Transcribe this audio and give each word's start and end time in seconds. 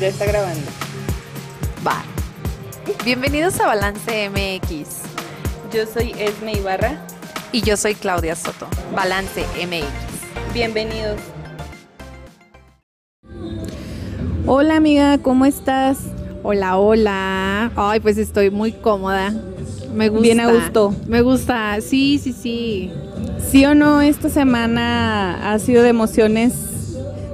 Ya 0.00 0.08
está 0.08 0.26
grabando. 0.26 0.66
Va. 1.86 2.02
Bienvenidos 3.04 3.60
a 3.60 3.66
Balance 3.66 4.28
MX. 4.28 5.02
Yo 5.72 5.86
soy 5.86 6.12
Esme 6.18 6.54
Ibarra. 6.54 6.98
Y 7.52 7.62
yo 7.62 7.76
soy 7.76 7.94
Claudia 7.94 8.34
Soto. 8.34 8.66
Balance 8.94 9.44
MX. 9.64 10.52
Bienvenidos. 10.52 11.20
Hola 14.46 14.76
amiga, 14.76 15.18
¿cómo 15.18 15.46
estás? 15.46 15.98
Hola, 16.42 16.76
hola. 16.76 17.70
Ay, 17.76 18.00
pues 18.00 18.18
estoy 18.18 18.50
muy 18.50 18.72
cómoda. 18.72 19.32
Me 19.94 20.08
gusta. 20.08 20.22
Bien 20.22 20.40
a 20.40 20.50
gusto. 20.50 20.92
Me 21.06 21.22
gusta. 21.22 21.80
Sí, 21.80 22.18
sí, 22.18 22.32
sí. 22.32 22.92
¿Sí 23.48 23.64
o 23.64 23.76
no 23.76 24.02
esta 24.02 24.28
semana 24.28 25.52
ha 25.52 25.58
sido 25.60 25.84
de 25.84 25.90
emociones 25.90 26.52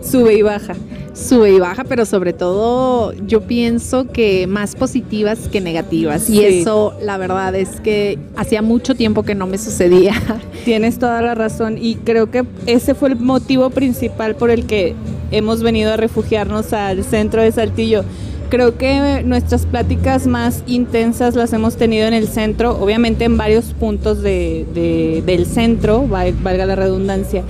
sube 0.02 0.34
y 0.34 0.42
baja? 0.42 0.74
Sube 1.12 1.52
y 1.52 1.58
baja, 1.58 1.84
pero 1.84 2.06
sobre 2.06 2.32
todo 2.32 3.12
yo 3.26 3.40
pienso 3.42 4.06
que 4.06 4.46
más 4.46 4.76
positivas 4.76 5.48
que 5.50 5.60
negativas. 5.60 6.30
Y 6.30 6.44
eso, 6.44 6.94
la 7.02 7.16
verdad, 7.18 7.54
es 7.56 7.80
que 7.80 8.18
hacía 8.36 8.62
mucho 8.62 8.94
tiempo 8.94 9.22
que 9.24 9.34
no 9.34 9.46
me 9.46 9.58
sucedía. 9.58 10.14
Tienes 10.64 10.98
toda 10.98 11.20
la 11.20 11.34
razón 11.34 11.78
y 11.80 11.96
creo 11.96 12.30
que 12.30 12.44
ese 12.66 12.94
fue 12.94 13.08
el 13.10 13.16
motivo 13.16 13.70
principal 13.70 14.36
por 14.36 14.50
el 14.50 14.66
que 14.66 14.94
hemos 15.32 15.62
venido 15.62 15.92
a 15.92 15.96
refugiarnos 15.96 16.72
al 16.72 17.02
centro 17.04 17.42
de 17.42 17.50
Saltillo. 17.52 18.04
Creo 18.48 18.76
que 18.78 19.22
nuestras 19.24 19.64
pláticas 19.66 20.26
más 20.26 20.64
intensas 20.66 21.36
las 21.36 21.52
hemos 21.52 21.76
tenido 21.76 22.06
en 22.08 22.14
el 22.14 22.26
centro, 22.28 22.76
obviamente 22.80 23.24
en 23.24 23.36
varios 23.36 23.66
puntos 23.78 24.22
de- 24.22 24.66
de- 24.74 25.22
del 25.24 25.46
centro, 25.46 26.06
val- 26.08 26.34
valga 26.42 26.66
la 26.66 26.74
redundancia, 26.74 27.44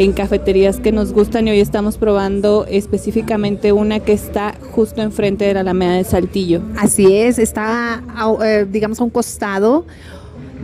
en 0.00 0.12
cafeterías 0.14 0.80
que 0.80 0.92
nos 0.92 1.12
gustan 1.12 1.46
y 1.46 1.50
hoy 1.50 1.60
estamos 1.60 1.98
probando 1.98 2.64
específicamente 2.66 3.70
una 3.72 4.00
que 4.00 4.14
está 4.14 4.54
justo 4.70 5.02
enfrente 5.02 5.44
de 5.44 5.52
la 5.52 5.60
Alameda 5.60 5.92
de 5.92 6.04
Saltillo. 6.04 6.62
Así 6.78 7.14
es, 7.14 7.38
está, 7.38 8.02
eh, 8.42 8.66
digamos, 8.66 8.98
a 8.98 9.04
un 9.04 9.10
costado 9.10 9.84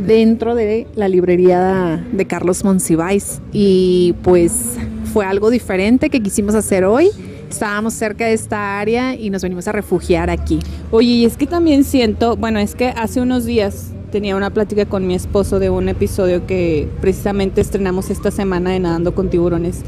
dentro 0.07 0.55
de 0.55 0.87
la 0.95 1.09
librería 1.09 2.03
de 2.13 2.25
Carlos 2.25 2.65
Monsiváis. 2.65 3.43
Y 3.53 4.15
pues 4.23 4.79
fue 5.13 5.27
algo 5.27 5.51
diferente 5.51 6.09
que 6.09 6.23
quisimos 6.23 6.55
hacer 6.55 6.87
hoy. 6.87 7.11
Estábamos 7.51 7.93
cerca 7.93 8.25
de 8.25 8.33
esta 8.33 8.81
área 8.81 9.15
y 9.15 9.29
nos 9.29 9.43
venimos 9.43 9.69
a 9.69 9.73
refugiar 9.73 10.31
aquí. 10.31 10.61
Oye, 10.91 11.11
y 11.11 11.25
es 11.27 11.37
que 11.37 11.47
también 11.47 11.85
siento, 11.85 12.39
bueno, 12.39 12.59
es 12.59 12.75
que 12.75 12.89
hace 12.89 13.21
unos 13.21 13.45
días 13.45 13.93
tenía 14.17 14.35
una 14.35 14.49
plática 14.49 14.87
con 14.87 15.07
mi 15.07 15.15
esposo 15.15 15.59
de 15.59 15.69
un 15.69 15.91
episodio 15.91 16.47
que 16.47 16.89
precisamente 17.03 17.61
estrenamos 17.61 18.09
esta 18.09 18.31
semana 18.31 18.71
de 18.71 18.81
Nadando 18.81 19.15
con 19.15 19.29
Tiburones. 19.29 19.83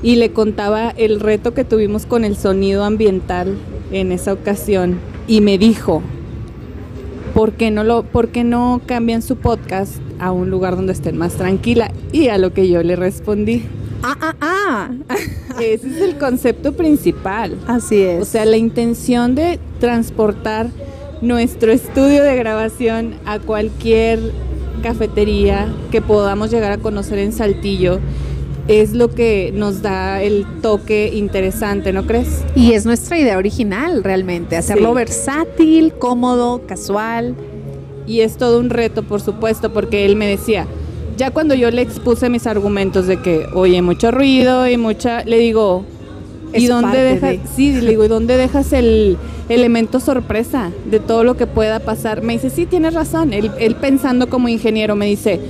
Y 0.00 0.14
le 0.14 0.30
contaba 0.30 0.90
el 0.90 1.18
reto 1.18 1.54
que 1.54 1.64
tuvimos 1.64 2.06
con 2.06 2.24
el 2.24 2.36
sonido 2.36 2.84
ambiental 2.84 3.58
en 3.90 4.12
esa 4.12 4.32
ocasión. 4.32 5.00
Y 5.26 5.40
me 5.40 5.58
dijo, 5.58 6.02
¿por 7.34 7.50
qué 7.54 7.72
no, 7.72 7.82
lo, 7.82 8.04
por 8.04 8.28
qué 8.28 8.44
no 8.44 8.80
cambian 8.86 9.22
su 9.22 9.34
podcast 9.34 9.94
a 10.20 10.30
un 10.30 10.50
lugar 10.50 10.76
donde 10.76 10.92
estén 10.92 11.18
más 11.18 11.34
tranquila? 11.34 11.90
Y 12.12 12.28
a 12.28 12.38
lo 12.38 12.52
que 12.52 12.68
yo 12.68 12.84
le 12.84 12.94
respondí, 12.94 13.64
Ah, 14.04 14.16
ah, 14.20 14.34
ah. 14.40 14.90
ese 15.60 15.88
es 15.88 16.00
el 16.00 16.16
concepto 16.16 16.74
principal. 16.74 17.58
Así 17.66 18.00
es. 18.02 18.22
O 18.22 18.24
sea, 18.24 18.44
la 18.44 18.56
intención 18.56 19.34
de 19.34 19.58
transportar 19.80 20.70
nuestro 21.20 21.72
estudio 21.72 22.22
de 22.22 22.36
grabación 22.36 23.14
a 23.26 23.38
cualquier 23.38 24.20
cafetería 24.82 25.66
que 25.90 26.00
podamos 26.00 26.50
llegar 26.50 26.72
a 26.72 26.78
conocer 26.78 27.18
en 27.18 27.32
Saltillo 27.32 27.98
es 28.68 28.92
lo 28.92 29.08
que 29.08 29.50
nos 29.54 29.80
da 29.82 30.22
el 30.22 30.46
toque 30.62 31.10
interesante, 31.14 31.92
¿no 31.92 32.04
crees? 32.06 32.44
y 32.54 32.72
es 32.72 32.84
nuestra 32.84 33.18
idea 33.18 33.38
original 33.38 34.04
realmente, 34.04 34.56
hacerlo 34.56 34.90
Sí. 34.90 34.94
versátil, 34.94 35.94
cómodo, 35.94 36.62
casual. 36.66 37.34
Y 38.06 38.20
es 38.20 38.36
todo 38.38 38.58
un 38.60 38.70
reto, 38.70 39.02
por 39.02 39.20
supuesto, 39.20 39.72
porque 39.72 40.04
él 40.06 40.16
me 40.16 40.26
decía, 40.26 40.66
ya 41.18 41.30
cuando 41.30 41.54
yo 41.54 41.70
le 41.70 41.82
expuse 41.82 42.28
mis 42.30 42.46
argumentos 42.46 43.06
de 43.06 43.20
que, 43.20 43.46
oye, 43.54 43.82
mucho 43.82 44.10
ruido 44.10 44.66
y 44.68 44.76
mucha, 44.78 45.24
le 45.24 45.38
digo, 45.38 45.84
¿y 46.54 46.66
dónde 46.66 46.98
dejas? 46.98 47.30
de- 47.30 47.40
Sí, 47.54 47.72
le 47.80 47.90
digo, 47.90 48.04
¿y 48.04 48.08
dónde 48.08 48.36
dejas 48.36 48.72
el 48.72 49.16
elemento 49.48 50.00
sorpresa 50.00 50.70
de 50.90 51.00
todo 51.00 51.24
lo 51.24 51.36
que 51.36 51.46
pueda 51.46 51.80
pasar? 51.80 52.22
Me 52.22 52.34
dice, 52.34 52.50
sí, 52.50 52.66
tienes 52.66 52.94
razón. 52.94 53.32
Él, 53.32 53.50
él 53.58 53.74
pensando 53.76 54.28
como 54.28 54.48
ingeniero 54.48 54.94
me 54.96 55.06
dice, 55.06 55.40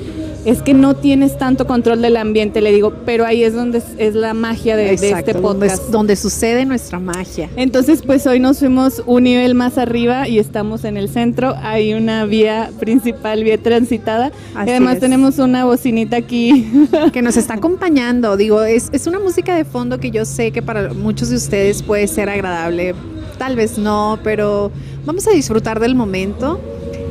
es 0.48 0.62
que 0.62 0.72
no 0.72 0.96
tienes 0.96 1.36
tanto 1.36 1.66
control 1.66 2.00
del 2.00 2.16
ambiente. 2.16 2.62
Le 2.62 2.72
digo, 2.72 2.92
pero 3.04 3.26
ahí 3.26 3.44
es 3.44 3.52
donde 3.52 3.82
es, 3.98 4.14
la 4.14 4.32
magia 4.32 4.76
de, 4.76 4.84
de 4.84 4.92
Exacto, 4.92 5.18
este 5.18 5.32
donde, 5.34 5.66
podcast. 5.66 5.90
donde 5.90 6.16
sucede 6.16 6.64
nuestra 6.64 6.98
magia. 6.98 7.50
Entonces, 7.54 8.00
pues 8.00 8.26
hoy 8.26 8.40
nos 8.40 8.60
fuimos 8.60 9.02
un 9.04 9.24
nivel 9.24 9.54
más 9.54 9.76
arriba 9.76 10.26
y 10.26 10.38
estamos 10.38 10.84
en 10.84 10.96
el 10.96 11.10
centro. 11.10 11.54
Hay 11.62 11.92
una 11.92 12.24
vía 12.24 12.70
principal, 12.80 13.44
vía 13.44 13.58
transitada. 13.58 14.32
Así 14.54 14.68
y 14.68 14.70
además 14.70 14.94
es. 14.94 15.00
tenemos 15.00 15.38
una 15.38 15.66
bocinita 15.66 16.16
aquí. 16.16 16.72
que 17.12 17.20
nos 17.20 17.36
está 17.36 17.54
acompañando. 17.54 18.38
Digo, 18.38 18.62
es, 18.62 18.88
es 18.92 19.06
una 19.06 19.18
música 19.18 19.54
de 19.54 19.66
fondo 19.66 19.98
que 19.98 20.10
yo 20.10 20.24
sé 20.24 20.50
que 20.50 20.62
para 20.62 20.94
muchos 20.94 21.28
de 21.28 21.36
ustedes 21.36 21.82
puede 21.82 22.06
ser 22.06 22.30
agradable. 22.30 22.94
Tal 23.36 23.54
vez 23.54 23.76
no, 23.76 24.18
pero 24.24 24.72
vamos 25.04 25.26
a 25.28 25.30
disfrutar 25.30 25.78
del 25.78 25.94
momento. 25.94 26.58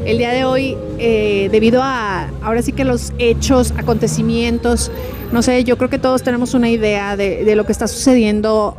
El 0.08 0.20
día 0.20 0.32
de 0.32 0.46
hoy, 0.46 0.78
eh, 1.00 1.50
debido 1.52 1.82
a 1.84 2.30
ahora 2.42 2.62
sí 2.62 2.72
que 2.72 2.86
los 2.86 3.12
hechos, 3.20 3.74
acontecimientos, 3.76 4.90
no 5.34 5.42
sé, 5.42 5.66
yo 5.66 5.78
creo 5.78 5.90
que 5.90 6.00
todos 6.00 6.24
tenemos 6.24 6.54
una 6.54 6.70
idea 6.70 7.18
de, 7.18 7.54
lo 7.58 7.66
que 7.66 7.74
está 7.74 7.90
sucediendo 7.90 8.78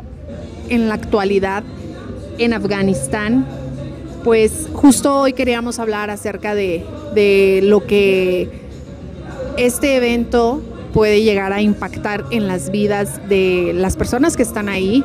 en 0.71 0.89
la 0.89 0.95
actualidad 0.95 1.65
en 2.39 2.55
Afganistán. 2.55 3.47
Pues 4.25 4.69
justo 4.73 5.21
hoy 5.21 5.35
queríamos 5.35 5.79
hablar 5.79 6.09
acerca 6.09 6.55
de 6.55 7.61
lo 7.63 7.87
que 7.87 8.49
este 9.59 9.97
evento 9.97 10.63
puede 10.95 11.21
llegar 11.23 11.53
a 11.53 11.61
impactar 11.61 12.25
en 12.31 12.49
las 12.49 12.71
vidas 12.71 13.21
de 13.29 13.73
las 13.75 13.97
personas 13.97 14.35
que 14.35 14.45
están 14.45 14.71
ahí 14.71 15.05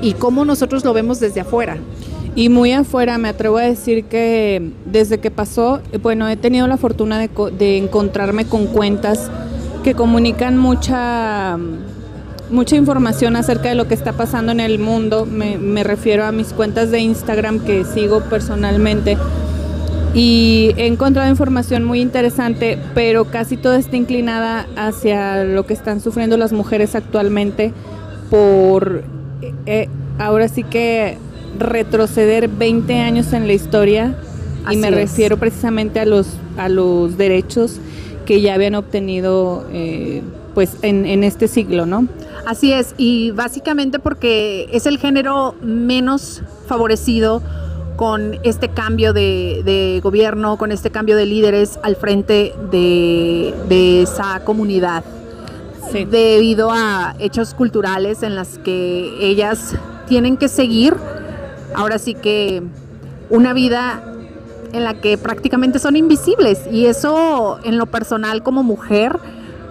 y 0.00 0.14
cómo 0.14 0.46
nosotros 0.46 0.82
lo 0.82 0.94
vemos 0.94 1.20
desde 1.20 1.40
afuera. 1.40 1.76
Y 2.38 2.50
muy 2.50 2.70
afuera, 2.70 3.18
me 3.18 3.30
atrevo 3.30 3.58
a 3.58 3.62
decir 3.62 4.04
que 4.04 4.70
desde 4.84 5.18
que 5.18 5.28
pasó, 5.28 5.80
eh, 5.90 5.98
bueno, 5.98 6.28
he 6.28 6.36
tenido 6.36 6.68
la 6.68 6.76
fortuna 6.76 7.18
de, 7.18 7.28
de 7.58 7.78
encontrarme 7.78 8.44
con 8.44 8.68
cuentas 8.68 9.28
que 9.82 9.94
comunican 9.94 10.56
mucha, 10.56 11.58
mucha 12.48 12.76
información 12.76 13.34
acerca 13.34 13.70
de 13.70 13.74
lo 13.74 13.88
que 13.88 13.94
está 13.94 14.12
pasando 14.12 14.52
en 14.52 14.60
el 14.60 14.78
mundo. 14.78 15.26
Me, 15.26 15.58
me 15.58 15.82
refiero 15.82 16.24
a 16.24 16.30
mis 16.30 16.52
cuentas 16.52 16.92
de 16.92 17.00
Instagram 17.00 17.58
que 17.58 17.84
sigo 17.84 18.20
personalmente. 18.20 19.18
Y 20.14 20.74
he 20.76 20.86
encontrado 20.86 21.28
información 21.28 21.82
muy 21.82 22.00
interesante, 22.00 22.78
pero 22.94 23.24
casi 23.24 23.56
toda 23.56 23.78
está 23.78 23.96
inclinada 23.96 24.68
hacia 24.76 25.42
lo 25.42 25.66
que 25.66 25.74
están 25.74 26.00
sufriendo 26.00 26.36
las 26.36 26.52
mujeres 26.52 26.94
actualmente 26.94 27.72
por 28.30 29.02
eh, 29.42 29.54
eh, 29.66 29.88
ahora 30.20 30.46
sí 30.46 30.62
que 30.62 31.18
retroceder 31.58 32.48
20 32.48 32.94
años 33.00 33.32
en 33.32 33.46
la 33.46 33.52
historia 33.52 34.16
Así 34.64 34.76
y 34.76 34.76
me 34.76 34.90
es. 34.90 34.94
refiero 34.94 35.36
precisamente 35.38 36.00
a 36.00 36.06
los 36.06 36.36
a 36.56 36.68
los 36.68 37.16
derechos 37.16 37.80
que 38.26 38.40
ya 38.40 38.54
habían 38.54 38.74
obtenido 38.74 39.66
eh, 39.72 40.22
pues 40.54 40.76
en, 40.82 41.06
en 41.06 41.24
este 41.24 41.48
siglo, 41.48 41.86
¿no? 41.86 42.06
Así 42.44 42.72
es, 42.72 42.94
y 42.98 43.30
básicamente 43.32 43.98
porque 43.98 44.68
es 44.72 44.86
el 44.86 44.98
género 44.98 45.54
menos 45.62 46.42
favorecido 46.66 47.42
con 47.96 48.38
este 48.42 48.68
cambio 48.68 49.12
de, 49.12 49.62
de 49.64 50.00
gobierno, 50.02 50.56
con 50.56 50.72
este 50.72 50.90
cambio 50.90 51.16
de 51.16 51.26
líderes 51.26 51.78
al 51.82 51.96
frente 51.96 52.54
de, 52.70 53.54
de 53.68 54.02
esa 54.02 54.40
comunidad. 54.44 55.04
Sí. 55.92 56.04
debido 56.04 56.70
a 56.70 57.14
hechos 57.18 57.54
culturales 57.54 58.22
en 58.22 58.34
las 58.34 58.58
que 58.58 59.10
ellas 59.20 59.74
tienen 60.06 60.36
que 60.36 60.48
seguir, 60.48 60.94
ahora 61.78 61.98
sí 61.98 62.14
que 62.14 62.60
una 63.30 63.52
vida 63.52 64.02
en 64.72 64.82
la 64.82 65.00
que 65.00 65.16
prácticamente 65.16 65.78
son 65.78 65.96
invisibles. 65.96 66.60
Y 66.70 66.86
eso 66.86 67.60
en 67.62 67.78
lo 67.78 67.86
personal 67.86 68.42
como 68.42 68.64
mujer 68.64 69.16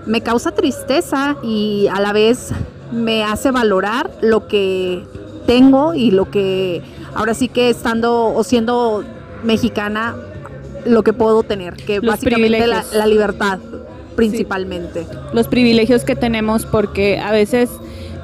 me 0.05 0.21
causa 0.21 0.51
tristeza 0.51 1.35
y 1.43 1.87
a 1.93 1.99
la 1.99 2.13
vez 2.13 2.51
me 2.93 3.25
hace 3.25 3.51
valorar 3.51 4.09
lo 4.21 4.47
que 4.47 5.03
tengo 5.45 5.93
y 5.93 6.11
lo 6.11 6.31
que 6.31 6.81
ahora 7.13 7.33
sí 7.33 7.49
que 7.49 7.69
estando 7.69 8.33
o 8.33 8.43
siendo 8.43 9.03
mexicana 9.43 10.15
lo 10.85 11.03
que 11.03 11.11
puedo 11.11 11.43
tener, 11.43 11.75
que 11.75 11.99
Los 11.99 12.13
básicamente 12.13 12.65
la 12.67 13.05
libertad 13.05 13.59
principalmente. 14.15 15.05
los 15.33 15.47
privilegios 15.47 16.05
que 16.05 16.15
tenemos 16.15 16.65
porque 16.65 17.19
a 17.19 17.31
veces 17.31 17.69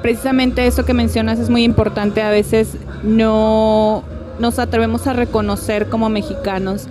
precisamente 0.04 0.66
eso 0.66 0.84
que 0.84 0.92
mencionas 0.92 1.38
es 1.38 1.48
muy 1.48 1.64
importante, 1.64 2.20
a 2.20 2.28
veces 2.28 2.76
no 3.02 4.04
nos 4.38 4.58
atrevemos 4.58 5.06
a 5.06 5.14
reconocer 5.14 5.88
como 5.88 6.10
mexicanos 6.10 6.88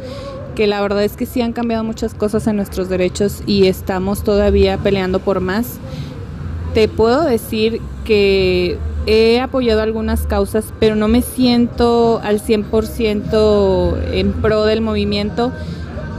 que 0.55 0.65
la 0.65 0.81
verdad 0.81 1.03
es 1.03 1.15
que 1.15 1.27
sí 1.27 1.39
han 1.39 1.53
cambiado 1.53 1.83
muchas 1.83 2.15
cosas 2.15 2.47
en 2.47 2.55
nuestros 2.55 2.89
derechos 2.89 3.43
y 3.45 3.67
estamos 3.67 4.23
todavía 4.23 4.79
peleando 4.79 5.19
por 5.19 5.41
más. 5.41 5.77
Te 6.73 6.87
puedo 6.87 7.23
decir 7.23 7.81
que 8.03 8.79
he 9.05 9.39
apoyado 9.39 9.83
algunas 9.83 10.25
causas, 10.25 10.73
pero 10.79 10.95
no 10.95 11.07
me 11.07 11.21
siento 11.21 12.19
al 12.23 12.41
100% 12.41 13.95
en 14.11 14.33
pro 14.33 14.65
del 14.65 14.81
movimiento. 14.81 15.51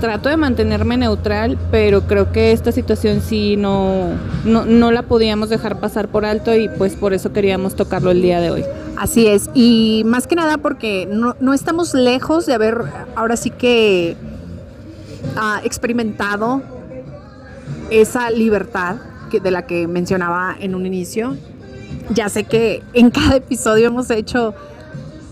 Trato 0.00 0.28
de 0.28 0.36
mantenerme 0.36 0.96
neutral, 0.96 1.56
pero 1.70 2.02
creo 2.02 2.30
que 2.30 2.52
esta 2.52 2.72
situación 2.72 3.22
sí 3.22 3.56
no, 3.56 4.08
no, 4.44 4.64
no 4.64 4.90
la 4.92 5.02
podíamos 5.02 5.48
dejar 5.48 5.80
pasar 5.80 6.08
por 6.08 6.24
alto 6.24 6.54
y 6.54 6.68
pues 6.68 6.94
por 6.94 7.14
eso 7.14 7.32
queríamos 7.32 7.74
tocarlo 7.74 8.10
el 8.10 8.20
día 8.20 8.40
de 8.40 8.50
hoy. 8.50 8.64
Así 8.96 9.26
es, 9.26 9.50
y 9.54 10.02
más 10.04 10.26
que 10.26 10.36
nada 10.36 10.58
porque 10.58 11.08
no, 11.10 11.36
no 11.40 11.54
estamos 11.54 11.94
lejos 11.94 12.46
de 12.46 12.54
haber 12.54 12.82
ahora 13.16 13.36
sí 13.36 13.50
que 13.50 14.16
ah, 15.36 15.60
experimentado 15.64 16.62
esa 17.90 18.30
libertad 18.30 18.96
que, 19.30 19.40
de 19.40 19.50
la 19.50 19.66
que 19.66 19.86
mencionaba 19.88 20.56
en 20.58 20.74
un 20.74 20.86
inicio. 20.86 21.36
Ya 22.10 22.28
sé 22.28 22.44
que 22.44 22.82
en 22.92 23.10
cada 23.10 23.36
episodio 23.36 23.88
hemos 23.88 24.10
hecho 24.10 24.54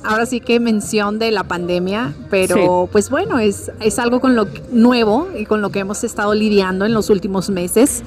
ahora 0.05 0.27
sí 0.27 0.41
que 0.41 0.61
mención 0.61 1.19
de 1.19 1.31
la 1.31 1.45
pandemia, 1.45 2.15
pero 2.31 2.89
pues 2.91 3.11
bueno, 3.11 3.39
es, 3.39 3.71
es 3.81 3.99
algo 3.99 4.21
con 4.21 4.35
lo 4.35 4.47
nuevo 4.71 5.29
y 5.37 5.47
con 5.47 5.63
lo 5.63 5.71
que 5.71 5.81
hemos 5.81 6.05
estado 6.05 6.35
lidiando 6.35 6.85
en 6.85 6.95
los 6.95 7.11
últimos 7.11 7.51
meses, 7.51 8.03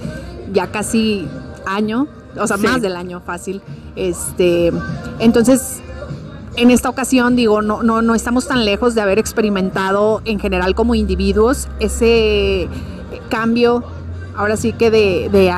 ya 0.53 0.67
casi 0.67 1.27
año, 1.65 2.07
o 2.39 2.47
sea, 2.47 2.57
Sí. 2.57 2.63
más 2.63 2.81
del 2.81 2.95
año 2.95 3.21
fácil. 3.21 3.61
Este, 3.95 4.71
entonces, 5.19 5.79
en 6.57 6.71
esta 6.71 6.89
ocasión, 6.89 7.35
digo, 7.35 7.61
no, 7.61 7.83
no, 7.83 8.01
no 8.01 8.15
estamos 8.15 8.47
tan 8.47 8.65
lejos 8.65 8.95
de 8.95 9.01
haber 9.01 9.19
experimentado 9.19 10.21
en 10.25 10.39
general 10.39 10.75
como 10.75 10.95
individuos 10.95 11.67
ese 11.79 12.67
cambio, 13.29 13.83
ahora 14.35 14.57
sí 14.57 14.73
que 14.73 14.91
de, 14.91 15.29
de, 15.31 15.49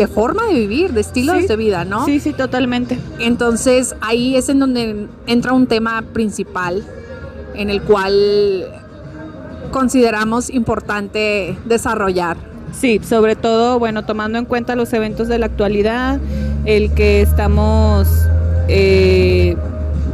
de 0.00 0.06
forma 0.06 0.46
de 0.46 0.54
vivir, 0.54 0.92
de 0.94 1.02
estilos 1.02 1.36
Sí. 1.42 1.46
de 1.46 1.56
vida, 1.56 1.84
¿no? 1.84 2.06
Sí, 2.06 2.20
sí, 2.20 2.32
totalmente. 2.32 2.98
Entonces 3.18 3.94
ahí 4.00 4.34
es 4.34 4.48
en 4.48 4.58
donde 4.58 5.06
entra 5.26 5.52
un 5.52 5.66
tema 5.66 6.02
principal 6.14 6.82
en 7.54 7.68
el 7.68 7.82
cual 7.82 8.66
consideramos 9.70 10.48
importante 10.48 11.54
desarrollar. 11.66 12.38
Sí, 12.72 12.98
sobre 13.06 13.36
todo, 13.36 13.78
bueno, 13.78 14.04
tomando 14.06 14.38
en 14.38 14.46
cuenta 14.46 14.74
los 14.74 14.90
eventos 14.94 15.28
de 15.28 15.38
la 15.38 15.46
actualidad, 15.46 16.18
el 16.64 16.92
que 16.92 17.20
estamos, 17.20 18.08
eh, 18.68 19.54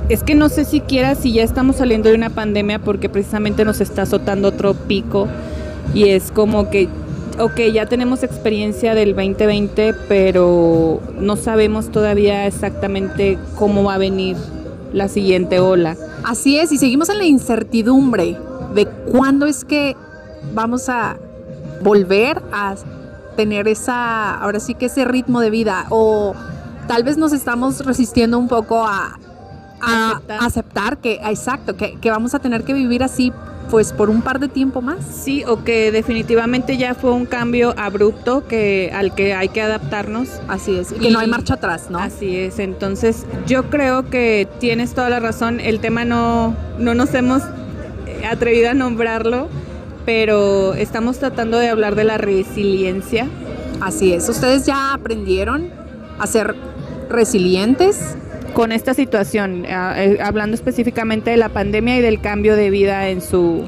es 0.08 0.22
que 0.24 0.34
no 0.34 0.48
sé 0.48 0.64
siquiera 0.64 1.14
si 1.14 1.32
ya 1.32 1.44
estamos 1.44 1.76
saliendo 1.76 2.08
de 2.08 2.16
una 2.16 2.30
pandemia 2.30 2.80
porque 2.80 3.08
precisamente 3.08 3.64
nos 3.64 3.80
está 3.80 4.02
azotando 4.02 4.48
otro 4.48 4.74
pico 4.74 5.28
y 5.94 6.08
es 6.08 6.32
como 6.32 6.70
que, 6.70 6.88
ok, 7.38 7.60
ya 7.72 7.86
tenemos 7.86 8.22
experiencia 8.22 8.94
del 8.94 9.14
2020, 9.14 9.94
pero 10.08 11.00
no 11.18 11.36
sabemos 11.36 11.90
todavía 11.90 12.46
exactamente 12.46 13.38
cómo 13.56 13.84
va 13.84 13.94
a 13.94 13.98
venir 13.98 14.36
la 14.92 15.08
siguiente 15.08 15.60
ola. 15.60 15.96
Así 16.24 16.58
es, 16.58 16.72
y 16.72 16.78
seguimos 16.78 17.08
en 17.08 17.18
la 17.18 17.24
incertidumbre 17.24 18.38
de 18.74 18.86
cuándo 18.86 19.46
es 19.46 19.64
que 19.64 19.96
vamos 20.54 20.88
a 20.88 21.16
volver 21.82 22.42
a 22.52 22.74
tener 23.36 23.68
esa, 23.68 24.38
ahora 24.38 24.60
sí 24.60 24.74
que 24.74 24.86
ese 24.86 25.04
ritmo 25.04 25.40
de 25.40 25.50
vida, 25.50 25.86
o 25.90 26.34
tal 26.88 27.04
vez 27.04 27.18
nos 27.18 27.32
estamos 27.32 27.84
resistiendo 27.84 28.38
un 28.38 28.48
poco 28.48 28.84
a, 28.84 29.18
a 29.80 30.10
Aceptar. 30.10 30.38
aceptar 30.40 30.98
que, 30.98 31.14
exacto, 31.22 31.76
que, 31.76 31.98
que 32.00 32.10
vamos 32.10 32.34
a 32.34 32.38
tener 32.38 32.64
que 32.64 32.72
vivir 32.72 33.02
así 33.02 33.32
pues 33.70 33.92
por 33.92 34.10
un 34.10 34.22
par 34.22 34.38
de 34.38 34.48
tiempo 34.48 34.80
más. 34.80 34.98
Sí, 35.04 35.44
o 35.46 35.64
que 35.64 35.92
definitivamente 35.92 36.76
ya 36.76 36.94
fue 36.94 37.12
un 37.12 37.26
cambio 37.26 37.74
abrupto 37.76 38.46
que 38.46 38.90
al 38.94 39.14
que 39.14 39.34
hay 39.34 39.48
que 39.48 39.62
adaptarnos. 39.62 40.28
Así 40.48 40.76
es, 40.76 40.92
y 40.92 40.96
que 40.96 41.10
no 41.10 41.18
hay 41.18 41.26
marcha 41.26 41.54
atrás, 41.54 41.90
¿no? 41.90 41.98
Así 41.98 42.36
es, 42.36 42.58
entonces 42.58 43.26
yo 43.46 43.64
creo 43.70 44.08
que 44.08 44.48
tienes 44.60 44.94
toda 44.94 45.10
la 45.10 45.20
razón, 45.20 45.60
el 45.60 45.80
tema 45.80 46.04
no, 46.04 46.54
no 46.78 46.94
nos 46.94 47.14
hemos 47.14 47.42
eh, 48.06 48.26
atrevido 48.26 48.70
a 48.70 48.74
nombrarlo, 48.74 49.48
pero 50.04 50.74
estamos 50.74 51.18
tratando 51.18 51.58
de 51.58 51.68
hablar 51.68 51.94
de 51.94 52.04
la 52.04 52.18
resiliencia. 52.18 53.26
Así 53.80 54.12
es. 54.12 54.28
¿Ustedes 54.28 54.64
ya 54.64 54.94
aprendieron 54.94 55.68
a 56.18 56.26
ser 56.26 56.54
resilientes? 57.10 58.16
Con 58.56 58.72
esta 58.72 58.94
situación, 58.94 59.66
ah, 59.70 59.92
eh, 59.98 60.18
hablando 60.18 60.54
específicamente 60.54 61.28
de 61.28 61.36
la 61.36 61.50
pandemia 61.50 61.98
y 61.98 62.00
del 62.00 62.22
cambio 62.22 62.56
de 62.56 62.70
vida 62.70 63.10
en 63.10 63.20
su, 63.20 63.64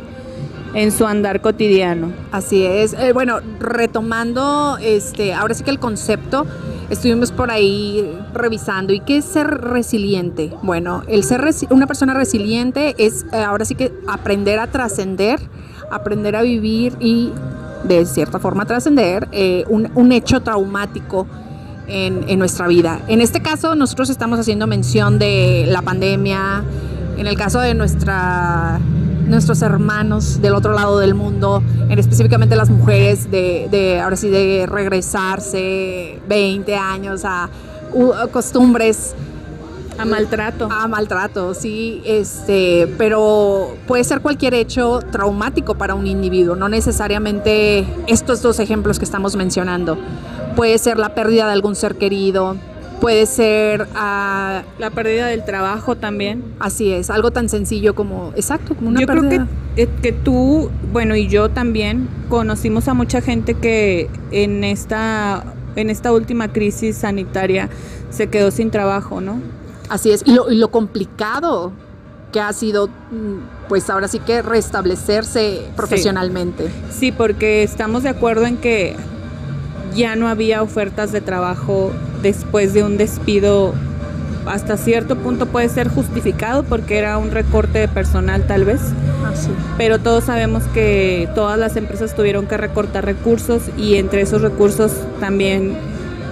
en 0.73 0.93
su 0.93 1.05
andar 1.05 1.43
cotidiano. 1.43 2.11
Así 2.33 2.65
es. 2.65 2.95
Eh, 2.95 3.13
bueno, 3.13 3.41
retomando, 3.61 4.79
este, 4.81 5.35
ahora 5.35 5.53
sí 5.53 5.63
que 5.63 5.69
el 5.69 5.79
concepto, 5.79 6.47
estuvimos 6.89 7.33
por 7.33 7.51
ahí 7.51 8.19
revisando. 8.33 8.95
¿Y 8.95 9.01
qué 9.01 9.19
es 9.19 9.27
ser 9.27 9.49
resiliente? 9.49 10.55
Bueno, 10.63 11.03
el 11.07 11.23
ser 11.23 11.45
una 11.69 11.87
persona 11.87 12.15
resiliente 12.15 12.95
es 12.97 13.27
eh, 13.35 13.43
ahora 13.43 13.67
sí 13.67 13.75
que 13.75 13.93
aprender 14.07 14.59
a 14.59 14.69
trascender, 14.69 15.39
aprender 15.91 16.35
a 16.35 16.41
vivir 16.41 16.95
y 16.99 17.31
de 17.85 18.07
cierta 18.07 18.39
forma 18.39 18.65
trascender 18.65 19.29
eh, 19.33 19.67
un, 19.69 19.91
un 19.95 20.13
hecho 20.13 20.41
traumático 20.41 21.27
en, 21.89 22.25
en 22.29 22.39
nuestra 22.39 22.69
vida. 22.69 23.01
En 23.09 23.21
este 23.21 23.41
caso, 23.41 23.75
nosotros 23.75 24.11
estamos 24.11 24.39
haciendo 24.39 24.67
mención 24.67 25.19
de 25.19 25.67
la 25.69 25.83
pandemia, 25.83 26.65
en 27.17 27.27
el 27.27 27.37
caso 27.37 27.61
de 27.61 27.75
nuestra, 27.75 28.79
nuestros 29.27 29.63
hermanos 29.63 30.41
del 30.41 30.55
otro 30.55 30.73
lado 30.73 30.99
del 30.99 31.15
mundo, 31.15 31.63
en 31.89 31.99
específicamente 31.99 32.57
las 32.57 32.71
mujeres, 32.71 33.31
de, 33.31 33.69
de 33.71 34.01
ahora 34.01 34.17
sí, 34.17 34.29
de 34.29 34.67
regresarse 34.67 36.21
20 36.29 36.77
años 36.77 37.23
a, 37.25 37.49
costumbres 38.33 39.15
A 39.99 40.05
maltrato. 40.05 40.69
a 40.71 40.87
maltrato, 40.87 41.55
sí, 41.55 42.01
este, 42.05 42.87
pero 42.99 43.77
puede 43.87 44.05
ser 44.05 44.21
cualquier 44.21 44.55
hecho 44.55 45.01
traumático 45.11 45.75
para 45.75 45.95
un 45.95 46.07
individuo, 46.07 46.55
no 46.55 46.69
necesariamente 46.69 47.85
estos 48.07 48.41
dos 48.43 48.61
ejemplos 48.61 48.99
que 48.99 49.05
estamos 49.05 49.35
mencionando. 49.37 49.99
Puede 50.57 50.79
ser 50.79 50.99
la 50.99 51.15
pérdida 51.15 51.47
de 51.47 51.53
algún 51.53 51.75
ser 51.75 51.97
querido, 51.97 52.57
puede 53.01 53.27
ser, 53.27 53.89
ah, 53.95 54.63
La 54.79 54.91
pérdida 54.91 55.27
del 55.27 55.45
trabajo 55.45 55.97
también. 55.97 56.45
así 56.61 56.93
es, 56.93 57.11
algo 57.11 57.31
tan 57.31 57.49
sencillo 57.49 57.95
como, 57.95 58.33
exacto, 58.37 58.75
como 58.75 58.89
una 58.91 59.01
yo 59.01 59.07
creo 59.07 59.23
pérdida. 59.23 59.49
que, 59.75 59.83
eh, 59.83 59.89
que 60.03 60.13
tú, 60.13 60.71
bueno, 60.93 61.17
y 61.17 61.29
yo 61.29 61.49
también 61.49 62.09
conocimos 62.29 62.89
a 62.89 62.95
mucha 62.95 63.21
gente 63.21 63.55
que 63.55 64.11
en 64.31 64.65
esta, 64.65 65.45
en 65.77 65.91
esta 65.91 66.13
última 66.13 66.49
crisis 66.53 66.97
sanitaria 66.97 67.69
se 68.11 68.29
quedó 68.29 68.51
sin 68.51 68.71
trabajo, 68.71 69.21
¿no? 69.21 69.41
Así 69.89 70.11
es, 70.11 70.23
y 70.27 70.35
lo, 70.35 70.51
y 70.51 70.57
lo 70.57 70.71
complicado 70.71 71.73
que 72.33 72.41
ha 72.41 72.53
sido, 72.53 72.89
mm, 72.89 73.69
pues 73.69 73.89
ahora 73.89 74.09
sí 74.09 74.19
que 74.19 74.43
restablecerse 74.43 75.63
profesionalmente. 75.77 76.71
Sí, 76.91 77.13
porque 77.13 77.63
estamos 77.63 78.03
de 78.03 78.11
acuerdo 78.11 78.45
en 78.45 78.59
que 78.59 78.97
ya 79.95 80.17
no 80.17 80.29
había 80.29 80.63
ofertas 80.63 81.13
de 81.13 81.21
trabajo 81.21 81.91
después 82.23 82.75
de 82.75 82.85
un 82.85 82.97
despido. 82.99 83.75
Hasta 84.47 84.77
cierto 84.79 85.17
punto 85.17 85.47
puede 85.47 85.69
ser 85.69 85.89
justificado 85.89 86.63
porque 86.63 86.97
era 86.97 87.19
un 87.19 87.31
recorte 87.31 87.81
de 87.81 87.89
personal 87.89 88.47
tal 88.47 88.65
vez, 88.65 88.81
pero 89.77 89.99
todos 89.99 90.25
sabemos 90.25 90.63
que 90.73 91.29
todas 91.35 91.59
las 91.59 91.77
empresas 91.77 92.15
tuvieron 92.15 92.47
que 92.47 92.57
recortar 92.57 93.05
recursos 93.05 93.65
y 93.77 93.97
entre 93.97 94.23
esos 94.23 94.41
recursos 94.41 94.93
también 95.21 95.77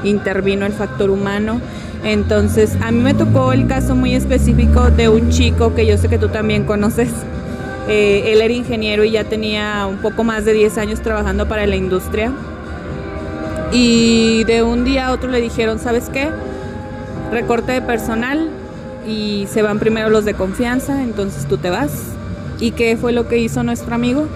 intervino 0.03 0.65
el 0.65 0.73
factor 0.73 1.11
humano. 1.11 1.61
Entonces, 2.05 2.77
a 2.81 2.93
mí 2.93 3.01
me 3.01 3.15
tocó 3.15 3.53
el 3.53 3.67
caso 3.67 3.95
muy 3.95 4.15
específico 4.15 4.91
de 4.91 5.09
un 5.09 5.31
chico 5.31 5.75
que 5.75 5.87
yo 5.87 5.97
sé 5.99 6.09
que 6.09 6.19
tú 6.19 6.29
también 6.29 6.65
conoces. 6.65 7.09
Eh, 7.89 8.33
él 8.33 8.41
era 8.41 8.53
ingeniero 8.53 9.05
y 9.05 9.13
ya 9.13 9.25
tenía 9.25 9.87
un 9.89 9.99
poco 9.99 10.25
más 10.25 10.45
de 10.45 10.53
10 10.53 10.79
años 10.79 11.01
trabajando 11.01 11.47
para 11.49 11.67
la 11.67 11.77
industria. 11.77 12.33
Y 13.73 14.45
de 14.45 14.63
un 14.63 14.85
día 14.85 15.09
a 15.09 15.13
otro 15.13 15.31
le 15.31 15.41
dijeron, 15.41 15.79
¿sabes 15.79 16.09
qué? 16.13 16.31
Recorte 17.33 17.73
de 17.73 17.83
personal 17.83 18.49
y 19.07 19.47
se 19.51 19.63
van 19.63 19.79
primero 19.79 20.11
los 20.11 20.25
de 20.25 20.35
confianza, 20.35 21.03
entonces 21.03 21.47
tú 21.47 21.59
te 21.59 21.71
vas. 21.71 21.91
¿Y 22.61 22.73
qué 22.73 22.97
fue 22.97 23.13
lo 23.13 23.29
que 23.29 23.39
hizo 23.39 23.63
nuestro 23.63 23.95
amigo? 23.95 24.27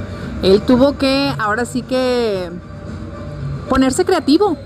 Él 0.42 0.62
tuvo 0.62 0.96
que, 0.96 1.32
ahora 1.38 1.64
sí 1.64 1.82
que, 1.82 2.50
ponerse 3.68 4.04
creativo, 4.04 4.56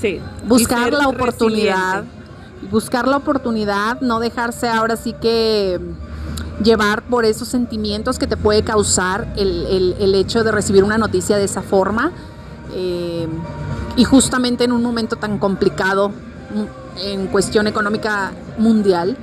Sí. 0.00 0.20
buscar 0.46 0.92
la 0.92 1.08
oportunidad, 1.08 2.04
resiliente. 2.04 2.19
Buscar 2.70 3.08
la 3.08 3.16
oportunidad, 3.16 4.00
no 4.00 4.20
dejarse 4.20 4.68
ahora 4.68 4.96
sí 4.96 5.12
que 5.14 5.80
llevar 6.62 7.02
por 7.02 7.24
esos 7.24 7.48
sentimientos 7.48 8.18
que 8.18 8.26
te 8.26 8.36
puede 8.36 8.62
causar 8.62 9.32
el, 9.36 9.66
el- 9.66 9.96
el 9.98 10.14
hecho 10.14 10.44
de 10.44 10.52
recibir 10.52 10.84
una 10.84 10.98
noticia 10.98 11.36
de 11.36 11.44
esa 11.44 11.62
forma. 11.62 12.12
eh, 12.72 13.26
y 13.96 14.04
justamente 14.04 14.62
en 14.64 14.70
un 14.72 14.82
momento 14.82 15.16
tan 15.16 15.38
complicado 15.38 16.10
mm, 16.10 16.98
en 17.04 17.26
cuestión 17.26 17.66
económica 17.66 18.30
mundial. 18.58 19.16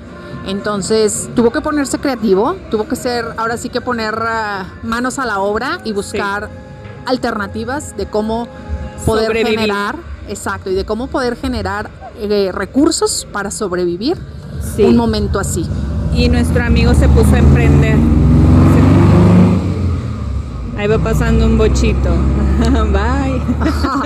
Entonces 0.45 1.29
tuvo 1.35 1.51
que 1.51 1.61
ponerse 1.61 1.97
creativo, 1.99 2.55
tuvo 2.69 2.87
que 2.87 2.95
ser, 2.97 3.25
ahora 3.37 3.55
sí 3.57 3.69
que 3.69 3.79
poner 3.81 4.15
ah, 4.21 4.65
manos 4.83 5.17
a 5.19 5.25
la 5.25 5.39
obra 5.39 5.79
y 5.85 5.93
buscar 5.93 6.49
alternativas 7.05 7.95
de 7.95 8.05
cómo 8.07 8.47
poder 9.05 9.27
Sobrevivir. 9.27 9.59
generar, 9.59 9.95
exacto, 10.27 10.69
y 10.69 10.75
de 10.75 10.83
cómo 10.85 11.07
poder 11.07 11.37
generar 11.37 11.89
eh, 12.19 12.51
recursos 12.51 13.27
para 13.31 13.51
sobrevivir 13.51 14.17
Sí. 14.75 14.83
un 14.83 14.95
momento 14.97 15.39
así. 15.39 15.65
Y 16.15 16.29
nuestro 16.29 16.63
amigo 16.63 16.93
se 16.93 17.07
puso 17.09 17.35
a 17.35 17.39
emprender. 17.39 17.97
Ahí 20.77 20.87
va 20.87 20.99
pasando 20.99 21.45
un 21.45 21.57
bochito. 21.57 22.09
Bye. 22.91 23.41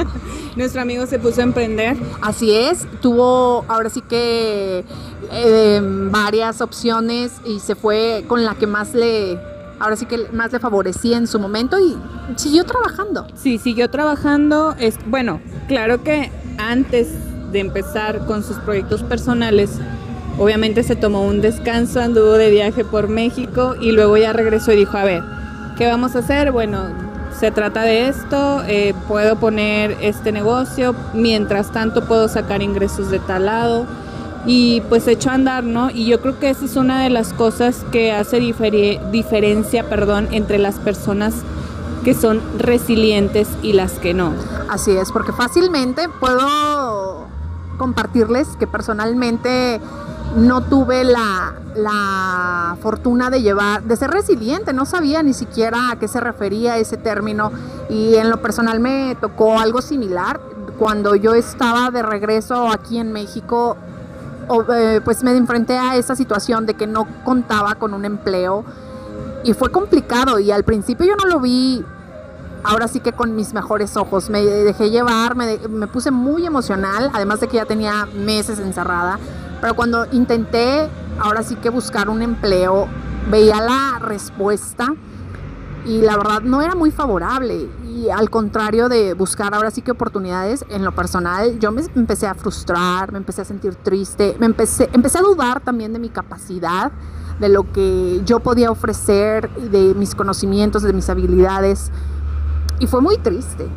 nuestro 0.56 0.82
amigo 0.82 1.06
se 1.06 1.20
puso 1.20 1.42
a 1.42 1.44
emprender. 1.44 1.98
Así 2.22 2.52
es, 2.56 2.88
tuvo 3.02 3.66
ahora 3.68 3.90
sí 3.90 4.02
que 4.02 4.86
eh, 5.32 5.82
varias 6.12 6.62
opciones 6.62 7.34
y 7.46 7.60
se 7.60 7.76
fue 7.76 8.24
con 8.28 8.44
la 8.46 8.56
que 8.56 8.68
más 8.68 8.94
le, 8.94 9.38
ahora 9.80 9.96
sí 9.96 10.06
que 10.06 10.28
más 10.32 10.52
le 10.54 10.60
favorecía 10.60 11.18
en 11.18 11.28
su 11.28 11.40
momento 11.40 11.78
y 11.80 11.98
siguió 12.38 12.64
trabajando. 12.66 13.28
Sí, 13.36 13.58
siguió 13.58 13.90
trabajando. 13.90 14.76
Es, 14.80 14.98
bueno, 15.08 15.42
claro 15.68 16.04
que 16.04 16.32
antes 16.58 17.10
de 17.52 17.60
empezar 17.60 18.26
con 18.26 18.44
sus 18.44 18.58
proyectos 18.58 19.04
personales, 19.04 19.72
obviamente 20.38 20.84
se 20.84 20.96
tomó 20.96 21.26
un 21.26 21.42
descanso, 21.42 22.00
anduvo 22.00 22.34
de 22.34 22.50
viaje 22.50 22.84
por 22.86 23.08
México 23.08 23.76
y 23.80 23.92
luego 23.92 24.18
ya 24.18 24.34
regresó 24.34 24.72
y 24.72 24.78
dijo, 24.78 24.98
a 24.98 25.04
ver, 25.04 25.24
¿qué 25.78 25.88
vamos 25.88 26.16
a 26.16 26.20
hacer? 26.20 26.52
Bueno, 26.52 26.86
se 27.38 27.52
trata 27.52 27.84
de 27.84 28.08
esto, 28.08 28.62
eh, 28.68 28.94
puedo 29.08 29.38
poner 29.38 29.98
este 30.02 30.32
negocio, 30.32 30.96
mientras 31.14 31.72
tanto 31.72 32.06
puedo 32.06 32.28
sacar 32.28 32.62
ingresos 32.62 33.10
de 33.10 33.20
tal 33.20 33.46
lado 33.46 33.86
y 34.46 34.82
pues 34.90 35.08
echó 35.08 35.30
a 35.30 35.36
andar, 35.36 35.64
¿no? 35.64 35.92
Y 35.92 36.06
yo 36.06 36.22
creo 36.22 36.40
que 36.40 36.50
esa 36.50 36.66
es 36.66 36.76
una 36.76 37.04
de 37.04 37.10
las 37.10 37.34
cosas 37.34 37.86
que 37.92 38.12
hace 38.12 38.40
diferencia, 38.40 39.88
perdón, 39.88 40.28
entre 40.32 40.58
las 40.58 40.76
personas 40.76 41.34
que 42.04 42.14
son 42.14 42.42
resilientes 42.58 43.48
y 43.62 43.74
las 43.74 43.94
que 43.94 44.14
no. 44.14 44.34
Así 44.70 44.92
es, 44.92 45.12
porque 45.12 45.32
fácilmente 45.32 46.08
puedo 46.20 47.21
compartirles 47.82 48.48
que 48.60 48.68
personalmente 48.68 49.82
no 50.36 50.62
tuve 50.62 51.04
la, 51.04 51.56
la 51.76 52.78
fortuna 52.80 53.32
de 53.32 53.42
llevar, 53.42 53.82
de 53.82 53.96
ser 53.96 54.12
resiliente, 54.12 54.72
no 54.72 54.86
sabía 54.86 55.24
ni 55.24 55.34
siquiera 55.34 55.90
a 55.90 55.96
qué 55.96 56.08
se 56.08 56.20
refería 56.20 56.78
ese 56.78 56.98
término 56.98 57.52
y 57.90 58.18
en 58.18 58.30
lo 58.30 58.38
personal 58.38 58.80
me 58.80 59.18
tocó 59.20 59.60
algo 59.60 59.82
similar. 59.82 60.40
Cuando 60.78 61.16
yo 61.16 61.34
estaba 61.34 61.90
de 61.90 62.04
regreso 62.04 62.72
aquí 62.72 63.00
en 63.00 63.12
México, 63.12 63.78
eh, 64.72 65.02
pues 65.04 65.24
me 65.24 65.36
enfrenté 65.36 65.76
a 65.76 65.96
esa 65.96 66.16
situación 66.16 66.68
de 66.68 66.76
que 66.76 66.86
no 66.86 67.08
contaba 67.24 67.74
con 67.74 67.96
un 67.96 68.06
empleo 68.06 68.64
y 69.44 69.54
fue 69.54 69.72
complicado 69.72 70.38
y 70.38 70.52
al 70.52 70.64
principio 70.64 71.08
yo 71.08 71.16
no 71.16 71.26
lo 71.26 71.40
vi 71.40 71.84
ahora 72.64 72.88
sí 72.88 73.00
que 73.00 73.14
con 73.14 73.36
mis 73.36 73.54
mejores 73.54 73.98
ojos. 73.98 74.30
Me 74.30 74.44
dejé 74.44 74.90
llevar, 74.90 75.36
me, 75.36 75.88
puse 75.88 76.12
muy 76.12 76.46
emocional, 76.46 77.12
además 77.14 77.40
de 77.40 77.48
que 77.48 77.58
ya 77.58 77.66
tenía 77.66 78.06
meses 78.06 78.60
encerrada. 78.60 79.20
Pero 79.60 79.76
cuando 79.76 80.06
intenté, 80.12 80.90
ahora 81.20 81.44
sí 81.44 81.56
que 81.56 81.70
buscar 81.70 82.10
un 82.10 82.22
empleo, 82.22 82.88
veía 83.30 83.62
la 83.62 84.00
respuesta 84.00 84.94
y 85.86 86.02
la 86.02 86.16
verdad 86.18 86.42
no 86.42 86.62
era 86.62 86.76
muy 86.76 86.92
favorable. 86.92 87.70
Y 87.86 88.10
al 88.10 88.30
contrario 88.30 88.90
de 88.90 89.14
buscar 89.14 89.54
ahora 89.54 89.72
sí 89.72 89.82
que 89.82 89.92
oportunidades, 89.92 90.66
en 90.70 90.84
lo 90.84 90.94
personal 90.94 91.60
yo 91.60 91.72
me 91.72 91.82
empecé 91.96 92.28
a 92.28 92.34
frustrar, 92.34 93.12
me 93.12 93.18
empecé 93.18 93.42
a 93.42 93.46
sentir 93.46 93.76
triste, 93.76 94.36
me 94.40 94.46
empecé, 94.46 94.90
empecé 94.94 95.20
a 95.20 95.22
dudar 95.22 95.62
también 95.62 95.94
de 95.94 96.00
mi 96.00 96.10
capacidad, 96.10 96.92
de 97.40 97.50
lo 97.50 97.72
que 97.72 98.22
yo 98.26 98.40
podía 98.40 98.72
ofrecer, 98.72 99.50
de 99.56 99.94
mis 99.96 100.16
conocimientos, 100.16 100.84
de 100.84 100.94
mis 100.94 101.10
habilidades. 101.10 101.92
Y 102.82 102.88
fue 102.88 103.00
muy 103.00 103.18
triste. 103.18 103.68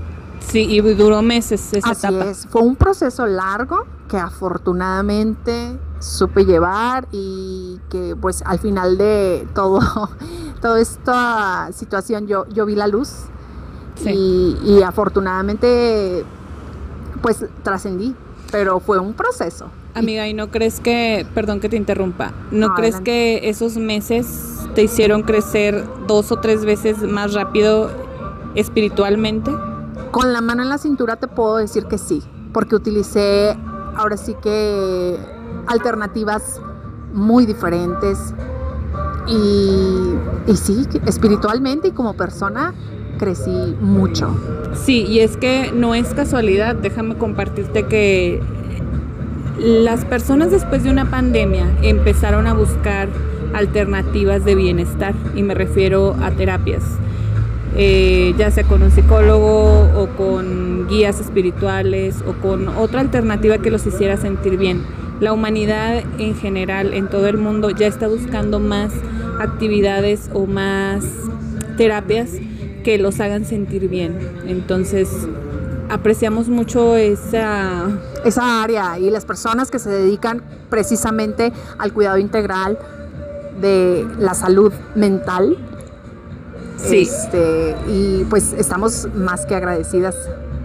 Sí, 0.40 0.60
y 0.68 0.80
duró 0.80 1.22
meses 1.22 1.72
esa 1.72 1.90
Así 1.90 2.06
etapa. 2.06 2.30
es, 2.30 2.46
fue 2.50 2.62
un 2.62 2.74
proceso 2.76 3.26
largo 3.26 3.86
que 4.08 4.16
afortunadamente 4.18 5.78
supe 6.00 6.44
llevar 6.44 7.06
y 7.12 7.80
que 7.88 8.14
pues 8.20 8.42
al 8.44 8.58
final 8.58 8.98
de 8.98 9.46
todo, 9.54 9.80
toda 10.60 10.80
esta 10.80 11.70
situación 11.72 12.26
yo, 12.26 12.46
yo 12.48 12.66
vi 12.66 12.74
la 12.74 12.86
luz 12.88 13.10
Sí. 13.96 14.10
y, 14.10 14.58
y 14.64 14.82
afortunadamente 14.82 16.24
pues 17.22 17.44
trascendí, 17.62 18.14
pero 18.50 18.80
fue 18.80 18.98
un 18.98 19.14
proceso. 19.14 19.66
Amiga, 19.94 20.26
¿y 20.26 20.34
no 20.34 20.50
crees 20.50 20.80
que, 20.80 21.24
perdón 21.32 21.60
que 21.60 21.68
te 21.68 21.76
interrumpa, 21.76 22.32
no, 22.50 22.68
No, 22.68 22.74
crees 22.74 22.96
adelante. 22.96 23.10
que 23.40 23.48
esos 23.48 23.76
meses 23.76 24.58
te 24.74 24.82
hicieron 24.82 25.22
crecer 25.22 25.84
dos 26.08 26.32
o 26.32 26.40
tres 26.40 26.64
veces 26.64 26.98
más 27.02 27.34
rápido 27.34 27.88
espiritualmente? 28.54 29.50
Con 30.10 30.32
la 30.32 30.40
mano 30.40 30.62
en 30.62 30.68
la 30.68 30.78
cintura 30.78 31.16
te 31.16 31.28
puedo 31.28 31.56
decir 31.56 31.86
que 31.86 31.98
sí, 31.98 32.22
porque 32.52 32.76
utilicé 32.76 33.56
ahora 33.96 34.16
sí 34.16 34.34
que 34.42 35.18
alternativas 35.66 36.60
muy 37.12 37.46
diferentes 37.46 38.34
y, 39.26 40.50
y 40.50 40.56
sí, 40.56 40.86
espiritualmente 41.06 41.88
y 41.88 41.90
como 41.92 42.14
persona 42.14 42.74
crecí 43.18 43.76
mucho. 43.80 44.36
Sí, 44.74 45.04
y 45.06 45.20
es 45.20 45.36
que 45.36 45.72
no 45.72 45.94
es 45.94 46.12
casualidad, 46.14 46.74
déjame 46.74 47.16
compartirte 47.16 47.86
que 47.86 48.42
las 49.58 50.04
personas 50.04 50.50
después 50.50 50.82
de 50.82 50.90
una 50.90 51.10
pandemia 51.10 51.66
empezaron 51.82 52.46
a 52.46 52.54
buscar 52.54 53.08
alternativas 53.54 54.44
de 54.44 54.56
bienestar 54.56 55.14
y 55.34 55.42
me 55.42 55.54
refiero 55.54 56.16
a 56.22 56.32
terapias, 56.32 56.82
eh, 57.76 58.34
ya 58.38 58.50
sea 58.50 58.64
con 58.64 58.82
un 58.82 58.90
psicólogo 58.90 59.90
o 59.96 60.08
con 60.16 60.86
guías 60.88 61.20
espirituales 61.20 62.16
o 62.26 62.32
con 62.34 62.68
otra 62.68 63.00
alternativa 63.00 63.58
que 63.58 63.70
los 63.70 63.86
hiciera 63.86 64.16
sentir 64.16 64.56
bien. 64.56 64.82
La 65.20 65.32
humanidad 65.32 66.02
en 66.18 66.36
general, 66.36 66.94
en 66.94 67.08
todo 67.08 67.26
el 67.28 67.38
mundo, 67.38 67.70
ya 67.70 67.86
está 67.86 68.08
buscando 68.08 68.60
más 68.60 68.92
actividades 69.40 70.30
o 70.32 70.46
más 70.46 71.04
terapias 71.76 72.30
que 72.84 72.98
los 72.98 73.20
hagan 73.20 73.44
sentir 73.44 73.88
bien. 73.88 74.16
Entonces, 74.46 75.08
apreciamos 75.88 76.48
mucho 76.48 76.96
esa 76.96 77.88
Esa 78.24 78.62
área 78.62 78.98
y 78.98 79.10
las 79.10 79.24
personas 79.24 79.70
que 79.70 79.78
se 79.78 79.90
dedican 79.90 80.42
precisamente 80.70 81.52
al 81.78 81.92
cuidado 81.92 82.18
integral 82.18 82.78
de 83.60 84.06
la 84.18 84.34
salud 84.34 84.72
mental. 84.94 85.58
Sí. 86.76 87.02
Este, 87.02 87.76
y 87.88 88.24
pues 88.24 88.52
estamos 88.52 89.08
más 89.14 89.46
que 89.46 89.54
agradecidas 89.54 90.16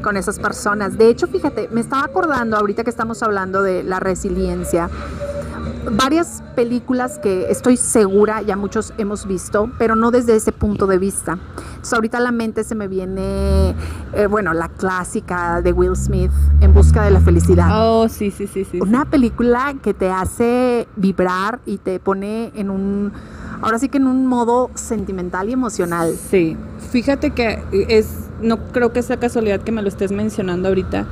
con 0.01 0.18
esas 0.18 0.39
personas. 0.39 0.98
De 0.98 1.10
hecho, 1.10 1.28
fíjate, 1.28 1.70
me 1.72 1.82
estaba 1.82 2.04
acordando 2.04 2.58
ahorita 2.58 2.84
que 2.84 2.89
estamos 2.89 3.22
hablando 3.24 3.62
de 3.62 3.84
la 3.84 4.00
resiliencia. 4.00 4.89
Varias 5.91 6.43
películas 6.55 7.19
que 7.19 7.50
estoy 7.50 7.77
segura 7.77 8.41
ya 8.41 8.55
muchos 8.55 8.93
hemos 8.98 9.25
visto, 9.27 9.72
pero 9.77 9.96
no 9.96 10.12
desde 10.12 10.36
ese 10.36 10.51
punto 10.51 10.88
de 10.88 10.98
vista. 10.98 11.38
Entonces, 11.58 11.93
ahorita 11.93 12.17
a 12.17 12.22
la 12.22 12.31
mente 12.31 12.63
se 12.63 12.75
me 12.75 12.88
viene, 12.88 13.75
eh, 14.13 14.27
bueno, 14.29 14.53
la 14.53 14.69
clásica 14.69 15.62
de 15.62 15.72
Will 15.72 15.96
Smith, 15.96 16.31
En 16.62 16.74
busca 16.74 17.03
de 17.03 17.12
la 17.12 17.22
felicidad. 17.22 17.69
Oh, 17.72 18.10
sí, 18.10 18.31
sí, 18.31 18.48
sí, 18.48 18.65
sí. 18.65 18.79
Una 18.81 19.05
película 19.05 19.75
que 19.81 19.93
te 19.93 20.10
hace 20.10 20.88
vibrar 20.96 21.60
y 21.65 21.77
te 21.77 22.00
pone 22.00 22.51
en 22.55 22.69
un, 22.69 23.12
ahora 23.62 23.79
sí 23.79 23.89
que 23.89 23.98
en 23.98 24.08
un 24.08 24.27
modo 24.27 24.69
sentimental 24.75 25.50
y 25.50 25.53
emocional. 25.53 26.15
Sí. 26.29 26.58
Fíjate 26.91 27.31
que 27.31 27.63
es 27.72 28.29
no 28.41 28.58
creo 28.72 28.93
que 28.93 29.01
sea 29.01 29.17
casualidad 29.17 29.62
que 29.62 29.72
me 29.72 29.81
lo 29.81 29.89
estés 29.89 30.12
mencionando 30.12 30.69
ahorita 30.69 31.05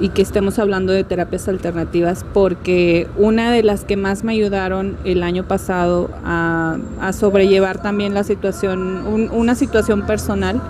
y 0.00 0.08
que 0.08 0.22
estemos 0.22 0.58
hablando 0.58 0.92
de 0.92 1.04
terapias 1.04 1.48
alternativas 1.48 2.24
porque 2.34 3.06
una 3.16 3.52
de 3.52 3.62
las 3.62 3.84
que 3.84 3.96
más 3.96 4.24
me 4.24 4.32
ayudaron 4.32 4.96
el 5.04 5.22
año 5.22 5.44
pasado 5.44 6.10
a, 6.24 6.78
a 7.00 7.12
sobrellevar 7.12 7.80
también 7.80 8.12
la 8.14 8.24
situación, 8.24 9.06
un- 9.06 9.30
una 9.30 9.54
situación 9.54 10.02
personal 10.06 10.60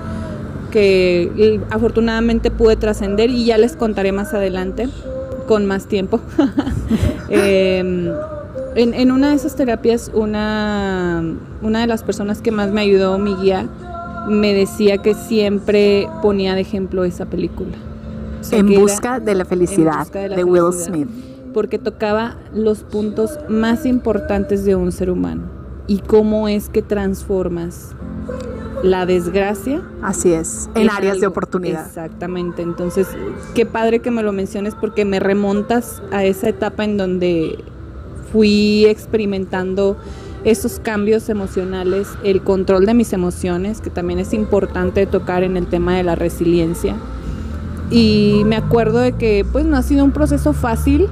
que 0.71 1.61
afortunadamente 1.71 2.50
pude 2.50 2.76
trascender 2.76 3.31
y 3.31 3.45
ya 3.47 3.59
les 3.59 3.76
contaré 3.76 4.12
más 4.12 4.35
adelante 4.35 4.88
con 5.47 5.66
más 5.66 5.87
tiempo. 5.87 6.21
Em, 7.31 8.09
en, 8.75 8.93
en 8.95 9.11
una 9.11 9.31
de 9.31 9.37
esas 9.37 9.57
terapias, 9.57 10.11
una, 10.14 11.23
una 11.62 11.81
de 11.81 11.87
las 11.87 12.02
personas 12.02 12.40
que 12.43 12.50
más 12.50 12.71
me 12.71 12.83
ayudó, 12.83 13.19
mi 13.19 13.35
guía, 13.37 13.66
me 14.28 14.52
decía 14.52 14.99
que 14.99 15.14
siempre 15.14 16.09
ponía 16.23 16.54
de 16.54 16.61
ejemplo 16.62 17.04
esa 17.04 17.25
película. 17.26 17.73
En 18.52 18.74
busca 18.74 19.20
de 19.20 19.34
la 19.34 19.44
felicidad 19.44 20.06
de 20.10 20.44
Will 20.44 20.62
felicidad. 20.62 20.86
Smith. 20.86 21.08
porque 21.52 21.78
tocaba 21.78 22.36
los 22.52 22.82
puntos 22.82 23.38
más 23.48 23.86
importantes 23.86 24.64
de 24.64 24.74
un 24.74 24.92
ser 24.92 25.10
humano 25.10 25.42
y 25.86 25.98
cómo 26.00 26.48
es 26.48 26.68
que 26.68 26.82
transformas 26.82 27.90
la 28.82 29.06
desgracia 29.06 29.82
Así 30.02 30.32
es, 30.32 30.68
en 30.74 30.90
áreas 30.90 31.20
de 31.20 31.26
oportunidad. 31.26 31.86
Exactamente, 31.86 32.62
entonces 32.62 33.06
qué 33.54 33.64
padre 33.66 34.00
que 34.00 34.10
me 34.10 34.22
lo 34.22 34.32
menciones 34.32 34.74
porque 34.74 35.04
me 35.04 35.20
remontas 35.20 36.02
a 36.10 36.24
esa 36.24 36.48
etapa 36.48 36.84
en 36.84 36.96
donde 36.96 37.58
fui 38.32 38.84
experimentando 38.86 39.96
esos 40.44 40.78
cambios 40.78 41.28
emocionales, 41.30 42.08
el 42.22 42.42
control 42.42 42.84
de 42.84 42.94
mis 42.94 43.12
emociones, 43.12 43.80
que 43.80 43.90
también 43.90 44.18
es 44.18 44.34
importante 44.34 45.06
tocar 45.06 45.42
en 45.42 45.56
el 45.56 45.66
tema 45.66 45.96
de 45.96 46.02
la 46.02 46.14
resiliencia. 46.14 46.96
Y 47.90 48.42
me 48.46 48.56
acuerdo 48.56 48.98
de 48.98 49.12
que 49.12 49.46
pues 49.50 49.64
no 49.64 49.76
ha 49.76 49.82
sido 49.82 50.04
un 50.04 50.12
proceso 50.12 50.52
fácil, 50.52 51.08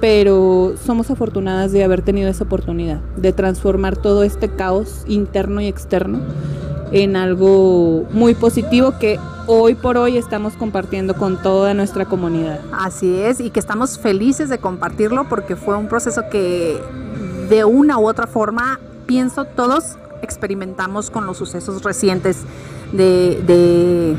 pero 0.00 0.74
somos 0.84 1.10
afortunadas 1.10 1.72
de 1.72 1.82
haber 1.82 2.02
tenido 2.02 2.28
esa 2.28 2.44
oportunidad 2.44 3.00
de 3.16 3.32
transformar 3.32 3.96
todo 3.96 4.22
este 4.22 4.48
caos 4.48 5.04
interno 5.06 5.60
y 5.60 5.66
externo 5.66 6.20
en 6.92 7.16
algo 7.16 8.04
muy 8.12 8.34
positivo 8.34 8.94
que 9.00 9.18
hoy 9.46 9.74
por 9.74 9.96
hoy 9.96 10.18
estamos 10.18 10.54
compartiendo 10.54 11.14
con 11.14 11.40
toda 11.42 11.74
nuestra 11.74 12.04
comunidad. 12.04 12.60
Así 12.72 13.20
es, 13.20 13.40
y 13.40 13.50
que 13.50 13.60
estamos 13.60 13.98
felices 13.98 14.48
de 14.48 14.58
compartirlo 14.58 15.28
porque 15.28 15.56
fue 15.56 15.76
un 15.76 15.88
proceso 15.88 16.22
que 16.30 16.80
de 17.48 17.64
una 17.64 17.98
u 17.98 18.08
otra 18.08 18.26
forma, 18.26 18.80
pienso, 19.06 19.44
todos 19.44 19.96
experimentamos 20.22 21.10
con 21.10 21.26
los 21.26 21.36
sucesos 21.36 21.82
recientes 21.82 22.38
de, 22.92 23.42
de 23.46 24.16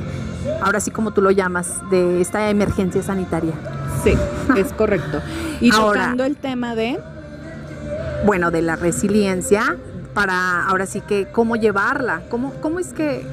ahora 0.61 0.79
sí 0.79 0.91
como 0.91 1.11
tú 1.11 1.21
lo 1.21 1.31
llamas, 1.31 1.81
de 1.89 2.21
esta 2.21 2.49
emergencia 2.49 3.01
sanitaria. 3.03 3.53
Sí, 4.03 4.13
es 4.55 4.73
correcto. 4.73 5.21
Y 5.59 5.73
ahora, 5.73 6.01
tocando 6.01 6.23
el 6.23 6.37
tema 6.37 6.75
de... 6.75 6.99
Bueno, 8.25 8.49
de 8.49 8.63
la 8.63 8.75
resiliencia, 8.75 9.77
para 10.13 10.65
ahora 10.65 10.87
sí 10.87 11.01
que 11.01 11.27
cómo 11.31 11.55
llevarla, 11.55 12.21
cómo, 12.29 12.51
cómo 12.61 12.79
es 12.79 12.93
que 12.93 13.23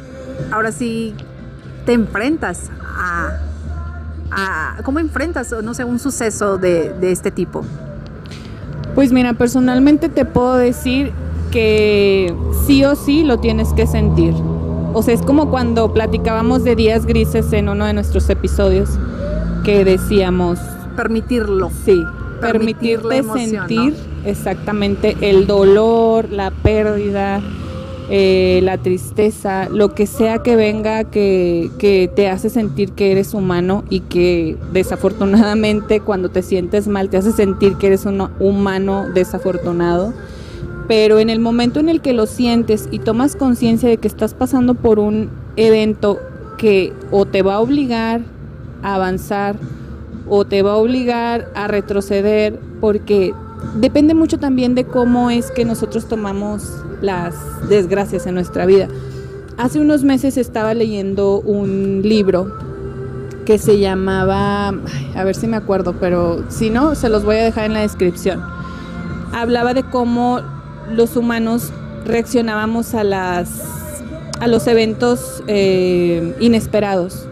ahora 0.53 0.73
sí 0.73 1.14
te 1.87 1.95
enfrentas 1.95 2.71
a, 2.83 3.38
a 4.31 4.83
cómo 4.83 4.99
enfrentas, 4.99 5.55
no 5.62 5.73
sé, 5.73 5.85
un 5.85 5.99
suceso 5.99 6.59
de, 6.59 6.93
de 7.00 7.12
este 7.12 7.31
tipo. 7.31 7.64
Pues 8.95 9.11
mira, 9.11 9.33
personalmente 9.33 10.11
te 10.11 10.26
puedo 10.26 10.55
decir 10.55 11.12
que 11.50 12.37
sí 12.67 12.85
o 12.85 12.95
sí 12.95 13.25
lo 13.25 13.41
tienes 13.41 13.73
que 13.73 13.87
sentir. 13.87 14.35
O 14.96 15.02
sea, 15.02 15.12
es 15.12 15.22
como 15.22 15.50
cuando 15.50 15.92
platicábamos 15.92 16.62
de 16.62 16.76
días 16.76 17.04
grises 17.04 17.52
en 17.52 17.68
uno 17.68 17.84
de 17.84 17.92
nuestros 17.92 18.30
episodios 18.30 18.90
que 19.64 19.84
decíamos... 19.84 20.60
Permitirlo. 20.96 21.72
Sí, 21.84 22.00
permitirte 22.40 23.24
sentir 23.24 23.96
exactamente 24.24 25.16
el 25.20 25.48
dolor, 25.48 26.30
la 26.30 26.52
pérdida, 26.52 27.42
eh, 28.08 28.60
la 28.62 28.78
tristeza, 28.78 29.68
lo 29.68 29.94
que 29.94 30.06
sea 30.06 30.44
que 30.44 30.54
venga 30.54 31.02
que, 31.02 31.72
que, 31.80 32.08
te 32.14 32.28
hace 32.28 32.48
sentir 32.48 32.92
que 32.92 33.10
eres 33.10 33.34
humano 33.34 33.82
y 33.90 33.98
que 34.00 34.56
desafortunadamente 34.72 35.98
cuando 35.98 36.28
te 36.28 36.42
sientes 36.42 36.86
mal 36.86 37.08
te 37.08 37.16
hace 37.16 37.32
sentir 37.32 37.74
que 37.78 37.88
eres 37.88 38.04
un 38.06 38.28
humano 38.38 39.06
desafortunado. 39.12 40.14
Pero 40.87 41.19
en 41.19 41.31
el 41.31 41.41
momento 41.41 41.81
en 41.81 41.88
el 41.88 42.00
que 42.00 42.12
lo 42.12 42.26
sientes 42.26 42.88
y 42.91 42.99
tomas 42.99 43.37
conciencia 43.37 43.88
de 43.88 43.97
que 43.97 44.09
estás 44.09 44.35
pasando 44.35 44.75
por 44.75 44.99
un 44.99 45.31
evento 45.57 46.21
que 46.59 46.93
o 47.11 47.26
te 47.26 47.43
va 47.43 47.55
a 47.55 47.61
obligar 47.61 48.23
a 48.83 48.97
avanzar 48.97 49.57
o 50.29 50.45
te 50.45 50.62
va 50.62 50.73
a 50.73 50.76
obligar 50.76 51.50
a 51.55 51.69
retroceder 51.69 52.59
porque 52.81 53.35
depende 53.76 54.14
mucho 54.14 54.38
también 54.38 54.75
de 54.75 54.85
cómo 54.85 55.31
es 55.31 55.50
que 55.50 55.64
nosotros 55.64 56.07
tomamos 56.07 56.71
las 57.00 57.35
desgracias 57.69 58.26
en 58.26 58.35
nuestra 58.35 58.67
vida. 58.67 58.88
Hace 59.57 59.81
unos 59.81 60.05
meses 60.05 60.37
estaba 60.37 60.75
leyendo 60.75 61.41
un 61.41 62.03
libro 62.03 62.53
que 63.45 63.59
se 63.59 63.79
llamaba, 63.79 64.69
a 64.69 65.25
ver 65.25 65.35
si 65.35 65.47
me 65.47 65.57
acuerdo, 65.57 65.95
pero 66.00 66.45
si 66.49 66.71
no, 66.71 66.95
se 66.95 67.09
los 67.09 67.25
voy 67.25 67.37
a 67.37 67.45
dejar 67.45 67.67
en 67.67 67.75
la 67.75 67.81
descripción. 67.81 68.43
Hablaba 69.33 69.75
de 69.75 69.83
cómo 69.83 70.41
los 70.91 71.17
humanos 71.17 71.71
reaccionábamos 72.05 72.95
a 72.95 73.05
las 73.05 73.49
a 74.41 74.47
los 74.47 74.67
eventos 74.67 75.43
eh, 75.47 76.35
inesperados, 76.41 77.26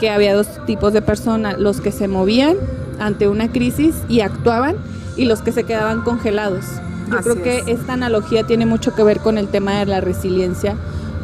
que 0.00 0.10
había 0.10 0.34
dos 0.34 0.48
tipos 0.66 0.92
de 0.92 1.02
personas, 1.02 1.58
los 1.58 1.80
que 1.80 1.92
se 1.92 2.08
movían 2.08 2.56
ante 2.98 3.28
una 3.28 3.52
crisis 3.52 3.94
y 4.08 4.20
actuaban 4.20 4.76
y 5.16 5.26
los 5.26 5.40
que 5.40 5.52
se 5.52 5.64
quedaban 5.64 6.02
congelados. 6.02 6.64
Yo 7.10 7.18
creo 7.18 7.42
que 7.42 7.72
esta 7.72 7.94
analogía 7.94 8.44
tiene 8.44 8.66
mucho 8.66 8.94
que 8.94 9.02
ver 9.02 9.20
con 9.20 9.38
el 9.38 9.48
tema 9.48 9.78
de 9.78 9.86
la 9.86 10.00
resiliencia, 10.00 10.76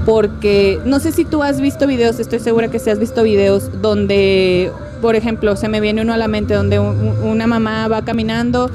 porque 0.07 0.81
no 0.85 0.99
sé 1.01 1.13
si 1.13 1.25
tú 1.25 1.43
has 1.43 1.61
visto 1.61 1.87
videos, 1.87 2.19
estoy 2.21 2.39
segura 2.39 2.69
que 2.69 2.79
sí 2.79 2.91
has 2.91 2.99
visto 2.99 3.23
videos 3.23 3.71
donde, 3.83 4.73
por 5.03 5.15
ejemplo, 5.15 5.57
se 5.57 5.69
me 5.69 5.81
viene 5.81 6.03
uno 6.03 6.15
a 6.15 6.17
la 6.17 6.29
mente 6.29 6.55
donde 6.55 6.79
una 6.79 7.47
mamá 7.47 7.89
va 7.89 8.05
caminando 8.05 8.71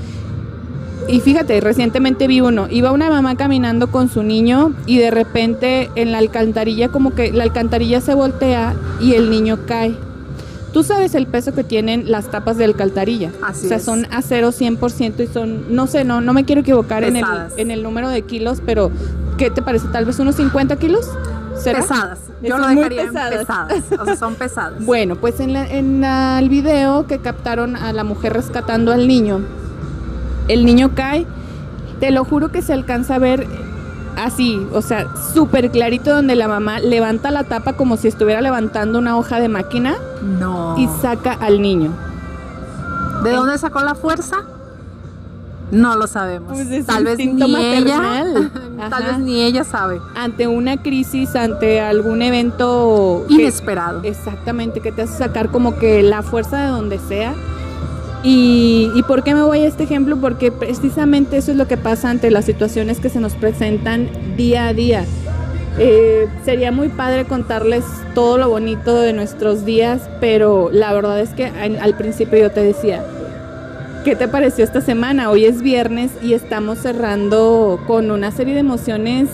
y 1.10 1.20
fíjate, 1.22 1.60
recientemente 1.62 2.28
vi 2.28 2.42
uno, 2.42 2.68
iba 2.70 2.92
una 2.92 3.10
mamá 3.10 3.36
caminando 3.36 3.92
con 3.92 4.10
su 4.10 4.24
niño 4.24 4.74
y 4.86 4.98
de 4.98 5.12
repente 5.12 5.90
en 5.96 6.12
la 6.12 6.20
alcantarilla 6.20 6.90
como 6.90 7.14
que 7.14 7.32
la 7.32 7.44
alcantarilla 7.44 8.02
se 8.02 8.14
voltea 8.14 8.76
y 9.02 9.14
el 9.14 9.30
niño 9.30 9.60
cae 9.66 9.96
Tú 10.74 10.84
sabes 10.84 11.16
el 11.16 11.26
peso 11.26 11.54
que 11.54 11.64
tienen 11.64 12.12
las 12.12 12.30
tapas 12.30 12.58
de 12.58 12.66
alcantarilla. 12.66 13.32
Así 13.42 13.66
o 13.66 13.70
sea, 13.70 13.80
son 13.80 14.06
acero 14.12 14.50
100% 14.50 15.24
y 15.24 15.28
son, 15.28 15.76
no 15.76 15.88
sé, 15.88 16.04
no, 16.04 16.22
no 16.22 16.34
me 16.34 16.46
quiero 16.46 16.62
equivocar 16.62 17.04
en 17.04 17.16
el, 17.16 17.26
en 17.58 17.72
el 17.72 17.82
número 17.82 18.10
de 18.10 18.22
kilos, 18.22 18.62
pero 18.64 18.92
¿qué 19.38 19.50
te 19.50 19.62
parece? 19.62 19.88
¿Tal 19.88 20.06
vez 20.06 20.20
unos 20.20 20.36
50 20.36 20.76
kilos? 20.76 21.10
Pesadas. 21.64 22.20
Yo 22.42 22.58
lo 22.58 22.68
dejaría 22.68 23.08
pesadas. 23.08 23.40
pesadas. 23.40 23.84
O 24.00 24.06
sea, 24.06 24.16
son 24.16 24.36
pesadas. 24.36 24.86
bueno, 24.86 25.16
pues 25.16 25.40
en, 25.40 25.56
en 25.56 26.04
el 26.04 26.50
video 26.50 27.08
que 27.08 27.18
captaron 27.18 27.76
a 27.76 27.92
la 27.92 28.04
mujer 28.04 28.34
rescatando 28.34 28.92
al 28.94 29.08
niño, 29.08 29.42
el 30.50 30.66
niño 30.66 30.92
cae. 30.94 31.26
Te 32.02 32.12
lo 32.12 32.26
juro 32.26 32.50
que 32.52 32.62
se 32.62 32.74
alcanza 32.74 33.16
a 33.16 33.20
ver 33.20 33.48
así, 34.18 34.68
o 34.74 34.82
sea, 34.82 35.08
súper 35.34 35.72
clarito 35.72 36.14
donde 36.14 36.36
la 36.36 36.48
mamá 36.48 36.80
levanta 36.80 37.32
la 37.32 37.46
tapa 37.46 37.74
como 37.74 37.98
si 37.98 38.08
estuviera 38.08 38.42
levantando 38.42 39.00
una 39.00 39.18
hoja 39.18 39.40
de 39.40 39.48
máquina. 39.48 39.96
No. 40.22 40.78
Y 40.78 40.88
saca 41.02 41.34
al 41.34 41.62
niño. 41.62 41.92
¿De 43.24 43.32
dónde 43.32 43.58
sacó 43.58 43.82
la 43.82 43.96
fuerza? 43.96 44.46
No 45.72 45.96
lo 45.96 46.08
sabemos. 46.08 46.54
Pues 46.54 46.86
tal 46.86 47.04
vez 47.04 47.18
ni 47.18 47.44
ella, 47.76 48.26
tal 48.90 49.04
vez 49.04 49.20
ni 49.20 49.42
ella 49.42 49.64
sabe. 49.64 50.00
Ante 50.16 50.48
una 50.48 50.82
crisis, 50.82 51.36
ante 51.36 51.82
algún 51.82 52.22
evento 52.22 53.26
inesperado. 53.30 54.02
exactamente, 54.04 54.80
que 54.80 54.92
te 54.92 55.04
hace 55.04 55.18
sacar 55.18 55.50
como 55.50 55.78
que 55.78 56.02
la 56.02 56.24
fuerza 56.24 56.62
de 56.62 56.68
donde 56.68 56.98
sea 56.98 57.34
y, 58.22 59.02
por 59.08 59.24
qué 59.24 59.34
me 59.34 59.44
voy 59.44 59.60
a 59.60 59.68
este 59.68 59.84
ejemplo? 59.84 60.18
Porque 60.18 60.52
precisamente 60.52 61.38
eso 61.38 61.52
es 61.52 61.58
lo 61.58 61.68
que 61.68 61.78
pasa 61.78 62.10
ante 62.10 62.32
las 62.32 62.46
situaciones 62.46 63.00
que 63.00 63.10
se 63.10 63.20
nos 63.20 63.34
presentan 63.34 64.10
día 64.36 64.68
a 64.68 64.74
día. 64.74 65.06
Eh, 65.78 66.28
sería 66.44 66.74
muy 66.74 66.90
padre 66.90 67.24
contarles 67.24 67.86
todo 68.14 68.38
lo 68.38 68.50
bonito 68.50 69.00
de 69.00 69.14
nuestros 69.14 69.64
días, 69.64 70.10
pero 70.20 70.70
la 70.74 70.92
verdad 70.92 71.22
es 71.22 71.30
que 71.30 71.46
al 71.46 71.96
principio 71.96 72.40
yo 72.40 72.52
te 72.52 72.62
decía, 72.62 73.06
¿qué 74.04 74.18
te 74.18 74.28
pareció 74.28 74.66
esta 74.66 74.82
semana? 74.82 75.30
Hoy 75.30 75.46
es 75.46 75.62
viernes 75.62 76.12
y 76.22 76.34
estamos 76.34 76.80
cerrando 76.80 77.80
con 77.88 78.12
una 78.12 78.32
serie 78.32 78.54
de 78.54 78.60
emociones 78.60 79.30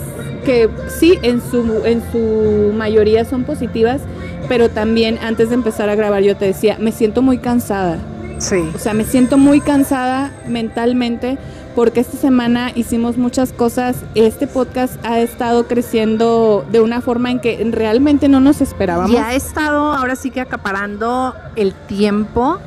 que 0.45 0.69
sí, 0.99 1.17
en 1.23 1.41
su, 1.41 1.81
en 1.85 2.03
su 2.11 2.71
mayoría 2.75 3.25
son 3.25 3.45
positivas, 3.45 4.01
pero 4.47 4.69
también 4.69 5.17
antes 5.23 5.49
de 5.49 5.55
empezar 5.55 5.89
a 5.89 5.95
grabar 5.95 6.21
yo 6.21 6.37
te 6.37 6.45
decía, 6.45 6.77
me 6.79 6.91
siento 6.91 7.23
muy 7.23 7.39
cansada 7.39 7.97
Sí. 8.37 8.69
O 8.73 8.79
sea, 8.79 8.93
me 8.93 9.03
siento 9.03 9.37
muy 9.37 9.61
cansada 9.61 10.31
mentalmente 10.47 11.37
porque 11.75 11.99
esta 11.99 12.17
semana 12.17 12.71
hicimos 12.73 13.17
muchas 13.17 13.51
cosas. 13.51 13.97
Este 14.15 14.47
podcast 14.47 14.95
ha 15.05 15.19
estado 15.19 15.67
creciendo 15.67 16.65
de 16.71 16.79
una 16.79 17.01
forma 17.01 17.31
en 17.31 17.39
que 17.39 17.67
realmente 17.71 18.29
no 18.29 18.39
nos 18.39 18.61
esperábamos. 18.61 19.11
Y 19.11 19.17
ha 19.17 19.33
estado 19.33 19.91
ahora 19.91 20.15
sí 20.15 20.31
que 20.31 20.41
acaparando 20.41 21.35
el 21.55 21.73
tiempo 21.73 22.59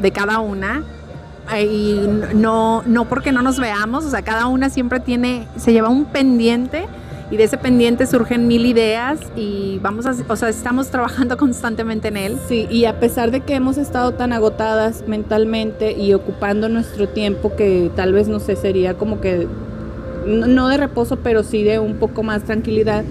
de 0.00 0.10
cada 0.10 0.38
una. 0.40 0.82
Eh, 1.54 1.64
y 1.64 2.08
no, 2.34 2.82
no 2.86 3.06
porque 3.06 3.32
no 3.32 3.42
nos 3.42 3.58
veamos, 3.58 4.04
o 4.04 4.10
sea, 4.10 4.22
cada 4.22 4.46
una 4.46 4.70
siempre 4.70 5.00
tiene, 5.00 5.48
se 5.56 5.72
lleva 5.72 5.88
un 5.88 6.04
pendiente 6.04 6.86
y 7.30 7.36
de 7.36 7.44
ese 7.44 7.58
pendiente 7.58 8.06
surgen 8.06 8.48
mil 8.48 8.66
ideas 8.66 9.20
y 9.36 9.78
vamos 9.82 10.06
a, 10.06 10.14
o 10.28 10.36
sea, 10.36 10.48
estamos 10.48 10.88
trabajando 10.88 11.36
constantemente 11.38 12.08
en 12.08 12.16
él. 12.16 12.38
Sí, 12.48 12.66
y 12.70 12.84
a 12.86 12.98
pesar 12.98 13.30
de 13.30 13.40
que 13.40 13.54
hemos 13.54 13.78
estado 13.78 14.12
tan 14.12 14.32
agotadas 14.32 15.04
mentalmente 15.06 15.92
y 15.92 16.12
ocupando 16.12 16.68
nuestro 16.68 17.08
tiempo 17.08 17.54
que 17.54 17.90
tal 17.94 18.12
vez 18.12 18.28
no 18.28 18.40
sé, 18.40 18.56
sería 18.56 18.94
como 18.94 19.20
que 19.20 19.46
no 20.26 20.68
de 20.68 20.76
reposo, 20.76 21.16
pero 21.16 21.42
sí 21.42 21.62
de 21.62 21.78
un 21.78 21.94
poco 21.96 22.22
más 22.22 22.44
tranquilidad, 22.44 23.04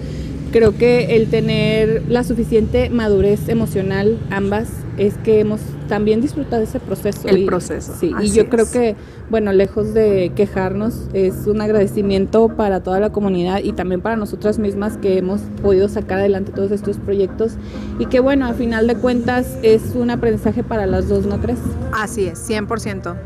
creo 0.50 0.76
que 0.76 1.16
el 1.16 1.28
tener 1.28 2.04
la 2.08 2.24
suficiente 2.24 2.90
madurez 2.90 3.48
emocional 3.48 4.18
ambas 4.30 4.68
es 4.98 5.14
que 5.18 5.40
hemos 5.40 5.60
también 5.88 6.20
disfrutado 6.20 6.62
ese 6.62 6.78
proceso. 6.78 7.26
El 7.26 7.46
proceso. 7.46 7.94
Sí, 7.98 8.12
y 8.20 8.30
yo 8.32 8.48
creo 8.48 8.70
que, 8.70 8.96
bueno, 9.30 9.52
lejos 9.52 9.94
de 9.94 10.32
quejarnos, 10.36 11.08
es 11.14 11.46
un 11.46 11.60
agradecimiento 11.60 12.48
para 12.48 12.82
toda 12.82 13.00
la 13.00 13.10
comunidad 13.10 13.60
y 13.62 13.72
también 13.72 14.00
para 14.00 14.16
nosotras 14.16 14.58
mismas 14.58 14.98
que 14.98 15.18
hemos 15.18 15.40
podido 15.62 15.88
sacar 15.88 16.18
adelante 16.18 16.52
todos 16.52 16.70
estos 16.70 16.98
proyectos 16.98 17.54
y 17.98 18.06
que, 18.06 18.20
bueno, 18.20 18.46
a 18.46 18.54
final 18.54 18.86
de 18.86 18.96
cuentas 18.96 19.58
es 19.62 19.94
un 19.94 20.10
aprendizaje 20.10 20.62
para 20.62 20.86
las 20.86 21.08
dos, 21.08 21.26
¿no 21.26 21.40
crees? 21.40 21.60
Así 21.92 22.26
es, 22.26 22.48
100%. 22.48 23.16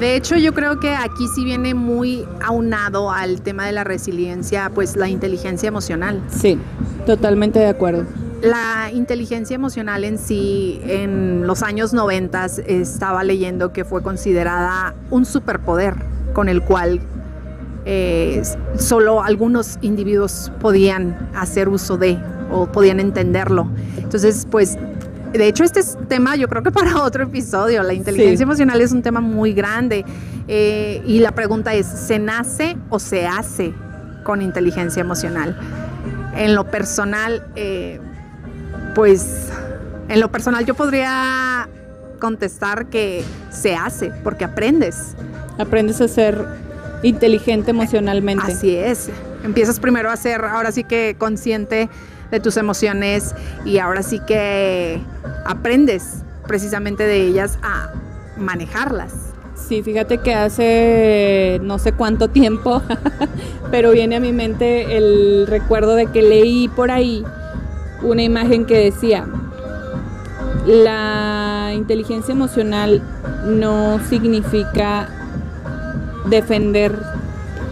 De 0.00 0.16
hecho, 0.16 0.36
yo 0.36 0.54
creo 0.54 0.80
que 0.80 0.94
aquí 0.94 1.28
sí 1.34 1.44
viene 1.44 1.74
muy 1.74 2.26
aunado 2.42 3.10
al 3.10 3.42
tema 3.42 3.66
de 3.66 3.72
la 3.72 3.84
resiliencia, 3.84 4.70
pues 4.74 4.96
la 4.96 5.10
inteligencia 5.10 5.68
emocional. 5.68 6.22
Sí, 6.30 6.58
totalmente 7.04 7.58
de 7.58 7.68
acuerdo 7.68 8.06
la 8.42 8.90
inteligencia 8.90 9.54
emocional 9.54 10.02
en 10.02 10.16
sí, 10.16 10.80
en 10.84 11.46
los 11.46 11.62
años 11.62 11.92
90 11.92 12.46
estaba 12.66 13.22
leyendo 13.22 13.72
que 13.72 13.84
fue 13.84 14.02
considerada 14.02 14.94
un 15.10 15.26
superpoder 15.26 15.94
con 16.32 16.48
el 16.48 16.62
cual 16.62 17.00
eh, 17.84 18.42
solo 18.78 19.22
algunos 19.22 19.78
individuos 19.82 20.50
podían 20.60 21.30
hacer 21.34 21.68
uso 21.68 21.96
de 21.96 22.18
o 22.50 22.66
podían 22.66 22.98
entenderlo. 22.98 23.68
Entonces, 23.96 24.46
pues, 24.50 24.78
de 25.38 25.46
hecho, 25.48 25.64
este 25.64 25.80
es 25.80 25.96
tema 26.08 26.36
yo 26.36 26.48
creo 26.48 26.62
que 26.62 26.70
para 26.72 27.02
otro 27.02 27.24
episodio. 27.24 27.82
La 27.82 27.94
inteligencia 27.94 28.36
Sí. 28.38 28.42
emocional 28.42 28.80
es 28.80 28.92
un 28.92 29.02
tema 29.02 29.20
muy 29.20 29.52
grande 29.52 30.04
eh, 30.48 31.02
y 31.06 31.20
la 31.20 31.32
pregunta 31.32 31.74
es, 31.74 31.86
¿se 31.86 32.18
nace 32.18 32.76
o 32.88 32.98
se 32.98 33.26
hace 33.26 33.72
con 34.24 34.42
inteligencia 34.42 35.00
emocional? 35.00 35.58
En 36.36 36.54
lo 36.54 36.70
personal, 36.70 37.44
eh, 37.56 38.00
pues, 38.94 39.48
en 40.08 40.20
lo 40.20 40.30
personal 40.30 40.64
yo 40.64 40.74
podría 40.74 41.68
contestar 42.20 42.86
que 42.86 43.24
se 43.50 43.74
hace 43.74 44.12
porque 44.22 44.44
aprendes. 44.44 45.14
Aprendes 45.58 46.00
a 46.00 46.08
ser 46.08 46.44
inteligente 47.02 47.70
emocionalmente. 47.70 48.52
Así 48.52 48.74
es. 48.76 49.10
Empiezas 49.42 49.80
primero 49.80 50.10
a 50.10 50.16
ser, 50.16 50.44
ahora 50.44 50.70
sí 50.72 50.84
que 50.84 51.16
consciente 51.18 51.88
de 52.30 52.40
tus 52.40 52.56
emociones 52.56 53.34
y 53.64 53.78
ahora 53.78 54.02
sí 54.02 54.20
que 54.20 55.00
aprendes 55.44 56.22
precisamente 56.46 57.04
de 57.04 57.22
ellas 57.22 57.58
a 57.62 57.92
manejarlas. 58.36 59.12
Sí, 59.54 59.82
fíjate 59.82 60.18
que 60.18 60.34
hace 60.34 61.60
no 61.62 61.78
sé 61.78 61.92
cuánto 61.92 62.28
tiempo, 62.28 62.82
pero 63.70 63.92
viene 63.92 64.16
a 64.16 64.20
mi 64.20 64.32
mente 64.32 64.96
el 64.96 65.46
recuerdo 65.46 65.94
de 65.94 66.06
que 66.06 66.22
leí 66.22 66.68
por 66.68 66.90
ahí 66.90 67.24
una 68.02 68.22
imagen 68.22 68.64
que 68.64 68.78
decía, 68.78 69.26
la 70.66 71.72
inteligencia 71.74 72.32
emocional 72.32 73.02
no 73.46 74.00
significa 74.08 75.08
defender 76.26 76.98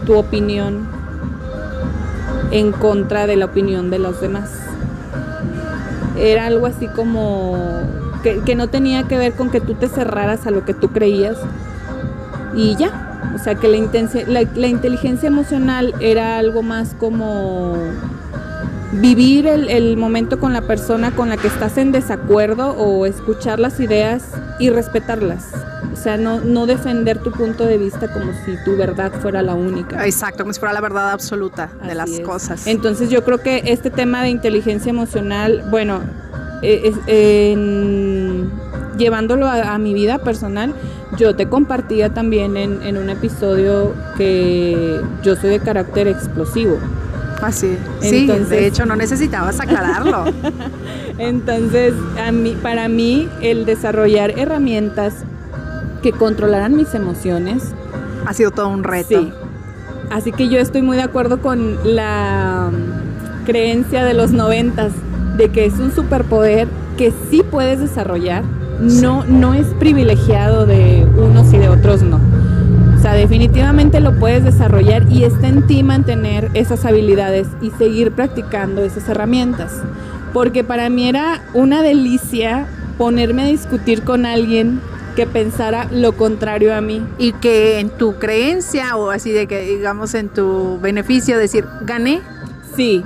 tu 0.06 0.14
opinión 0.16 0.97
en 2.50 2.72
contra 2.72 3.26
de 3.26 3.36
la 3.36 3.46
opinión 3.46 3.90
de 3.90 3.98
los 3.98 4.20
demás. 4.20 4.50
Era 6.16 6.46
algo 6.46 6.66
así 6.66 6.88
como 6.88 7.56
que, 8.22 8.54
no 8.54 8.68
tenía 8.68 9.04
que 9.04 9.16
ver 9.16 9.34
con 9.34 9.50
que 9.50 9.60
tú 9.60 9.74
te 9.74 9.88
cerraras 9.88 10.46
a 10.46 10.50
lo 10.50 10.64
que 10.64 10.74
tú 10.74 10.88
creías 10.90 11.36
y 12.54 12.76
ya. 12.76 13.04
O 13.34 13.38
sea, 13.38 13.54
que 13.54 13.68
la, 13.68 14.42
la 14.54 14.66
inteligencia 14.66 15.28
emocional 15.28 15.94
era 16.00 16.38
algo 16.38 16.62
más 16.62 16.94
como 16.98 17.76
vivir 18.92 19.46
el, 19.46 19.68
el 19.68 19.96
momento 19.96 20.40
con 20.40 20.52
la 20.52 20.62
persona 20.62 21.10
con 21.12 21.28
la 21.28 21.36
que 21.36 21.46
estás 21.46 21.76
en 21.78 21.92
desacuerdo 21.92 22.70
o 22.70 23.06
escuchar 23.06 23.60
las 23.60 23.78
ideas 23.80 24.32
y 24.58 24.70
respetarlas. 24.70 25.52
O 25.92 25.96
sea, 25.96 26.16
no, 26.16 26.40
no 26.40 26.66
defender 26.66 27.18
tu 27.18 27.32
punto 27.32 27.64
de 27.64 27.78
vista 27.78 28.12
como 28.12 28.32
si 28.44 28.56
tu 28.64 28.76
verdad 28.76 29.12
fuera 29.20 29.42
la 29.42 29.54
única. 29.54 30.04
Exacto, 30.04 30.42
como 30.44 30.52
si 30.52 30.60
fuera 30.60 30.72
la 30.72 30.80
verdad 30.80 31.10
absoluta 31.12 31.70
de 31.82 31.88
Así 31.88 31.96
las 31.96 32.10
es. 32.10 32.20
cosas. 32.20 32.66
Entonces 32.66 33.10
yo 33.10 33.24
creo 33.24 33.38
que 33.38 33.62
este 33.66 33.90
tema 33.90 34.22
de 34.22 34.28
inteligencia 34.30 34.90
emocional, 34.90 35.64
bueno, 35.70 36.00
eh, 36.62 36.92
en- 37.06 38.50
llevándolo 38.96 39.46
a, 39.46 39.74
a 39.74 39.78
mi 39.78 39.94
vida 39.94 40.18
personal, 40.18 40.74
yo 41.16 41.34
te 41.36 41.48
compartía 41.48 42.12
también 42.12 42.56
en, 42.56 42.82
en 42.82 42.96
un 42.98 43.10
episodio 43.10 43.94
que 44.16 45.00
yo 45.22 45.36
soy 45.36 45.50
de 45.50 45.60
carácter 45.60 46.08
explosivo. 46.08 46.78
Así. 47.42 47.76
Sí, 48.00 48.18
Entonces- 48.20 48.48
de 48.50 48.66
hecho 48.66 48.86
no 48.86 48.96
necesitabas 48.96 49.60
aclararlo. 49.60 50.24
Entonces, 51.18 51.94
a 52.24 52.32
mí, 52.32 52.56
para 52.62 52.88
mí, 52.88 53.28
el 53.40 53.64
desarrollar 53.64 54.38
herramientas 54.38 55.14
que 56.02 56.12
controlaran 56.12 56.76
mis 56.76 56.94
emociones, 56.94 57.72
ha 58.26 58.32
sido 58.32 58.50
todo 58.50 58.68
un 58.68 58.84
reto. 58.84 59.22
Sí. 59.22 59.32
Así 60.10 60.32
que 60.32 60.48
yo 60.48 60.58
estoy 60.58 60.82
muy 60.82 60.96
de 60.96 61.02
acuerdo 61.02 61.40
con 61.40 61.76
la 61.84 62.70
mm, 62.72 63.44
creencia 63.44 64.04
de 64.04 64.14
los 64.14 64.30
noventas 64.30 64.92
de 65.36 65.50
que 65.50 65.66
es 65.66 65.74
un 65.74 65.94
superpoder 65.94 66.68
que 66.96 67.12
sí 67.30 67.42
puedes 67.48 67.78
desarrollar. 67.80 68.42
No, 68.80 69.24
no 69.24 69.54
es 69.54 69.66
privilegiado 69.78 70.66
de 70.66 71.06
unos 71.16 71.52
y 71.52 71.58
de 71.58 71.68
otros 71.68 72.02
no. 72.02 72.20
Sea, 73.08 73.16
definitivamente 73.16 74.00
lo 74.00 74.18
puedes 74.18 74.44
desarrollar 74.44 75.10
y 75.10 75.24
está 75.24 75.48
en 75.48 75.66
ti 75.66 75.82
mantener 75.82 76.50
esas 76.52 76.84
habilidades 76.84 77.48
y 77.62 77.70
seguir 77.70 78.12
practicando 78.12 78.84
esas 78.84 79.08
herramientas. 79.08 79.72
Porque 80.34 80.62
para 80.62 80.90
mí 80.90 81.08
era 81.08 81.42
una 81.54 81.80
delicia 81.80 82.66
ponerme 82.98 83.44
a 83.44 83.46
discutir 83.46 84.02
con 84.02 84.26
alguien 84.26 84.82
que 85.16 85.26
pensara 85.26 85.88
lo 85.90 86.18
contrario 86.18 86.74
a 86.74 86.82
mí. 86.82 87.02
Y 87.16 87.32
que 87.32 87.80
en 87.80 87.88
tu 87.88 88.18
creencia 88.18 88.94
o 88.96 89.08
así 89.08 89.32
de 89.32 89.46
que 89.46 89.60
digamos 89.60 90.12
en 90.12 90.28
tu 90.28 90.78
beneficio 90.78 91.38
decir, 91.38 91.64
gané. 91.86 92.20
Sí, 92.76 93.02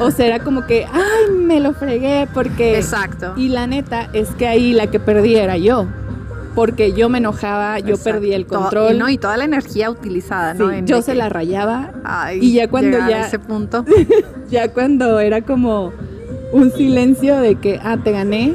o 0.00 0.10
sea, 0.10 0.26
era 0.26 0.40
como 0.40 0.66
que, 0.66 0.84
ay, 0.92 1.32
me 1.32 1.60
lo 1.60 1.74
fregué 1.74 2.26
porque... 2.34 2.76
Exacto. 2.76 3.34
Y 3.36 3.50
la 3.50 3.68
neta 3.68 4.08
es 4.14 4.30
que 4.30 4.48
ahí 4.48 4.72
la 4.72 4.88
que 4.88 4.98
perdí 4.98 5.36
era 5.36 5.56
yo, 5.56 5.86
porque 6.54 6.92
yo 6.92 7.08
me 7.08 7.18
enojaba, 7.18 7.78
yo 7.80 7.94
Exacto. 7.96 8.04
perdí 8.20 8.32
el 8.32 8.46
control, 8.46 8.94
y 8.94 8.98
no, 8.98 9.08
y 9.08 9.18
toda 9.18 9.36
la 9.36 9.44
energía 9.44 9.90
utilizada, 9.90 10.54
¿no? 10.54 10.70
sí, 10.70 10.76
En 10.76 10.86
yo 10.86 11.02
se 11.02 11.12
que, 11.12 11.18
la 11.18 11.28
rayaba, 11.28 11.92
ay, 12.04 12.38
y 12.40 12.52
ya 12.52 12.68
cuando 12.68 12.90
llegar 12.98 13.08
a 13.08 13.10
ya- 13.10 13.26
ese 13.26 13.38
punto. 13.38 13.84
ya 14.50 14.68
cuando 14.72 15.18
era 15.20 15.42
como 15.42 15.92
un 16.52 16.70
silencio 16.72 17.36
de 17.40 17.56
que, 17.56 17.80
ah, 17.82 17.96
te 18.02 18.12
gané, 18.12 18.54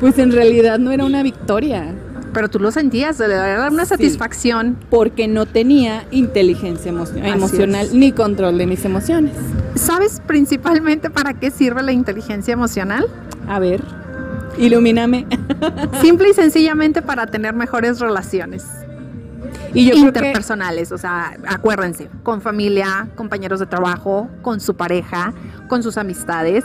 pues 0.00 0.18
en 0.18 0.30
realidad 0.32 0.78
no 0.78 0.92
era 0.92 1.04
una 1.04 1.22
victoria, 1.22 1.94
Pero 2.34 2.50
tú 2.50 2.58
lo 2.58 2.70
sentías, 2.70 3.18
era 3.18 3.70
una 3.70 3.84
Sí. 3.84 3.88
satisfacción. 3.88 4.76
porque 4.90 5.26
no 5.26 5.46
tenía 5.46 6.04
inteligencia 6.10 6.92
emo- 6.92 7.06
emocional 7.24 7.86
es. 7.86 7.94
ni 7.94 8.12
control 8.12 8.58
de 8.58 8.66
mis 8.66 8.84
emociones. 8.84 9.32
¿Sabes 9.74 10.20
principalmente 10.26 11.08
para 11.08 11.32
qué 11.32 11.50
sirve 11.50 11.82
la 11.82 11.92
inteligencia 11.92 12.52
emocional? 12.52 13.06
A 13.48 13.58
ver, 13.58 13.80
ilumíname. 14.58 15.26
Simple 16.00 16.30
y 16.30 16.34
sencillamente 16.34 17.02
para 17.02 17.26
tener 17.26 17.54
mejores 17.54 18.00
relaciones 18.00 18.64
y 19.76 19.86
yo 19.86 19.92
que 19.92 19.98
interpersonales. 19.98 20.92
O 20.92 20.98
sea, 20.98 21.36
acuérdense, 21.46 22.08
con 22.22 22.40
familia, 22.40 23.08
compañeros 23.14 23.60
de 23.60 23.66
trabajo, 23.66 24.28
con 24.42 24.60
su 24.60 24.74
pareja, 24.74 25.32
con 25.68 25.82
sus 25.82 25.98
amistades. 25.98 26.64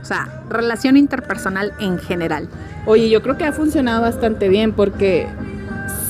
O 0.00 0.04
sea, 0.04 0.42
relación 0.50 0.96
interpersonal 0.96 1.72
en 1.78 1.98
general. 1.98 2.48
Oye, 2.86 3.08
yo 3.08 3.22
creo 3.22 3.38
que 3.38 3.44
ha 3.44 3.52
funcionado 3.52 4.02
bastante 4.02 4.48
bien 4.48 4.72
porque 4.72 5.28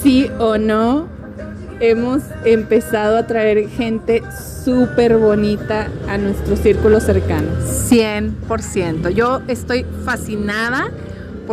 sí 0.02 0.30
o 0.38 0.58
no 0.58 1.06
hemos 1.80 2.22
empezado 2.44 3.18
a 3.18 3.26
traer 3.26 3.68
gente 3.68 4.22
súper 4.64 5.18
bonita 5.18 5.88
a 6.08 6.16
nuestro 6.16 6.56
círculo 6.56 7.00
cercano. 7.00 7.48
100%. 7.60 9.10
Yo 9.10 9.42
estoy 9.48 9.84
fascinada 10.04 10.90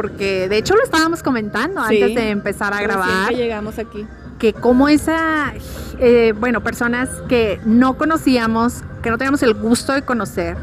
porque 0.01 0.47
de 0.47 0.57
hecho 0.57 0.75
lo 0.77 0.83
estábamos 0.83 1.21
comentando 1.21 1.81
Sí. 1.89 2.01
antes 2.01 2.15
de 2.15 2.29
empezar 2.29 2.73
a 2.73 2.81
grabar. 2.81 3.27
que 3.29 3.35
llegamos 3.35 3.77
aquí. 3.79 4.07
que 4.39 4.53
como 4.53 4.87
esa, 4.87 5.53
eh, 5.99 6.33
bueno, 6.39 6.63
personas 6.63 7.09
que 7.27 7.59
no 7.65 7.97
conocíamos, 7.97 8.81
que 9.03 9.09
no 9.09 9.17
teníamos 9.17 9.43
el 9.43 9.53
gusto 9.53 9.91
de 9.91 10.03
conocer, 10.03 10.55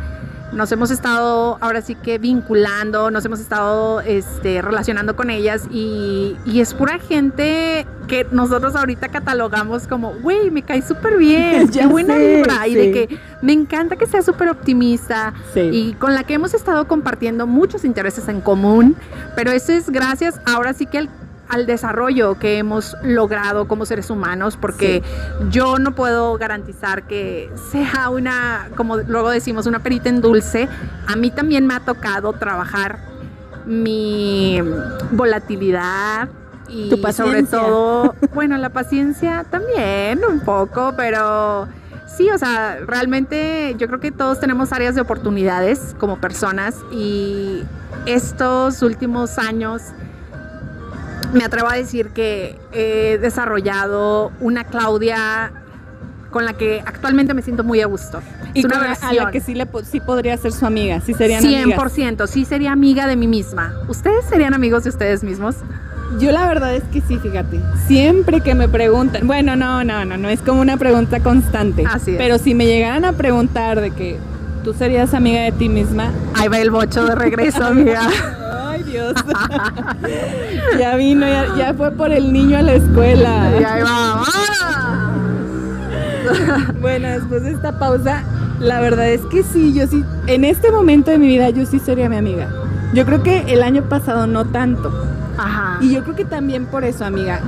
nos 0.56 0.72
hemos 0.72 0.90
estado 0.90 1.58
ahora 1.60 1.82
sí 1.82 1.94
que 1.94 2.18
vinculando, 2.18 3.10
nos 3.10 3.24
hemos 3.24 3.40
estado 3.40 4.00
este, 4.00 4.62
relacionando 4.62 5.14
con 5.14 5.30
ellas 5.30 5.64
y, 5.70 6.36
y 6.46 6.60
es 6.60 6.74
pura 6.74 6.98
gente 6.98 7.86
que 8.08 8.26
nosotros 8.30 8.74
ahorita 8.74 9.08
catalogamos 9.08 9.86
como, 9.86 10.14
güey, 10.14 10.50
me 10.50 10.62
cae 10.62 10.80
súper 10.82 11.18
bien, 11.18 11.68
qué 11.72 11.86
buena 11.86 12.16
vibra 12.16 12.66
y 12.66 12.74
de 12.74 12.92
que 12.92 13.18
me 13.42 13.52
encanta 13.52 13.96
que 13.96 14.06
sea 14.06 14.22
súper 14.22 14.48
optimista, 14.48 15.34
Sí. 15.52 15.60
y 15.72 15.92
con 15.94 16.14
la 16.14 16.24
que 16.24 16.34
hemos 16.34 16.54
estado 16.54 16.88
compartiendo 16.88 17.46
muchos 17.46 17.84
intereses 17.84 18.28
en 18.28 18.40
común, 18.40 18.96
pero 19.34 19.50
eso 19.50 19.72
es 19.72 19.90
gracias 19.90 20.40
ahora 20.46 20.72
sí 20.72 20.86
que 20.86 20.98
al, 20.98 21.10
al 21.48 21.66
desarrollo 21.66 22.38
que 22.38 22.58
hemos 22.58 22.96
logrado 23.02 23.68
como 23.68 23.86
seres 23.86 24.10
humanos, 24.10 24.56
porque 24.60 25.02
yo 25.50 25.78
no 25.78 25.94
puedo 25.94 26.36
garantizar 26.38 27.04
que 27.04 27.50
sea 27.70 28.08
una, 28.10 28.68
como 28.76 28.96
luego 28.98 29.30
decimos, 29.30 29.66
una 29.66 29.80
perita 29.80 30.08
en 30.08 30.20
dulce. 30.20 30.68
A 31.06 31.16
mí 31.16 31.30
también 31.30 31.66
me 31.66 31.74
ha 31.74 31.80
tocado 31.80 32.32
trabajar 32.32 32.98
mi 33.66 34.60
volatilidad 35.12 36.28
y 36.68 36.90
Tu 36.90 37.12
sobre 37.12 37.44
todo, 37.44 38.14
bueno, 38.34 38.56
la 38.56 38.70
paciencia 38.70 39.44
también 39.48 40.24
un 40.24 40.40
poco, 40.40 40.94
pero 40.96 41.68
sí, 42.06 42.28
o 42.30 42.38
sea, 42.38 42.78
realmente 42.84 43.74
yo 43.78 43.86
creo 43.86 44.00
que 44.00 44.10
todos 44.10 44.40
tenemos 44.40 44.72
áreas 44.72 44.94
de 44.94 45.00
oportunidades 45.00 45.94
como 45.98 46.20
personas 46.20 46.76
y 46.90 47.62
estos 48.06 48.82
últimos 48.82 49.38
años 49.38 49.82
me 51.32 51.44
atrevo 51.44 51.68
a 51.68 51.74
decir 51.74 52.08
que 52.10 52.58
he 52.72 53.18
desarrollado 53.18 54.32
una 54.40 54.64
Claudia 54.64 55.52
con 56.30 56.44
la 56.44 56.52
que 56.54 56.82
actualmente 56.84 57.32
me 57.34 57.42
siento 57.42 57.64
muy 57.64 57.80
a 57.80 57.86
gusto. 57.86 58.20
Y 58.52 58.60
es 58.60 58.64
una 58.66 58.76
la- 58.78 58.84
a 58.84 58.88
versión. 58.88 59.24
la 59.26 59.30
que 59.30 59.40
sí, 59.40 59.54
le, 59.54 59.66
sí 59.84 60.00
podría 60.00 60.36
ser 60.36 60.52
su 60.52 60.66
amiga, 60.66 61.00
sí 61.00 61.14
serían 61.14 61.42
100%, 61.42 61.62
amigas. 62.06 62.30
sí 62.30 62.44
sería 62.44 62.72
amiga 62.72 63.06
de 63.06 63.16
mí 63.16 63.26
misma. 63.28 63.74
¿Ustedes 63.88 64.24
serían 64.26 64.52
amigos 64.54 64.84
de 64.84 64.90
ustedes 64.90 65.22
mismos? 65.24 65.56
Yo 66.20 66.30
la 66.32 66.46
verdad 66.46 66.74
es 66.74 66.84
que 66.84 67.00
sí, 67.00 67.18
fíjate. 67.18 67.60
Siempre 67.86 68.40
que 68.40 68.54
me 68.54 68.68
preguntan, 68.68 69.26
bueno, 69.26 69.56
no, 69.56 69.82
no, 69.84 70.04
no, 70.04 70.16
no 70.16 70.28
es 70.28 70.40
como 70.40 70.60
una 70.60 70.76
pregunta 70.76 71.20
constante. 71.20 71.84
Así 71.86 72.12
es. 72.12 72.16
Pero 72.16 72.38
si 72.38 72.54
me 72.54 72.66
llegaran 72.66 73.04
a 73.04 73.12
preguntar 73.12 73.80
de 73.80 73.90
que 73.90 74.18
tú 74.62 74.72
serías 74.72 75.14
amiga 75.14 75.42
de 75.42 75.52
ti 75.52 75.68
misma, 75.68 76.12
Ahí 76.34 76.48
va 76.48 76.58
el 76.58 76.70
bocho 76.70 77.04
de 77.04 77.14
regreso, 77.14 77.64
amiga. 77.64 78.02
ay 78.76 78.82
Dios. 78.84 79.14
ya 80.78 80.96
vino, 80.96 81.26
ya, 81.26 81.56
ya 81.56 81.74
fue 81.74 81.90
por 81.90 82.12
el 82.12 82.32
niño 82.32 82.58
a 82.58 82.62
la 82.62 82.74
escuela. 82.74 83.50
Y 83.60 83.64
ahí 83.64 83.82
va. 83.82 84.22
Bueno, 86.80 87.08
después 87.08 87.42
de 87.42 87.52
esta 87.52 87.78
pausa, 87.78 88.22
la 88.60 88.80
verdad 88.80 89.08
es 89.08 89.20
que 89.26 89.42
sí, 89.42 89.72
yo 89.74 89.86
sí, 89.86 90.04
en 90.26 90.44
este 90.44 90.70
momento 90.70 91.10
de 91.10 91.18
mi 91.18 91.28
vida 91.28 91.50
yo 91.50 91.66
sí 91.66 91.78
sería 91.78 92.08
mi 92.08 92.16
amiga. 92.16 92.48
Yo 92.92 93.04
creo 93.04 93.22
que 93.22 93.52
el 93.52 93.62
año 93.62 93.82
pasado 93.88 94.26
no 94.26 94.44
tanto. 94.46 94.92
Ajá. 95.38 95.78
Y 95.80 95.94
yo 95.94 96.02
creo 96.02 96.16
que 96.16 96.24
también 96.24 96.66
por 96.66 96.84
eso, 96.84 97.04
amiga, 97.04 97.40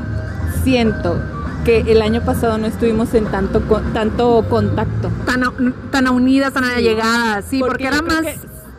siento 0.62 1.18
que 1.64 1.80
el 1.92 2.02
año 2.02 2.20
pasado 2.22 2.58
no 2.58 2.66
estuvimos 2.66 3.14
en 3.14 3.26
tanto, 3.26 3.60
tanto 3.92 4.44
contacto. 4.48 5.10
tan, 5.26 5.42
tan 5.90 6.08
unidas, 6.08 6.52
tan 6.52 6.64
allegadas, 6.64 7.44
sí, 7.48 7.58
porque, 7.60 7.84
Porque 7.84 7.86
era 7.86 8.02
más, 8.02 8.22
que- 8.22 8.38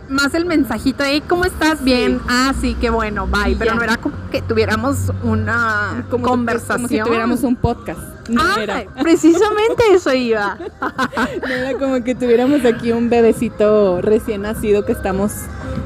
más 0.10 0.34
el 0.34 0.45
mensajito 0.45 1.04
de, 1.04 1.10
"Hey, 1.12 1.24
¿cómo 1.28 1.45
estás? 1.45 1.84
Bien, 1.84 2.19
ah, 2.28 2.54
sí, 2.60 2.76
qué 2.82 2.89
bueno, 2.89 3.28
bye, 3.28 3.56
pero 3.58 3.72
ya. 3.72 3.76
no 3.76 3.84
era 3.84 3.98
como 3.98 4.15
que 4.32 4.41
tuviéramos 4.41 5.12
una 5.24 6.06
Como 6.10 6.26
conversación. 6.28 6.78
Como 6.78 6.88
si 6.89 7.00
tuviéramos 7.00 7.43
un 7.43 7.56
podcast. 7.56 8.00
No 8.30 8.41
Ah, 8.43 8.62
era. 8.62 8.84
precisamente 9.02 9.84
eso 9.93 10.13
iba. 10.13 10.58
No 11.41 11.54
era 11.54 11.78
como 11.78 12.04
que 12.04 12.15
tuviéramos 12.15 12.63
aquí 12.65 12.91
un 12.91 13.10
bebecito 13.10 14.02
recién 14.02 14.41
nacido 14.43 14.86
que 14.86 14.91
estamos 14.91 15.32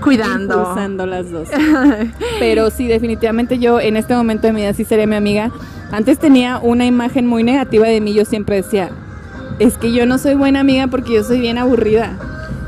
Cuidando. 0.03 0.57
impulsando 0.59 1.05
las 1.05 1.31
dos. 1.31 1.47
Pero 2.39 2.69
sí, 2.69 2.87
definitivamente 2.87 3.59
yo 3.59 3.79
en 3.79 3.95
este 3.97 4.13
momento 4.15 4.47
de 4.47 4.53
mi 4.53 4.61
vida 4.61 4.73
sí 4.73 4.83
sería 4.85 5.07
mi 5.07 5.15
amiga. 5.15 5.51
Antes 5.91 6.17
tenía 6.19 6.57
una 6.59 6.85
imagen 6.85 7.27
muy 7.27 7.43
negativa 7.43 7.87
de 7.87 8.01
mí. 8.01 8.13
Yo 8.13 8.25
siempre 8.25 8.57
decía, 8.57 8.89
es 9.59 9.77
que 9.77 9.91
yo 9.93 10.05
no 10.05 10.17
soy 10.17 10.33
buena 10.35 10.59
amiga 10.61 10.87
porque 10.87 11.13
yo 11.13 11.23
soy 11.23 11.39
bien 11.39 11.57
aburrida. 11.57 12.17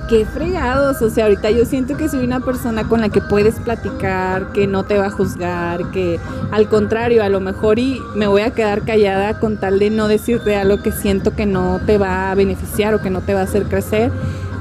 Qué 0.08 0.24
fregados, 0.24 1.02
o 1.02 1.10
sea, 1.10 1.24
ahorita 1.24 1.50
yo 1.50 1.66
siento 1.66 1.98
que 1.98 2.08
soy 2.08 2.24
una 2.24 2.40
persona 2.40 2.88
con 2.88 3.02
la 3.02 3.10
que 3.10 3.22
puedes 3.22 3.56
platicar, 3.56 4.52
que 4.52 4.68
no 4.68 4.84
te 4.84 5.00
va 5.00 5.08
a 5.08 5.10
juzgar, 5.10 5.90
que 5.90 6.20
al 6.52 6.70
contrario, 6.70 7.24
a 7.24 7.30
lo 7.30 7.40
mejor 7.40 7.80
y 7.80 8.00
me 8.16 8.28
voy 8.28 8.44
a 8.44 8.52
quedar 8.52 8.84
callada 8.84 9.40
con 9.40 9.58
tal 9.58 9.80
de 9.80 9.90
no 9.90 10.08
decirte 10.08 10.56
algo 10.58 10.84
que 10.84 10.92
siento 10.92 11.36
que 11.36 11.48
no 11.48 11.82
te 11.88 11.98
va 11.98 12.30
a 12.30 12.36
beneficiar 12.36 12.94
o 12.94 13.02
que 13.02 13.10
no 13.10 13.22
te 13.22 13.34
va 13.34 13.40
a 13.40 13.44
hacer 13.46 13.64
crecer 13.64 14.12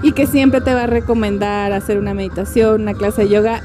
y 0.02 0.12
que 0.12 0.26
siempre 0.26 0.62
te 0.62 0.72
va 0.72 0.84
a 0.84 0.86
recomendar 0.86 1.74
hacer 1.74 1.98
una 1.98 2.14
meditación, 2.14 2.80
una 2.80 2.94
clase 2.94 3.24
de 3.24 3.28
yoga 3.28 3.62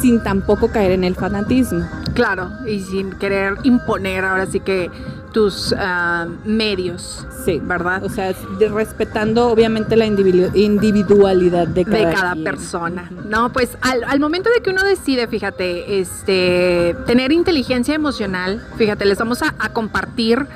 sin 0.00 0.22
tampoco 0.22 0.68
caer 0.70 0.92
en 0.92 1.04
el 1.04 1.14
fanatismo. 1.14 1.86
Claro, 2.14 2.50
y 2.66 2.80
sin 2.80 3.10
querer 3.12 3.54
imponer 3.62 4.24
ahora 4.24 4.46
sí 4.46 4.60
que 4.60 4.90
tus 5.32 5.72
ah, 5.78 6.26
medios, 6.44 7.26
Sí, 7.44 7.58
¿verdad? 7.62 8.04
O 8.04 8.08
sea, 8.10 8.32
de- 8.58 8.68
respetando 8.68 9.46
obviamente 9.48 9.96
la 9.96 10.06
individu- 10.06 10.50
individualidad 10.54 11.66
de 11.68 11.84
cada, 11.86 11.96
de 12.08 12.12
cada 12.14 12.34
persona. 12.34 13.10
No, 13.28 13.50
pues 13.50 13.78
al, 13.80 14.04
al 14.04 14.20
momento 14.20 14.50
de 14.54 14.60
que 14.60 14.70
uno 14.70 14.82
decide, 14.84 15.26
fíjate, 15.28 16.00
este, 16.00 16.94
tener 17.06 17.32
inteligencia 17.32 17.94
emocional, 17.94 18.62
fíjate, 18.76 19.04
les 19.06 19.16
vamos 19.18 19.40
a, 19.42 19.54
a 19.58 19.70
compartir 19.70 20.46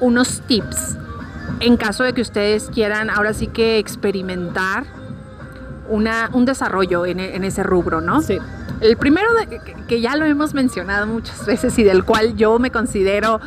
unos 0.00 0.40
tips 0.48 0.96
en 1.60 1.76
caso 1.76 2.02
de 2.02 2.12
que 2.12 2.22
ustedes 2.22 2.70
quieran 2.74 3.08
ahora 3.10 3.34
sí 3.34 3.46
que 3.46 3.78
experimentar 3.78 4.84
una, 5.88 6.30
un 6.32 6.44
desarrollo 6.44 7.06
en, 7.06 7.20
en 7.20 7.44
ese 7.44 7.62
rubro, 7.62 8.00
¿no? 8.00 8.20
Sí. 8.22 8.38
El 8.82 8.96
primero 8.96 9.32
de- 9.34 9.46
que, 9.60 9.74
que 9.88 10.00
ya 10.00 10.16
lo 10.16 10.24
hemos 10.24 10.52
mencionado 10.54 11.06
muchas 11.06 11.46
veces 11.46 11.78
y 11.78 11.84
del 11.84 12.04
cual 12.04 12.36
yo 12.36 12.58
me 12.58 12.70
considero 12.70 13.40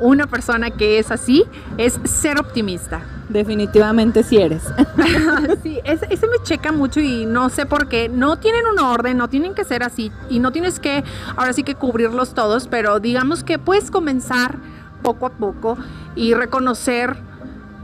una 0.00 0.26
persona 0.26 0.70
que 0.70 0.98
es 0.98 1.10
así, 1.10 1.44
es 1.76 1.98
ser 2.04 2.38
optimista. 2.38 3.00
Definitivamente 3.28 4.22
sí 4.22 4.38
eres. 4.38 4.62
Sí, 5.62 5.80
ese, 5.84 6.06
ese 6.10 6.26
me 6.28 6.42
checa 6.44 6.72
mucho 6.72 7.00
y 7.00 7.26
no 7.26 7.48
sé 7.50 7.66
por 7.66 7.88
qué. 7.88 8.08
No 8.08 8.38
tienen 8.38 8.62
un 8.72 8.78
orden, 8.78 9.16
no 9.16 9.28
tienen 9.28 9.54
que 9.54 9.64
ser 9.64 9.82
así 9.82 10.10
y 10.30 10.38
no 10.38 10.52
tienes 10.52 10.78
que, 10.80 11.02
ahora 11.36 11.52
sí 11.52 11.62
que 11.64 11.74
cubrirlos 11.74 12.32
todos, 12.34 12.68
pero 12.68 13.00
digamos 13.00 13.44
que 13.44 13.58
puedes 13.58 13.90
comenzar 13.90 14.56
poco 15.02 15.26
a 15.26 15.30
poco 15.30 15.76
y 16.16 16.34
reconocer 16.34 17.16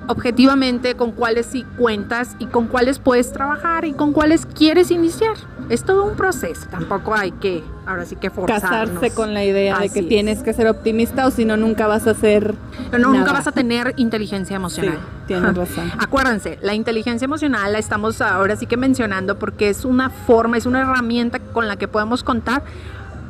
objetivamente 0.08 0.94
con 0.94 1.12
cuáles 1.12 1.46
sí 1.46 1.64
cuentas 1.76 2.36
y 2.38 2.46
con 2.46 2.66
cuáles 2.66 2.98
puedes 2.98 3.32
trabajar 3.32 3.84
y 3.84 3.92
con 3.92 4.12
cuáles 4.12 4.46
quieres 4.46 4.90
iniciar. 4.90 5.34
Es 5.70 5.82
todo 5.84 6.04
un 6.04 6.14
proceso, 6.14 6.66
tampoco 6.70 7.14
hay 7.14 7.32
que, 7.32 7.64
ahora 7.86 8.04
sí 8.04 8.16
que 8.16 8.28
forzarnos. 8.28 8.90
Casarse 8.90 9.14
con 9.14 9.32
la 9.32 9.44
idea 9.44 9.78
de 9.78 9.88
que 9.88 10.00
es. 10.00 10.08
tienes 10.08 10.42
que 10.42 10.52
ser 10.52 10.68
optimista 10.68 11.26
o 11.26 11.30
si 11.30 11.46
no 11.46 11.56
nunca 11.56 11.86
vas 11.86 12.06
a 12.06 12.12
ser 12.12 12.54
Pero 12.90 13.02
no, 13.02 13.14
nunca 13.14 13.32
vas 13.32 13.46
a 13.46 13.52
tener 13.52 13.94
inteligencia 13.96 14.54
Sí, 14.56 14.60
emocional. 14.60 14.98
tienes 15.26 15.54
razón. 15.56 15.90
Acuérdense, 15.98 16.58
la 16.60 16.74
inteligencia 16.74 17.24
emocional 17.24 17.72
la 17.72 17.78
estamos 17.78 18.20
ahora 18.20 18.56
sí 18.56 18.66
que 18.66 18.76
mencionando 18.76 19.38
porque 19.38 19.70
es 19.70 19.86
una 19.86 20.10
forma, 20.10 20.58
es 20.58 20.66
una 20.66 20.82
herramienta 20.82 21.38
con 21.38 21.66
la 21.66 21.76
que 21.76 21.88
podemos 21.88 22.22
contar 22.22 22.62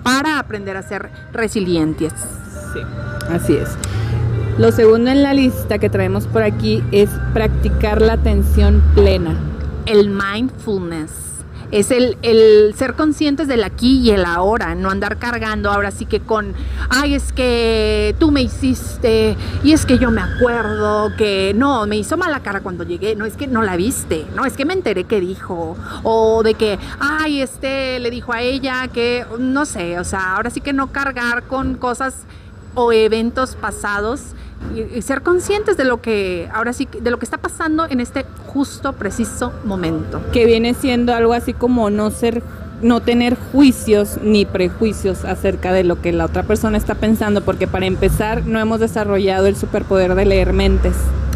para 0.02 0.40
aprender 0.40 0.76
a 0.76 0.82
ser 0.82 1.10
resilientes. 1.32 2.12
Sí, 2.72 2.80
así 3.32 3.54
es. 3.56 3.70
Lo 4.56 4.70
segundo 4.70 5.10
en 5.10 5.24
la 5.24 5.34
lista 5.34 5.78
que 5.80 5.90
traemos 5.90 6.28
por 6.28 6.44
aquí 6.44 6.80
es 6.92 7.10
practicar 7.32 8.00
la 8.00 8.12
atención 8.12 8.80
plena. 8.94 9.36
El 9.84 10.10
mindfulness. 10.10 11.10
Es 11.72 11.90
el, 11.90 12.16
el 12.22 12.72
ser 12.76 12.94
conscientes 12.94 13.48
del 13.48 13.64
aquí 13.64 13.98
y 13.98 14.12
el 14.12 14.24
ahora, 14.24 14.76
no 14.76 14.90
andar 14.90 15.18
cargando 15.18 15.72
ahora 15.72 15.90
sí 15.90 16.06
que 16.06 16.20
con, 16.20 16.54
ay, 16.88 17.14
es 17.14 17.32
que 17.32 18.14
tú 18.20 18.30
me 18.30 18.42
hiciste, 18.42 19.36
y 19.64 19.72
es 19.72 19.84
que 19.84 19.98
yo 19.98 20.12
me 20.12 20.20
acuerdo 20.20 21.10
que 21.16 21.52
no, 21.56 21.84
me 21.86 21.96
hizo 21.96 22.16
mala 22.16 22.38
cara 22.38 22.60
cuando 22.60 22.84
llegué, 22.84 23.16
no 23.16 23.24
es 23.24 23.36
que 23.36 23.48
no 23.48 23.60
la 23.62 23.74
viste, 23.74 24.24
no, 24.36 24.44
es 24.44 24.52
que 24.52 24.64
me 24.64 24.74
enteré 24.74 25.02
que 25.02 25.18
dijo, 25.18 25.76
o 26.04 26.44
de 26.44 26.54
que, 26.54 26.78
ay, 27.00 27.40
este 27.40 27.98
le 27.98 28.10
dijo 28.10 28.32
a 28.32 28.42
ella 28.42 28.86
que, 28.86 29.26
no 29.40 29.66
sé, 29.66 29.98
o 29.98 30.04
sea, 30.04 30.36
ahora 30.36 30.50
sí 30.50 30.60
que 30.60 30.72
no 30.72 30.92
cargar 30.92 31.42
con 31.42 31.74
cosas 31.74 32.24
o 32.74 32.92
eventos 32.92 33.54
pasados 33.56 34.20
y, 34.74 35.02
ser 35.02 35.22
conscientes 35.22 35.76
de 35.76 35.84
lo 35.84 36.00
que 36.00 36.48
ahora 36.52 36.72
sí 36.72 36.88
de 37.00 37.10
lo 37.10 37.18
que 37.18 37.24
está 37.26 37.38
pasando 37.38 37.86
en 37.88 38.00
este 38.00 38.24
justo 38.46 38.92
preciso 38.94 39.52
momento. 39.64 40.20
que 40.32 40.46
viene 40.46 40.74
siendo 40.74 41.14
algo 41.14 41.32
así 41.34 41.52
como 41.52 41.90
no 41.90 42.10
ser 42.10 42.42
no 42.82 43.00
tener 43.00 43.36
juicios 43.52 44.18
ni 44.22 44.44
prejuicios 44.44 45.24
acerca 45.24 45.72
de 45.72 45.84
lo 45.84 46.00
que 46.02 46.12
la 46.12 46.26
otra 46.26 46.42
persona 46.42 46.76
está 46.76 46.94
pensando, 46.94 47.40
porque 47.42 47.66
para 47.66 47.86
empezar 47.86 48.44
no 48.46 48.58
hemos 48.58 48.80
desarrollado 48.80 49.46
el 49.46 49.56
superpoder 49.56 50.14
de 50.14 50.24
leer 50.26 50.52
mentes. 50.52 50.94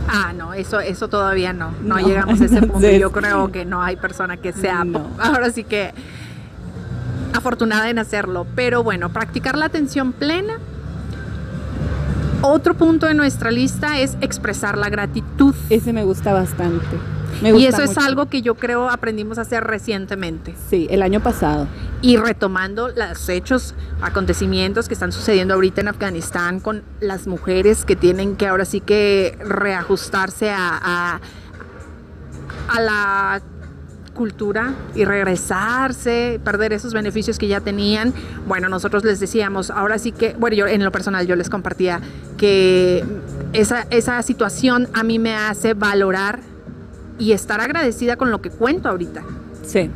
Ah, 0.09 0.33
no, 0.37 0.53
eso 0.53 0.81
eso 0.81 1.09
todavía 1.09 1.53
no. 1.53 1.71
No, 1.83 1.99
No, 2.01 2.07
llegamos 2.07 2.41
a 2.41 2.45
ese 2.47 2.57
punto. 2.61 2.65
entonces- 2.79 3.01
Yo 3.01 3.13
creo 3.13 3.53
que 3.53 3.65
no 3.65 3.83
hay 3.83 3.97
persona 3.97 4.37
que 4.37 4.53
sea 4.53 4.85
No. 4.85 5.07
ahora 5.19 5.51
sí 5.51 5.65
que 5.65 5.93
afortunada 7.35 7.89
en 7.91 7.99
hacerlo, 7.99 8.47
pero 8.55 8.83
bueno, 8.83 9.11
practicar 9.11 9.57
la 9.57 9.67
atención 9.67 10.13
plena 10.13 10.59
Otro 12.41 12.75
punto 12.75 13.07
de 13.07 13.15
nuestra 13.15 13.51
lista 13.51 13.99
es 13.99 14.17
expresar 14.21 14.79
la 14.79 14.89
gratitud. 14.89 15.55
Ese 15.71 15.93
me 15.93 16.05
gusta 16.05 16.33
bastante. 16.33 16.87
Me 17.43 17.51
Y 17.51 17.53
gusta 17.53 17.69
eso 17.69 17.83
es 17.83 17.99
algo 17.99 18.27
que 18.27 18.43
yo 18.43 18.55
creo 18.55 18.89
aprendimos 18.89 19.39
a 19.39 19.43
hacer 19.43 19.65
recientemente. 19.65 20.55
Sí, 20.71 20.87
el 20.91 21.03
año 21.03 21.21
pasado. 21.21 21.67
Y 22.01 22.17
retomando 22.17 22.89
los 22.89 23.29
hechos, 23.29 23.75
acontecimientos 24.01 24.87
que 24.87 24.95
están 24.95 25.11
sucediendo 25.11 25.55
ahorita 25.55 25.81
en 25.81 25.89
Afganistán 25.89 26.61
con 26.61 26.85
las 27.01 27.27
mujeres 27.27 27.85
que 27.85 27.97
tienen 27.97 28.37
que 28.37 28.47
ahora 28.47 28.65
sí 28.65 28.81
que 28.81 29.37
reajustarse 29.41 30.51
a, 30.51 30.79
a, 30.81 31.21
a 32.69 32.81
la 32.81 33.43
cultura 34.19 34.75
y 34.97 35.05
regresarse, 35.05 36.41
perder 36.45 36.73
esos 36.73 36.93
beneficios 36.93 37.39
que 37.39 37.47
ya 37.47 37.61
tenían. 37.61 38.13
Bueno, 38.49 38.69
nosotros 38.69 39.05
les 39.05 39.21
decíamos, 39.21 39.71
ahora 39.71 39.97
sí 39.99 40.11
que, 40.13 40.35
bueno, 40.39 40.57
yo 40.57 40.67
en 40.67 40.85
lo 40.85 40.91
personal 40.91 41.25
yo 41.27 41.37
les 41.37 41.49
compartía 41.49 42.01
que 42.37 43.05
esa, 43.53 43.87
esa 43.91 44.21
situación 44.23 44.89
a 44.93 45.05
mí 45.05 45.19
me 45.21 45.35
hace 45.37 45.75
valorar 45.75 46.41
y 47.19 47.31
estar 47.33 47.61
agradecida 47.61 48.17
con 48.17 48.31
lo 48.33 48.43
que 48.43 48.51
cuento 48.51 48.89
ahorita. 48.89 49.23
Sí, 49.65 49.89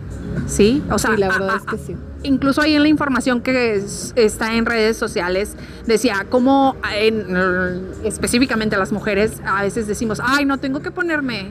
Sí, 0.47 0.83
o 0.91 0.99
sea, 0.99 1.11
sí, 1.15 1.17
la 1.19 1.27
a- 1.27 1.39
verdad 1.39 1.51
a- 1.51 1.57
es 1.59 1.63
que 1.65 1.79
sí. 1.79 1.97
incluso 2.23 2.63
ahí 2.63 2.75
en 2.75 2.83
la 2.83 2.89
información 2.89 3.43
que 3.43 3.75
es- 3.75 4.13
está 4.17 4.55
en 4.55 4.65
redes 4.65 4.97
sociales 4.97 5.57
decía 5.87 6.25
cómo 6.31 6.77
en, 6.95 7.83
específicamente 8.05 8.77
las 8.79 8.93
mujeres 8.93 9.33
a 9.45 9.63
veces 9.63 9.87
decimos, 9.87 10.21
ay, 10.25 10.45
no 10.47 10.57
tengo 10.59 10.81
que 10.81 10.91
ponerme. 10.91 11.51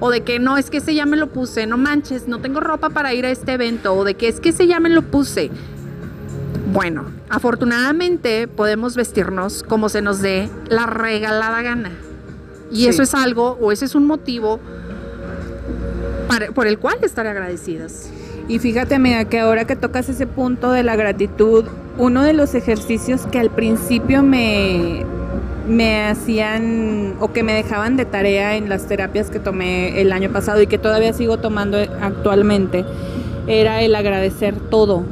O 0.00 0.10
de 0.10 0.22
que 0.22 0.38
no, 0.38 0.56
es 0.58 0.70
que 0.70 0.78
ese 0.78 0.94
ya 0.94 1.06
me 1.06 1.16
lo 1.16 1.28
puse, 1.28 1.66
no 1.66 1.76
manches, 1.78 2.26
no 2.28 2.40
tengo 2.40 2.60
ropa 2.60 2.90
para 2.90 3.14
ir 3.14 3.24
a 3.26 3.30
este 3.30 3.52
evento. 3.52 3.94
O 3.94 4.04
de 4.04 4.14
que 4.14 4.28
es 4.28 4.40
que 4.40 4.50
ese 4.50 4.66
ya 4.66 4.80
me 4.80 4.88
lo 4.90 5.02
puse. 5.02 5.50
Bueno, 6.72 7.04
afortunadamente 7.28 8.48
podemos 8.48 8.96
vestirnos 8.96 9.62
como 9.62 9.88
se 9.88 10.02
nos 10.02 10.20
dé 10.20 10.48
la 10.68 10.86
regalada 10.86 11.62
gana. 11.62 11.92
Y 12.70 12.76
Sí. 12.82 12.86
eso 12.88 13.02
es 13.02 13.14
algo, 13.14 13.56
o 13.60 13.70
ese 13.70 13.84
es 13.84 13.94
un 13.94 14.06
motivo 14.06 14.58
para- 16.28 16.50
por 16.50 16.66
el 16.66 16.78
cual 16.78 16.96
estar 17.02 17.26
agradecidas. 17.26 18.10
Y 18.48 18.58
fíjate, 18.58 18.94
amiga, 18.96 19.24
que 19.26 19.40
ahora 19.40 19.66
que 19.66 19.76
tocas 19.76 20.08
ese 20.08 20.26
punto 20.26 20.70
de 20.72 20.82
la 20.82 20.96
gratitud, 20.96 21.64
uno 21.96 22.22
de 22.24 22.32
los 22.32 22.54
ejercicios 22.54 23.22
que 23.30 23.38
al 23.38 23.50
principio 23.50 24.22
me, 24.22 25.06
me 25.68 26.04
hacían 26.04 27.14
o 27.20 27.32
que 27.32 27.42
me 27.42 27.54
dejaban 27.54 27.96
de 27.96 28.04
tarea 28.04 28.56
en 28.56 28.68
las 28.68 28.86
terapias 28.86 29.30
que 29.30 29.38
tomé 29.38 30.00
el 30.00 30.12
año 30.12 30.30
pasado 30.30 30.60
y 30.60 30.66
que 30.66 30.78
todavía 30.78 31.12
sigo 31.12 31.38
tomando 31.38 31.78
actualmente, 32.00 32.84
era 33.46 33.82
el 33.82 33.94
agradecer 33.94 34.54
todo. 34.70 35.04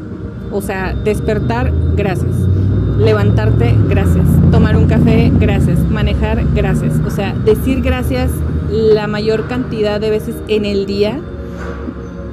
O 0.51 0.61
sea, 0.61 0.95
despertar, 1.05 1.73
gracias. 1.97 2.35
Levantarte, 2.99 3.75
gracias. 3.89 4.27
Tomar 4.51 4.77
un 4.77 4.87
café, 4.87 5.33
gracias. 5.41 5.79
Manejar, 5.91 6.45
gracias. 6.55 6.95
O 7.07 7.11
sea, 7.11 7.35
decir 7.45 7.81
gracias 7.81 8.31
la 8.71 9.07
mayor 9.07 9.49
cantidad 9.49 10.01
de 10.01 10.11
veces 10.11 10.37
en 10.49 10.65
el 10.65 10.87
día 10.87 11.19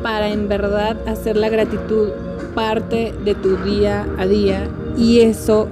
para 0.04 0.30
en 0.30 0.48
verdad 0.48 0.98
hacer 1.08 1.36
la 1.36 1.50
gratitud 1.50 2.10
parte 2.56 3.14
de 3.26 3.36
tu 3.36 3.58
día 3.58 4.06
a 4.18 4.26
día 4.26 4.68
y 4.98 5.20
eso 5.22 5.68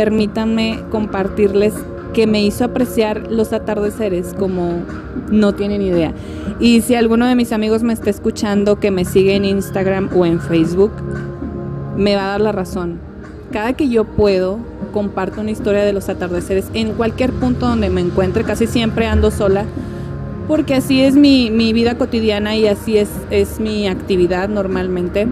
permítanme 0.00 0.82
compartirles 0.90 1.74
que 2.14 2.26
me 2.26 2.42
hizo 2.42 2.64
apreciar 2.64 3.30
los 3.30 3.52
atardeceres 3.52 4.32
como 4.32 4.82
no 5.30 5.52
tienen 5.54 5.82
idea. 5.82 6.14
Y 6.58 6.80
si 6.80 6.94
alguno 6.94 7.26
de 7.26 7.34
mis 7.34 7.52
amigos 7.52 7.82
me 7.82 7.92
está 7.92 8.08
escuchando 8.08 8.80
que 8.80 8.90
me 8.90 9.04
sigue 9.04 9.36
en 9.36 9.44
Instagram 9.44 10.08
o 10.16 10.24
en 10.24 10.40
Facebook, 10.40 10.90
me 11.98 12.16
va 12.16 12.24
a 12.24 12.28
dar 12.28 12.40
la 12.40 12.50
razón. 12.50 12.98
Cada 13.52 13.74
que 13.74 13.90
yo 13.90 14.04
puedo, 14.04 14.58
comparto 14.90 15.42
una 15.42 15.50
historia 15.50 15.84
de 15.84 15.92
los 15.92 16.08
atardeceres 16.08 16.70
en 16.72 16.92
cualquier 16.94 17.34
punto 17.34 17.68
donde 17.68 17.90
me 17.90 18.00
encuentre, 18.00 18.42
casi 18.44 18.66
siempre 18.66 19.06
ando 19.06 19.30
sola, 19.30 19.66
porque 20.50 20.74
así 20.74 21.00
es 21.00 21.14
mi, 21.14 21.48
mi 21.48 21.72
vida 21.72 21.94
cotidiana 21.94 22.56
y 22.56 22.66
así 22.66 22.98
es, 22.98 23.08
es 23.30 23.60
mi 23.60 23.86
actividad 23.86 24.48
normalmente. 24.48 25.28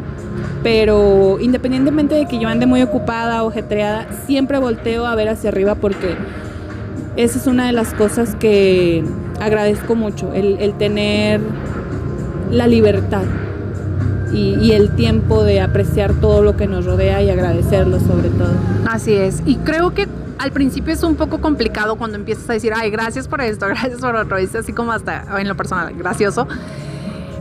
Pero 0.62 1.38
independientemente 1.40 2.14
de 2.14 2.26
que 2.26 2.38
yo 2.38 2.46
ande 2.46 2.66
muy 2.66 2.82
ocupada 2.82 3.42
o 3.42 3.48
ajetreada, 3.48 4.06
siempre 4.28 4.58
volteo 4.58 5.06
a 5.06 5.16
ver 5.16 5.28
hacia 5.28 5.50
arriba 5.50 5.74
porque 5.74 6.14
esa 7.16 7.36
es 7.36 7.48
una 7.48 7.66
de 7.66 7.72
las 7.72 7.94
cosas 7.94 8.36
que 8.36 9.02
agradezco 9.40 9.96
mucho, 9.96 10.32
el, 10.34 10.56
el 10.60 10.74
tener 10.74 11.40
la 12.52 12.68
libertad 12.68 13.24
y, 14.32 14.54
y 14.60 14.70
el 14.70 14.90
tiempo 14.90 15.42
de 15.42 15.60
apreciar 15.60 16.14
todo 16.20 16.42
lo 16.42 16.56
que 16.56 16.68
nos 16.68 16.84
rodea 16.84 17.24
y 17.24 17.30
agradecerlo 17.30 17.98
sobre 17.98 18.28
todo. 18.28 18.52
Así 18.88 19.14
es. 19.14 19.42
Y 19.44 19.56
creo 19.56 19.92
que 19.94 20.06
al 20.38 20.52
principio 20.52 20.92
es 20.92 21.02
un 21.02 21.16
poco 21.16 21.40
complicado 21.40 21.96
cuando 21.96 22.16
empiezas 22.16 22.48
a 22.48 22.52
decir, 22.54 22.72
ay, 22.74 22.90
gracias 22.90 23.28
por 23.28 23.40
esto, 23.40 23.66
gracias 23.68 24.00
por 24.00 24.14
otro. 24.16 24.36
Es 24.36 24.54
así 24.54 24.72
como 24.72 24.92
hasta 24.92 25.40
en 25.40 25.48
lo 25.48 25.56
personal, 25.56 25.94
gracioso. 25.94 26.46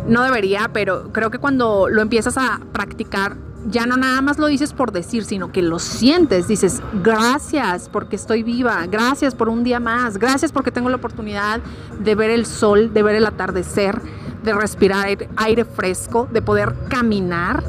No 0.07 0.23
debería, 0.23 0.69
pero 0.71 1.11
creo 1.11 1.29
que 1.29 1.37
cuando 1.37 1.89
lo 1.89 2.01
empiezas 2.01 2.37
a 2.37 2.61
practicar, 2.71 3.35
ya 3.69 3.85
no 3.85 3.97
nada 3.97 4.21
más 4.21 4.37
lo 4.37 4.47
dices 4.47 4.71
por 4.71 4.91
decir, 4.91 5.25
sino 5.25 5.51
que 5.51 5.61
lo 5.61 5.79
sientes. 5.79 6.47
Dices, 6.47 6.81
gracias 7.03 7.89
porque 7.89 8.15
estoy 8.15 8.43
viva, 8.43 8.85
gracias 8.87 9.35
por 9.35 9.49
un 9.49 9.63
día 9.63 9.79
más, 9.79 10.17
gracias 10.17 10.51
porque 10.51 10.71
tengo 10.71 10.89
la 10.89 10.95
oportunidad 10.95 11.59
de 11.99 12.15
ver 12.15 12.29
el 12.29 12.45
sol, 12.45 12.93
de 12.93 13.03
ver 13.03 13.15
el 13.15 13.25
atardecer, 13.25 14.01
de 14.43 14.53
respirar 14.53 15.07
aire, 15.07 15.29
aire 15.35 15.65
fresco, 15.65 16.27
de 16.31 16.41
poder 16.41 16.73
caminar. 16.87 17.63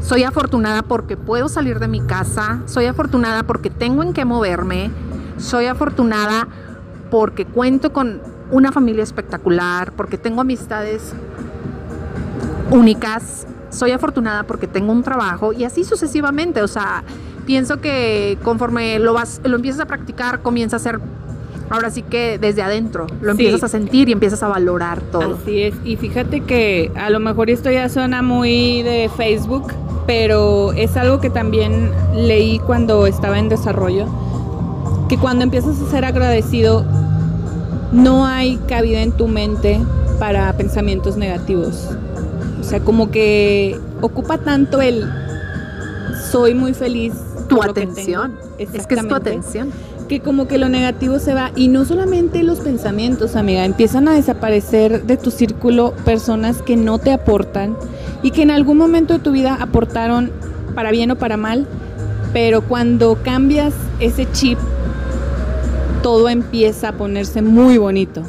Soy 0.00 0.24
afortunada 0.24 0.82
porque 0.82 1.16
puedo 1.16 1.48
salir 1.48 1.78
de 1.78 1.88
mi 1.88 2.00
casa, 2.00 2.62
soy 2.66 2.86
afortunada 2.86 3.42
porque 3.42 3.70
tengo 3.70 4.02
en 4.02 4.12
qué 4.12 4.24
moverme, 4.24 4.90
soy 5.38 5.66
afortunada 5.66 6.48
porque 7.10 7.44
cuento 7.44 7.92
con 7.92 8.20
una 8.50 8.72
familia 8.72 9.02
espectacular, 9.02 9.92
porque 9.92 10.18
tengo 10.18 10.40
amistades 10.40 11.12
únicas, 12.70 13.46
soy 13.70 13.92
afortunada 13.92 14.44
porque 14.44 14.66
tengo 14.66 14.92
un 14.92 15.02
trabajo 15.02 15.52
y 15.52 15.64
así 15.64 15.84
sucesivamente, 15.84 16.62
o 16.62 16.68
sea, 16.68 17.04
pienso 17.46 17.80
que 17.80 18.38
conforme 18.42 18.98
lo 18.98 19.12
vas 19.12 19.40
lo 19.44 19.56
empiezas 19.56 19.82
a 19.82 19.86
practicar, 19.86 20.40
comienza 20.40 20.76
a 20.76 20.78
ser 20.78 21.00
ahora 21.70 21.90
sí 21.90 22.02
que 22.02 22.38
desde 22.38 22.62
adentro, 22.62 23.06
lo 23.20 23.34
Sí. 23.34 23.44
empiezas 23.46 23.64
a 23.64 23.68
sentir 23.68 24.08
y 24.08 24.12
empiezas 24.12 24.42
a 24.42 24.48
valorar 24.48 25.00
todo. 25.00 25.38
Así 25.42 25.62
es, 25.62 25.74
y 25.84 25.96
fíjate 25.96 26.40
que 26.42 26.90
a 26.96 27.08
lo 27.10 27.20
mejor 27.20 27.48
esto 27.48 27.70
ya 27.70 27.88
suena 27.88 28.20
muy 28.22 28.82
de 28.82 29.10
Facebook, 29.16 29.72
pero 30.06 30.72
es 30.72 30.96
algo 30.96 31.20
que 31.20 31.30
también 31.30 31.90
leí 32.14 32.58
cuando 32.58 33.06
estaba 33.06 33.38
en 33.38 33.48
desarrollo, 33.48 34.06
que 35.08 35.16
cuando 35.16 35.44
empiezas 35.44 35.80
a 35.80 35.90
ser 35.90 36.04
agradecido, 36.04 36.84
no 37.92 38.26
hay 38.26 38.56
cabida 38.68 39.02
en 39.02 39.12
tu 39.12 39.26
mente 39.28 39.80
para 40.18 40.52
pensamientos 40.54 41.16
negativos. 41.16 41.88
O 42.60 42.64
sea, 42.64 42.80
como 42.80 43.10
que 43.10 43.78
ocupa 44.00 44.38
tanto 44.38 44.80
el 44.80 45.04
soy 46.30 46.54
muy 46.54 46.74
feliz. 46.74 47.14
Tu 47.48 47.60
atención, 47.62 48.36
tengo". 48.56 48.72
es 48.76 48.86
que 48.86 48.94
es 48.94 49.08
tu 49.08 49.14
atención. 49.14 49.72
Que 50.10 50.18
como 50.18 50.48
que 50.48 50.58
lo 50.58 50.68
negativo 50.68 51.20
se 51.20 51.34
va 51.34 51.52
y 51.54 51.68
no 51.68 51.84
solamente 51.84 52.42
los 52.42 52.58
pensamientos, 52.58 53.36
amiga, 53.36 53.64
empiezan 53.64 54.08
a 54.08 54.12
desaparecer 54.12 55.04
de 55.04 55.16
tu 55.16 55.30
círculo 55.30 55.94
personas 56.04 56.62
que 56.62 56.76
no 56.76 56.98
te 56.98 57.12
aportan 57.12 57.76
y 58.20 58.32
que 58.32 58.42
en 58.42 58.50
algún 58.50 58.76
momento 58.76 59.14
de 59.14 59.20
tu 59.20 59.30
vida 59.30 59.56
aportaron 59.60 60.32
para 60.74 60.90
bien 60.90 61.12
o 61.12 61.16
para 61.16 61.36
mal, 61.36 61.64
pero 62.32 62.62
cuando 62.62 63.18
cambias 63.22 63.72
ese 64.00 64.26
chip 64.32 64.58
todo 66.02 66.28
empieza 66.28 66.88
a 66.88 66.92
ponerse 66.92 67.40
muy 67.40 67.78
bonito. 67.78 68.24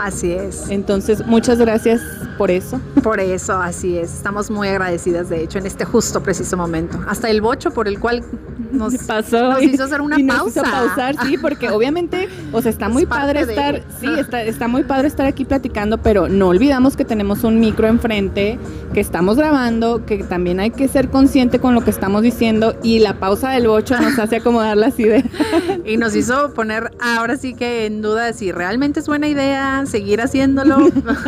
Así 0.00 0.32
es. 0.32 0.68
Entonces, 0.70 1.24
muchas 1.26 1.58
gracias 1.58 2.00
por 2.38 2.50
eso. 2.50 2.80
Por 3.02 3.20
eso, 3.20 3.54
así 3.58 3.98
es. 3.98 4.12
Estamos 4.14 4.50
muy 4.50 4.68
agradecidas, 4.68 5.28
de 5.28 5.42
hecho, 5.42 5.58
en 5.58 5.66
este 5.66 5.84
justo 5.84 6.22
preciso 6.22 6.56
momento. 6.56 6.98
Hasta 7.06 7.28
el 7.28 7.40
bocho 7.42 7.70
por 7.70 7.86
el 7.86 7.98
cual 8.00 8.24
nos 8.72 8.94
pasó 9.06 9.50
nos 9.52 9.62
hizo 9.62 9.84
hacer 9.84 10.00
una 10.00 10.18
y 10.18 10.22
nos 10.22 10.48
hizo 10.48 10.62
pausa. 10.62 10.86
pausar, 10.86 11.26
sí, 11.26 11.36
porque 11.36 11.68
obviamente, 11.70 12.28
o 12.52 12.62
sea, 12.62 12.70
está 12.70 12.86
Es 12.86 12.92
muy 12.92 13.04
padre 13.04 13.44
de- 13.44 13.52
estar, 13.52 13.82
sí, 14.00 14.06
está, 14.18 14.42
está 14.42 14.68
muy 14.68 14.84
padre 14.84 15.08
estar 15.08 15.26
aquí 15.26 15.44
platicando, 15.44 15.98
pero 15.98 16.28
no 16.28 16.48
olvidamos 16.48 16.96
que 16.96 17.04
tenemos 17.04 17.44
un 17.44 17.60
micro 17.60 17.88
enfrente, 17.88 18.58
que 18.94 19.00
estamos 19.00 19.36
grabando, 19.36 20.06
que 20.06 20.24
también 20.24 20.60
hay 20.60 20.70
que 20.70 20.88
ser 20.88 21.10
consciente 21.10 21.58
con 21.58 21.74
lo 21.74 21.82
que 21.84 21.90
estamos 21.90 22.22
diciendo 22.22 22.74
y 22.82 23.00
la 23.00 23.18
pausa 23.18 23.50
del 23.50 23.66
bocho 23.68 24.00
nos 24.00 24.18
hace 24.18 24.36
acomodar 24.36 24.76
las 24.76 24.98
ideas. 24.98 25.24
Y 25.84 25.96
nos 25.96 26.14
hizo 26.14 26.52
poner 26.54 26.90
ahora 27.00 27.36
sí 27.36 27.54
que 27.54 27.86
en 27.86 28.02
duda 28.02 28.32
si 28.32 28.52
realmente 28.52 29.00
es 29.00 29.06
buena 29.06 29.26
idea 29.28 29.84
seguir 29.90 30.20
haciéndolo. 30.20 30.78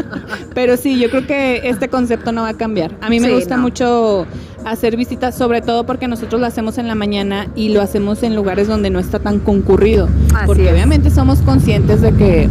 Pero 0.55 0.77
sí, 0.77 0.99
yo 0.99 1.11
creo 1.11 1.27
que 1.27 1.69
este 1.69 1.89
concepto 1.89 2.33
no 2.33 2.43
va 2.43 2.51
a 2.51 2.55
cambiar. 2.55 2.93
A 3.01 3.09
mí 3.11 3.21
me 3.21 3.29
Sí, 3.29 3.35
gusta 3.35 3.57
no. 3.57 3.63
mucho 3.63 4.27
hacer 4.65 4.97
visitas, 4.97 5.37
sobre 5.37 5.61
todo 5.61 5.85
porque 5.85 6.07
nosotros 6.09 6.41
lo 6.41 6.47
hacemos 6.47 6.79
en 6.79 6.87
la 6.89 6.95
mañana 6.95 7.49
y 7.57 7.71
lo 7.71 7.81
hacemos 7.83 8.23
en 8.23 8.37
lugares 8.37 8.69
donde 8.69 8.91
no 8.91 8.99
está 9.01 9.19
tan 9.19 9.39
concurrido. 9.41 10.09
Así 10.35 10.47
porque 10.47 10.67
es. 10.67 10.73
obviamente 10.73 11.11
somos 11.11 11.41
conscientes 11.41 12.01
de 12.01 12.13
que 12.15 12.49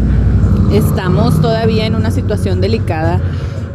estamos 0.74 1.41
todavía 1.41 1.86
en 1.86 1.95
una 1.95 2.12
situación 2.12 2.62
delicada 2.62 3.19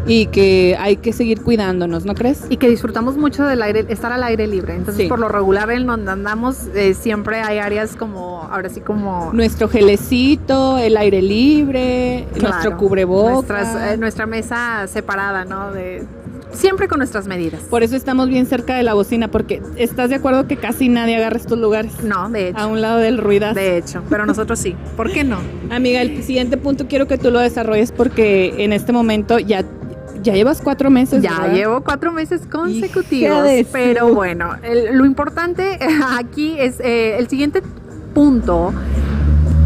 y 0.07 0.27
que 0.27 0.77
hay 0.79 0.97
que 0.97 1.13
seguir 1.13 1.43
cuidándonos, 1.43 2.05
¿no 2.05 2.15
crees? 2.15 2.45
y 2.49 2.57
que 2.59 2.69
disfrutamos 2.69 3.17
mucho 3.17 3.45
del 3.45 3.63
aire, 3.63 3.85
estar 3.89 4.13
al 4.13 4.23
aire 4.23 4.47
libre. 4.47 4.75
Entonces, 4.75 5.05
Sí. 5.05 5.09
por 5.09 5.19
lo 5.19 5.29
regular 5.29 5.71
en 5.71 5.87
donde 5.87 6.11
andamos, 6.13 6.67
eh, 6.75 6.95
siempre 6.95 7.39
hay 7.41 7.59
áreas 7.59 7.97
como, 7.97 8.43
ahora 8.51 8.69
sí 8.69 8.81
como... 8.81 9.31
Nuestro 9.33 9.69
gelecito, 9.69 10.79
el 10.79 10.97
aire 10.97 11.23
libre, 11.23 12.27
Claro, 12.35 12.55
nuestro 12.55 12.77
cubrebocas. 12.77 13.33
nuestras, 13.33 13.93
eh, 13.93 13.97
nuestra 13.97 14.27
mesa 14.27 14.87
separada, 14.87 15.45
¿no? 15.45 15.73
De, 15.73 16.05
siempre 16.53 16.89
con 16.89 16.99
nuestras 16.99 17.27
medidas. 17.27 17.61
Por 17.63 17.83
eso 17.83 17.97
estamos 17.97 18.29
bien 18.29 18.47
cerca 18.47 18.77
de 18.77 18.83
la 18.83 18.95
bocina, 18.95 19.29
porque 19.29 19.61
estás 19.77 20.11
de 20.11 20.17
acuerdo 20.17 20.47
que 20.47 20.57
casi 20.57 20.89
nadie 20.89 21.17
agarra 21.17 21.37
estos 21.37 21.59
lugares. 21.59 21.93
No, 22.03 22.29
de 22.31 22.49
hecho. 22.49 22.59
A 22.59 22.67
un 22.67 22.81
lado 22.81 22.99
del 22.99 23.19
ruidazo. 23.19 23.55
De 23.59 23.77
hecho, 23.77 24.03
pero 24.09 24.25
nosotros 24.27 24.59
sí. 24.59 24.75
¿Por 24.97 25.11
qué 25.13 25.25
no? 25.25 25.39
Amiga, 25.71 26.01
el 26.01 26.23
siguiente 26.23 26.57
punto 26.57 26.87
quiero 26.89 27.07
que 27.07 27.19
tú 27.19 27.31
lo 27.31 27.41
desarrolles 27.41 27.93
porque 27.93 28.55
en 28.65 28.73
este 28.73 28.93
momento 28.93 29.39
ya, 29.39 29.65
ya 30.23 30.35
llevas 30.35 30.61
cuatro 30.63 30.91
meses. 30.91 31.23
Ya 31.23 31.31
¿verdad? 31.41 31.55
llevo 31.55 31.81
cuatro 31.83 32.13
meses 32.13 32.43
consecutivos, 32.51 33.47
pero 33.73 34.15
bueno, 34.15 34.55
el- 34.63 34.97
lo 34.97 35.05
importante 35.05 35.79
aquí 36.19 36.57
es 36.59 36.81
eh, 36.81 37.17
el 37.19 37.29
siguiente 37.29 37.63
punto 38.15 38.73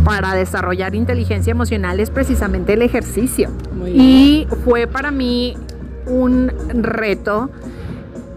para 0.05 0.35
desarrollar 0.35 0.95
inteligencia 0.95 1.51
emocional 1.51 2.01
es 2.01 2.11
precisamente 2.11 2.72
el 2.72 2.83
ejercicio. 2.83 3.51
Muy 3.77 3.93
bien. 3.93 4.05
Y 4.05 4.47
fue 4.64 4.87
para 4.87 5.11
mí 5.11 5.57
un 6.07 6.51
reto 6.68 7.51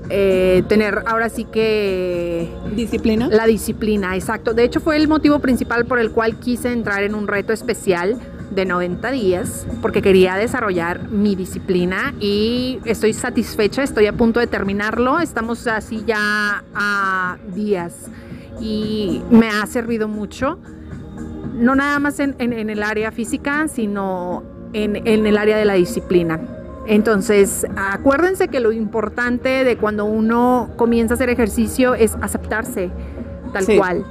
eh, 0.09 0.63
tener 0.67 1.01
ahora 1.07 1.29
sí 1.29 1.45
que 1.45 2.49
¿Disciplina? 2.75 3.29
la 3.31 3.45
disciplina, 3.45 4.15
exacto. 4.15 4.53
De 4.53 4.63
hecho, 4.65 4.81
fue 4.81 4.97
el 4.97 5.07
motivo 5.07 5.39
principal 5.39 5.85
por 5.85 5.97
el 5.99 6.11
cual 6.11 6.35
quise 6.35 6.71
entrar 6.71 7.03
en 7.03 7.15
un 7.15 7.27
reto 7.27 7.53
especial 7.53 8.17
de 8.53 8.65
90 8.65 9.11
días, 9.11 9.65
porque 9.81 10.01
quería 10.01 10.35
desarrollar 10.35 11.09
mi 11.09 11.35
disciplina 11.35 12.13
y 12.19 12.79
estoy 12.85 13.13
satisfecha, 13.13 13.83
estoy 13.83 14.05
a 14.07 14.13
punto 14.13 14.39
de 14.39 14.47
terminarlo. 14.47 15.19
Estamos 15.19 15.65
así 15.67 16.03
ya 16.05 16.63
a 16.75 17.37
días 17.55 18.09
y 18.61 19.21
me 19.31 19.49
ha 19.49 19.65
servido 19.65 20.07
mucho 20.07 20.59
no 21.53 21.75
nada 21.75 21.99
más 21.99 22.19
en, 22.19 22.35
en- 22.39 22.53
en 22.53 22.69
el 22.69 22.81
área 22.83 23.11
física, 23.11 23.67
sino 23.67 24.43
en, 24.73 24.95
en 25.07 25.25
el 25.27 25.37
área 25.37 25.55
de 25.57 25.65
la 25.65 25.73
disciplina. 25.75 26.39
Entonces, 26.87 27.65
acuérdense 27.77 28.47
que 28.49 28.59
lo 28.59 28.71
importante 28.71 29.63
de 29.63 29.77
cuando 29.77 30.05
uno 30.05 30.71
comienza 30.75 31.13
a 31.13 31.15
hacer 31.15 31.29
ejercicio 31.29 31.93
es 31.95 32.15
aceptarse 32.21 32.89
tal 33.53 33.63
Sí. 33.65 33.77
cual. 33.77 34.03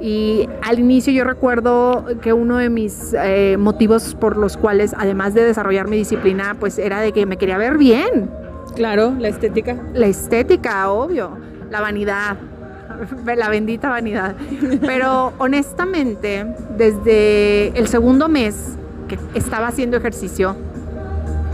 Y 0.00 0.48
al 0.62 0.78
inicio 0.78 1.12
yo 1.12 1.24
recuerdo 1.24 2.04
que 2.20 2.32
uno 2.32 2.58
de 2.58 2.68
mis 2.68 3.14
eh, 3.14 3.56
motivos 3.58 4.14
por 4.14 4.36
los 4.36 4.56
cuales, 4.56 4.94
además 4.96 5.34
de 5.34 5.44
desarrollar 5.44 5.88
mi 5.88 5.96
disciplina, 5.96 6.56
pues 6.58 6.78
era 6.78 7.00
de 7.00 7.12
que 7.12 7.24
me 7.24 7.38
quería 7.38 7.56
ver 7.56 7.78
bien. 7.78 8.30
Claro, 8.74 9.14
la 9.18 9.28
estética. 9.28 9.76
La 9.94 10.06
estética, 10.06 10.90
obvio. 10.90 11.30
La 11.70 11.80
vanidad. 11.80 12.36
La 13.36 13.48
bendita 13.48 13.88
vanidad. 13.88 14.36
Pero 14.82 15.32
honestamente, 15.38 16.46
desde 16.76 17.68
el 17.78 17.88
segundo 17.88 18.28
mes 18.28 18.76
que 19.08 19.18
estaba 19.34 19.68
haciendo 19.68 19.96
ejercicio, 19.96 20.56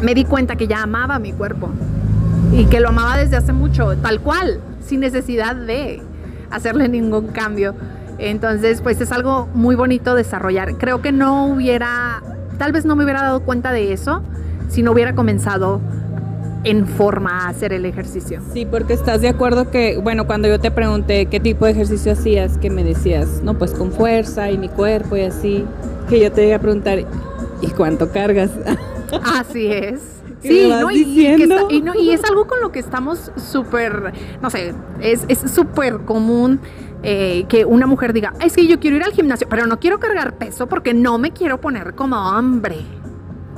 me 0.03 0.15
di 0.15 0.25
cuenta 0.25 0.57
que 0.57 0.67
ya 0.67 0.83
amaba 0.83 1.19
mi 1.19 1.33
cuerpo. 1.33 1.71
Y 2.53 2.67
que 2.67 2.81
lo 2.81 2.89
amaba 2.89 3.17
desde 3.17 3.37
hace 3.37 3.53
mucho, 3.53 3.97
tal 3.99 4.21
cual, 4.21 4.61
sin 4.85 5.01
necesidad 5.01 5.57
de 5.57 6.03
hacerle 6.51 6.89
ningún 6.89 7.29
cambio. 7.29 7.75
Entonces, 8.19 8.81
pues 8.83 9.01
es 9.01 9.11
algo 9.13 9.49
muy 9.55 9.75
bonito 9.75 10.15
desarrollar. 10.15 10.77
Creo 10.79 11.03
que 11.03 11.13
no 11.13 11.47
hubiera, 11.47 12.23
tal 12.59 12.73
vez 12.73 12.85
no 12.85 12.95
me 12.97 13.05
hubiera 13.05 13.23
dado 13.23 13.41
cuenta 13.41 13.73
de 13.73 13.93
eso 13.93 14.23
si 14.69 14.83
no 14.83 14.93
hubiera 14.93 15.15
comenzado 15.15 15.81
en 16.65 16.87
forma 16.87 17.45
a 17.45 17.49
hacer 17.49 17.73
el 17.73 17.85
ejercicio. 17.85 18.41
Sí, 18.53 18.65
porque 18.65 18.93
estás 18.93 19.21
de 19.21 19.29
acuerdo 19.29 19.71
que, 19.71 19.99
bueno, 19.99 20.27
cuando 20.27 20.47
yo 20.47 20.61
te 20.61 20.71
pregunté 20.71 21.27
qué 21.27 21.41
tipo 21.41 21.65
de 21.65 21.73
ejercicio 21.73 22.13
hacías, 22.13 22.57
que 22.59 22.71
me 22.71 22.85
decías, 22.85 23.41
no, 23.43 23.59
pues 23.59 23.73
con 23.73 23.91
fuerza 23.91 24.51
y 24.51 24.59
mi 24.59 24.69
cuerpo 24.69 25.17
y 25.17 25.23
así, 25.23 25.65
que 26.09 26.21
yo 26.21 26.31
te 26.31 26.47
iba 26.47 26.57
a 26.57 26.61
preguntar, 26.61 27.01
¿y 27.61 27.67
cuánto 27.77 28.11
cargas? 28.13 28.51
Así 29.25 29.67
es. 29.67 30.01
¿Qué 30.41 30.49
Sí, 30.49 30.69
¿no? 30.81 30.91
Y, 30.91 31.03
y 31.03 31.27
está- 31.43 31.63
y 31.69 31.83
no- 31.83 31.95
y 31.95 32.11
es 32.11 32.23
algo 32.25 32.47
con 32.47 32.61
lo 32.61 32.71
que 32.73 32.79
estamos 32.79 33.31
súper, 33.37 34.13
no 34.41 34.49
sé, 34.51 34.73
es 35.01 35.25
es 35.29 35.39
súper 35.51 35.99
común 35.99 36.61
eh, 37.03 37.45
que 37.49 37.65
una 37.65 37.87
mujer 37.87 38.13
diga, 38.13 38.33
es 38.41 38.55
que 38.55 38.67
yo 38.67 38.79
quiero 38.81 38.97
ir 38.97 39.03
al 39.05 39.13
gimnasio, 39.13 39.49
pero 39.49 39.67
no 39.67 39.79
quiero 39.81 39.99
cargar 39.99 40.35
peso 40.35 40.67
porque 40.69 40.95
no 40.95 41.19
me 41.19 41.33
quiero 41.33 41.61
poner 41.61 41.95
como 41.95 42.17
hombre. 42.17 42.77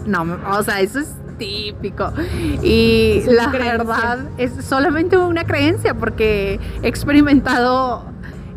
No, 0.07 0.24
o 0.51 0.62
sea, 0.62 0.80
eso 0.80 1.01
es 1.01 1.14
típico. 1.38 2.12
Y 2.62 3.18
Es 3.18 3.26
la 3.26 3.51
creencia. 3.51 3.76
verdad 3.78 4.18
es 4.38 4.53
solamente 4.64 5.16
una 5.16 5.45
creencia 5.45 5.95
porque 5.95 6.61
he 6.82 6.88
experimentado 6.88 8.05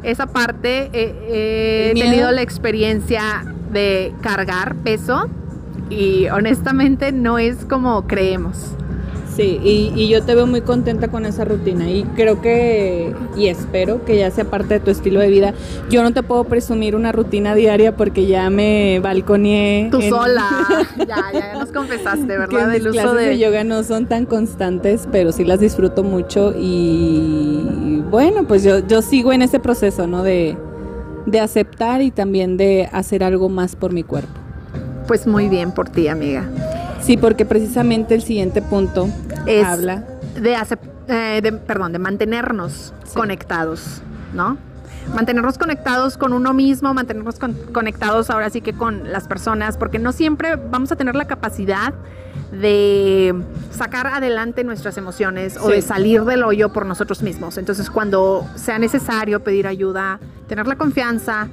esa 0.03 0.27
parte, 0.27 0.89
eh, 0.93 1.15
he 1.29 1.87
¿El 1.89 1.93
miedo? 1.95 2.09
tenido 2.09 2.31
la 2.31 2.41
experiencia 2.41 3.45
de 3.71 4.13
cargar 4.21 4.75
peso 4.75 5.27
y 5.89 6.27
honestamente 6.29 7.11
no 7.11 7.39
es 7.39 7.65
como 7.65 8.05
creemos. 8.07 8.75
Sí, 9.37 9.59
y, 9.63 9.91
y 9.95 10.07
yo 10.09 10.23
te 10.23 10.33
veo 10.33 10.47
muy 10.47 10.61
contenta 10.61 11.09
con 11.09 11.23
esa 11.27 11.45
rutina 11.45 11.87
y 11.91 12.01
creo 12.15 12.41
que, 12.41 13.13
y 13.37 13.49
espero 13.49 14.03
que 14.03 14.17
ya 14.17 14.31
sea 14.31 14.45
parte 14.45 14.73
de 14.73 14.79
tu 14.79 14.89
estilo 14.89 15.19
de 15.19 15.29
vida. 15.29 15.53
Yo 15.91 16.01
no 16.01 16.11
te 16.11 16.23
puedo 16.23 16.43
presumir 16.45 16.95
una 16.95 17.11
rutina 17.11 17.53
diaria 17.53 17.95
porque 17.95 18.25
ya 18.25 18.49
me 18.49 18.99
balconeé. 18.99 19.89
Tú 19.91 20.01
en- 20.01 20.09
sola, 20.09 20.49
ya, 21.07 21.31
ya 21.31 21.53
nos 21.59 21.71
confesaste, 21.71 22.25
que 22.25 22.35
¿verdad? 22.37 22.67
mis 22.69 22.77
El 22.77 22.87
uso 22.87 22.91
clases 22.93 23.13
de... 23.19 23.25
de... 23.27 23.37
yoga 23.37 23.63
no 23.63 23.83
son 23.83 24.07
tan 24.07 24.25
constantes, 24.25 25.07
pero 25.11 25.31
sí 25.31 25.43
las 25.45 25.59
disfruto 25.59 26.03
mucho 26.03 26.55
y 26.57 28.01
bueno, 28.09 28.43
pues 28.47 28.63
yo, 28.63 28.79
yo 28.87 29.03
sigo 29.03 29.33
en 29.33 29.43
ese 29.43 29.59
proceso, 29.59 30.07
¿no? 30.07 30.23
De, 30.23 30.57
de 31.27 31.39
aceptar 31.39 32.01
y 32.01 32.09
también 32.09 32.57
de 32.57 32.89
hacer 32.91 33.23
algo 33.23 33.49
más 33.49 33.75
por 33.75 33.93
mi 33.93 34.01
cuerpo. 34.01 34.31
Pues 35.07 35.27
muy 35.27 35.47
bien 35.47 35.71
por 35.71 35.89
ti, 35.89 36.07
amiga. 36.07 36.49
Sí, 37.07 37.15
porque 37.15 37.45
precisamente 37.45 38.15
el 38.15 38.21
siguiente 38.21 38.61
punto 38.61 39.07
Es 39.45 39.65
habla. 39.65 40.03
de, 40.35 40.57
eh, 41.07 41.39
de- 41.41 41.53
perdón, 41.53 41.93
de 41.93 41.99
mantenernos 41.99 42.93
Sí. 43.05 43.15
conectados, 43.15 44.01
¿no? 44.33 44.57
Mantenernos 45.15 45.57
conectados 45.57 46.17
con 46.17 46.33
uno 46.33 46.53
mismo, 46.53 46.93
mantenernos 46.93 47.39
con- 47.39 47.53
conectados 47.71 48.29
ahora 48.29 48.49
sí 48.49 48.59
que 48.59 48.73
con 48.73 49.09
las 49.09 49.25
personas, 49.25 49.77
porque 49.77 49.99
no 49.99 50.11
siempre 50.11 50.57
vamos 50.57 50.91
a 50.91 50.97
tener 50.97 51.15
la 51.15 51.23
capacidad 51.27 51.93
de 52.51 53.33
sacar 53.71 54.07
adelante 54.07 54.65
nuestras 54.65 54.97
emociones 54.97 55.55
o 55.61 55.69
de 55.69 55.81
salir 55.81 56.25
del 56.25 56.43
hoyo 56.43 56.73
por 56.73 56.85
nosotros 56.85 57.23
mismos. 57.23 57.57
Entonces, 57.57 57.89
cuando 57.89 58.45
sea 58.55 58.79
necesario 58.79 59.41
pedir 59.41 59.65
ayuda, 59.65 60.19
tener 60.49 60.67
la 60.67 60.75
confianza 60.75 61.47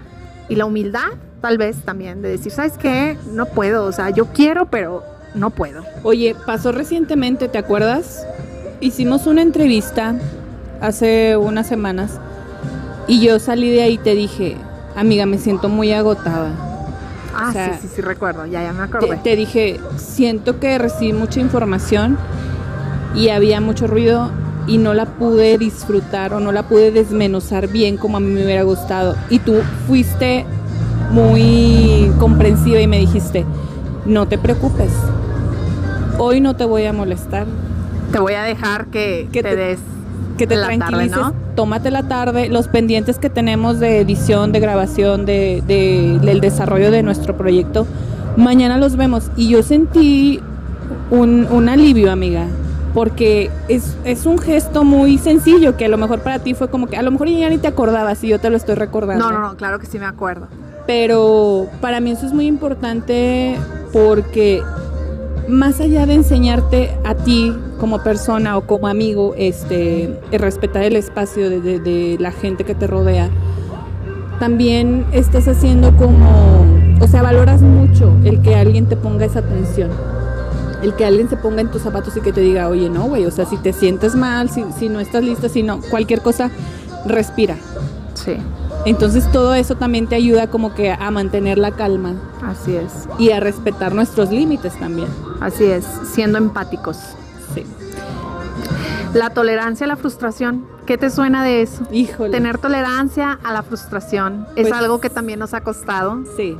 y 0.48 0.56
la 0.56 0.64
humildad, 0.66 1.10
tal 1.40 1.58
vez 1.58 1.76
también, 1.84 2.22
de 2.22 2.30
decir, 2.30 2.50
¿sabes 2.50 2.76
qué? 2.76 3.16
No 3.30 3.46
puedo, 3.46 3.84
o 3.84 3.92
sea, 3.92 4.10
yo 4.10 4.26
quiero, 4.26 4.66
pero 4.66 5.13
no 5.34 5.50
puedo. 5.50 5.84
Oye, 6.02 6.34
pasó 6.46 6.72
recientemente, 6.72 7.48
¿te 7.48 7.58
acuerdas? 7.58 8.26
Hicimos 8.80 9.26
una 9.26 9.42
entrevista 9.42 10.14
hace 10.80 11.36
unas 11.36 11.66
semanas 11.66 12.20
y 13.06 13.20
yo 13.20 13.38
salí 13.38 13.70
de 13.70 13.82
ahí 13.82 13.94
y 13.94 13.98
te 13.98 14.14
dije, 14.14 14.56
amiga, 14.94 15.26
me 15.26 15.38
siento 15.38 15.68
muy 15.68 15.92
agotada. 15.92 16.52
Ah, 17.32 17.48
O 17.48 17.52
sea, 17.52 17.74
sí, 17.74 17.88
sí, 17.88 17.88
sí, 17.96 18.00
recuerdo, 18.02 18.46
ya, 18.46 18.62
ya 18.62 18.72
me 18.72 18.78
Te, 18.78 18.84
acordé. 18.84 19.16
te 19.16 19.36
dije, 19.36 19.80
siento 19.96 20.60
que 20.60 20.78
recibí 20.78 21.12
mucha 21.12 21.40
información 21.40 22.18
y 23.14 23.28
había 23.30 23.60
mucho 23.60 23.86
ruido 23.86 24.30
y 24.66 24.78
no 24.78 24.94
la 24.94 25.06
pude 25.06 25.58
disfrutar 25.58 26.32
o 26.32 26.40
no 26.40 26.52
la 26.52 26.62
pude 26.68 26.90
desmenuzar 26.92 27.68
bien 27.68 27.96
como 27.96 28.16
a 28.16 28.20
mí 28.20 28.32
me 28.32 28.44
hubiera 28.44 28.62
gustado. 28.62 29.16
Y 29.30 29.40
tú 29.40 29.56
fuiste 29.86 30.46
muy 31.10 32.10
comprensiva 32.18 32.80
y 32.80 32.86
me 32.86 32.98
dijiste, 32.98 33.44
no 34.04 34.26
te 34.28 34.38
preocupes, 34.38 34.90
hoy 36.18 36.40
no 36.40 36.54
te 36.56 36.64
voy 36.64 36.84
a 36.86 36.92
molestar, 36.92 37.46
Te 38.12 38.18
voy 38.18 38.34
a 38.34 38.42
dejar 38.42 38.86
que, 38.86 39.28
Que 39.32 39.42
te, 39.42 39.50
te- 39.50 39.56
des. 39.56 39.78
que 40.38 40.46
te 40.46 40.56
tarde, 40.56 40.76
tranquilices, 40.78 41.16
¿no? 41.18 41.32
tómate 41.54 41.90
la 41.90 42.02
tarde, 42.04 42.48
los 42.48 42.68
pendientes 42.68 43.18
que 43.18 43.30
tenemos 43.30 43.78
de 43.80 44.00
edición, 44.00 44.52
de 44.52 44.60
grabación, 44.60 45.24
de, 45.26 45.62
de- 45.66 46.18
del 46.22 46.40
desarrollo 46.40 46.90
de 46.90 47.02
nuestro 47.02 47.36
proyecto, 47.36 47.86
mañana 48.36 48.76
los 48.78 48.96
vemos. 48.96 49.30
Y 49.36 49.48
yo 49.50 49.62
sentí 49.62 50.40
un, 51.10 51.46
un 51.50 51.68
alivio, 51.68 52.10
amiga, 52.12 52.46
porque 52.94 53.50
es, 53.68 53.96
es 54.04 54.26
un 54.26 54.38
gesto 54.38 54.84
muy 54.84 55.18
sencillo 55.18 55.76
que 55.76 55.86
a 55.86 55.88
lo 55.88 55.96
mejor 55.98 56.20
para 56.20 56.38
ti 56.40 56.54
fue 56.54 56.68
como 56.68 56.86
que 56.86 56.96
a 56.96 57.02
lo 57.02 57.10
mejor 57.10 57.28
ya 57.28 57.48
ni 57.48 57.58
te 57.58 57.66
acordabas 57.68 58.22
y 58.24 58.28
yo 58.28 58.38
te 58.40 58.50
lo 58.50 58.56
estoy 58.56 58.74
recordando. 58.76 59.24
No, 59.30 59.32
no, 59.32 59.40
no, 59.40 59.56
claro 59.56 59.78
que 59.80 59.86
sí 59.86 59.98
me 59.98 60.06
acuerdo. 60.06 60.46
Pero 60.86 61.66
para 61.80 61.98
mí 62.00 62.10
eso 62.12 62.26
es 62.26 62.32
muy 62.32 62.46
importante 62.46 63.56
porque 63.92 64.62
más 65.48 65.80
allá 65.80 66.06
de 66.06 66.14
enseñarte 66.14 66.90
a 67.04 67.14
ti 67.14 67.52
como 67.78 68.02
persona 68.02 68.56
o 68.56 68.62
como 68.66 68.86
amigo, 68.88 69.34
este, 69.36 70.18
el 70.30 70.38
respetar 70.40 70.82
el 70.84 70.96
espacio 70.96 71.50
de, 71.50 71.60
de- 71.80 72.16
la 72.18 72.32
gente 72.32 72.64
que 72.64 72.74
te 72.74 72.86
rodea, 72.86 73.30
también 74.38 75.06
estás 75.12 75.46
haciendo 75.48 75.94
como, 75.96 76.64
o 77.00 77.06
sea, 77.08 77.22
valoras 77.22 77.62
mucho 77.62 78.12
el 78.24 78.40
que 78.42 78.54
alguien 78.54 78.86
te 78.86 78.96
ponga 78.96 79.24
esa 79.26 79.40
atención. 79.40 79.90
El 80.82 80.94
que 80.94 81.04
alguien 81.06 81.30
se 81.30 81.36
ponga 81.36 81.62
en 81.62 81.70
tus 81.70 81.82
zapatos 81.82 82.14
y 82.16 82.20
que 82.20 82.32
te 82.32 82.40
diga, 82.42 82.68
oye, 82.68 82.90
no, 82.90 83.04
güey, 83.04 83.24
o 83.24 83.30
sea, 83.30 83.46
si 83.46 83.56
te 83.56 83.72
sientes 83.72 84.14
mal, 84.14 84.50
si, 84.50 84.64
si 84.78 84.88
no 84.90 85.00
estás 85.00 85.24
lista, 85.24 85.48
si 85.48 85.62
no, 85.62 85.80
cualquier 85.90 86.20
cosa, 86.20 86.50
respira. 87.06 87.56
Sí, 88.14 88.36
Entonces 88.86 89.30
todo 89.32 89.54
eso 89.54 89.76
también 89.76 90.06
te 90.06 90.14
ayuda 90.14 90.48
como 90.48 90.74
que 90.74 90.90
a 90.92 91.10
mantener 91.10 91.56
la 91.58 91.70
calma 91.70 92.14
así 92.42 92.76
es. 92.76 93.08
y 93.18 93.30
a 93.30 93.40
respetar 93.40 93.94
nuestros 93.94 94.30
límites 94.30 94.78
también. 94.78 95.08
Así 95.40 95.64
es, 95.64 95.84
siendo 96.12 96.36
empáticos. 96.38 96.98
Sí. 97.54 97.64
La 99.14 99.30
tolerancia 99.30 99.84
a 99.84 99.88
la 99.88 99.96
frustración. 99.96 100.66
¿Qué 100.86 100.98
te 100.98 101.08
suena 101.08 101.42
de 101.44 101.62
eso? 101.62 101.82
Híjole. 101.92 102.30
Tener 102.30 102.58
tolerancia 102.58 103.38
a 103.42 103.52
la 103.52 103.62
frustración 103.62 104.46
es 104.56 104.68
Pues- 104.68 104.72
algo 104.74 105.00
que 105.00 105.08
también 105.08 105.38
nos 105.38 105.54
ha 105.54 105.62
costado. 105.62 106.18
Sí. 106.36 106.56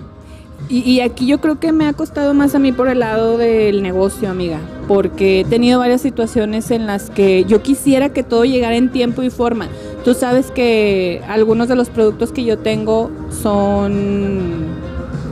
Y, 0.70 0.78
y 0.78 1.00
aquí 1.00 1.26
yo 1.26 1.40
creo 1.42 1.60
que 1.60 1.72
me 1.72 1.86
ha 1.86 1.92
costado 1.92 2.32
más 2.32 2.54
a 2.54 2.58
mí 2.58 2.72
por 2.72 2.88
el 2.88 3.00
lado 3.00 3.36
del 3.36 3.82
negocio, 3.82 4.30
amiga, 4.30 4.60
porque 4.88 5.40
he 5.40 5.44
tenido 5.44 5.78
varias 5.80 6.00
situaciones 6.00 6.70
en 6.70 6.86
las 6.86 7.10
que 7.10 7.44
yo 7.44 7.60
quisiera 7.60 8.08
que 8.14 8.22
todo 8.22 8.46
llegara 8.46 8.76
en 8.76 8.90
tiempo 8.90 9.22
y 9.22 9.28
forma. 9.28 9.68
Tú 10.04 10.12
sabes 10.14 10.50
que 10.50 11.22
algunos 11.28 11.68
de 11.68 11.76
los 11.76 11.88
productos 11.88 12.30
que 12.30 12.44
yo 12.44 12.58
tengo 12.58 13.10
son 13.30 14.66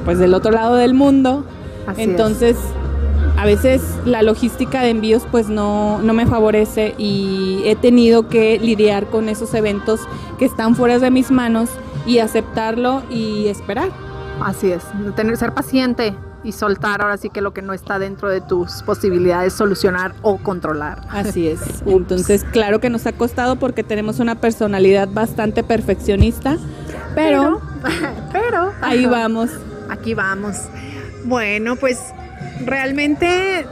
pues 0.05 0.19
del 0.19 0.35
otro 0.35 0.51
lado 0.51 0.77
del 0.77 0.95
mundo, 0.95 1.45
Así 1.87 2.03
es. 2.03 2.09
Entonces, 2.09 2.57
a 3.37 3.45
veces 3.45 3.83
la 4.05 4.23
logística 4.23 4.83
de 4.83 4.91
envíos 4.91 5.25
pues 5.31 5.49
no, 5.49 6.01
no 6.01 6.15
me 6.15 6.27
favorece 6.27 6.95
y 6.97 7.63
he 7.67 7.77
tenido 7.77 8.29
que 8.29 8.59
lidiar 8.59 9.07
con 9.07 9.29
esos 9.29 9.53
eventos 9.55 10.01
que 10.39 10.45
están 10.45 10.75
fuera 10.75 10.99
de 10.99 11.11
mis 11.11 11.31
manos 11.31 11.69
y 12.07 12.19
aceptarlo 12.19 13.03
y 13.11 13.49
esperar. 13.49 13.91
Así 14.41 14.73
es, 14.73 14.83
tener, 15.15 15.37
ser 15.37 15.53
paciente 15.53 16.15
y 16.45 16.53
soltar 16.53 17.03
ahora 17.03 17.17
sí 17.17 17.31
que 17.31 17.41
lo 17.41 17.53
que 17.53 17.63
no 17.63 17.73
está 17.73 17.99
dentro 17.99 18.29
de 18.29 18.41
tus 18.41 18.83
posibilidades 18.83 19.53
solucionar 19.53 20.15
o 20.23 20.39
controlar. 20.39 21.03
Así 21.11 21.49
es. 21.49 21.61
Entonces, 21.87 22.45
claro 22.45 22.81
que 22.81 22.91
nos 22.91 23.07
ha 23.07 23.13
costado 23.13 23.57
porque 23.57 23.85
tenemos 23.85 24.19
una 24.19 24.37
personalidad 24.37 25.09
bastante 25.09 25.63
perfeccionista, 25.63 26.59
Pero, 27.15 27.61
pero 28.33 28.73
ahí 28.81 29.05
ajá, 29.05 29.11
vamos. 29.11 29.51
Aquí 29.89 30.15
vamos. 30.15 30.57
Bueno, 31.25 31.77
pues 31.77 31.99
realmente 32.65 33.67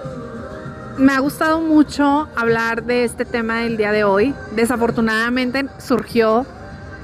me 0.98 1.12
ha 1.12 1.18
gustado 1.18 1.60
mucho 1.60 2.28
hablar 2.36 2.84
de 2.84 3.04
este 3.04 3.24
tema 3.24 3.60
del 3.60 3.76
día 3.76 3.90
de 3.90 4.04
hoy. 4.04 4.34
Desafortunadamente 4.54 5.66
surgió 5.78 6.46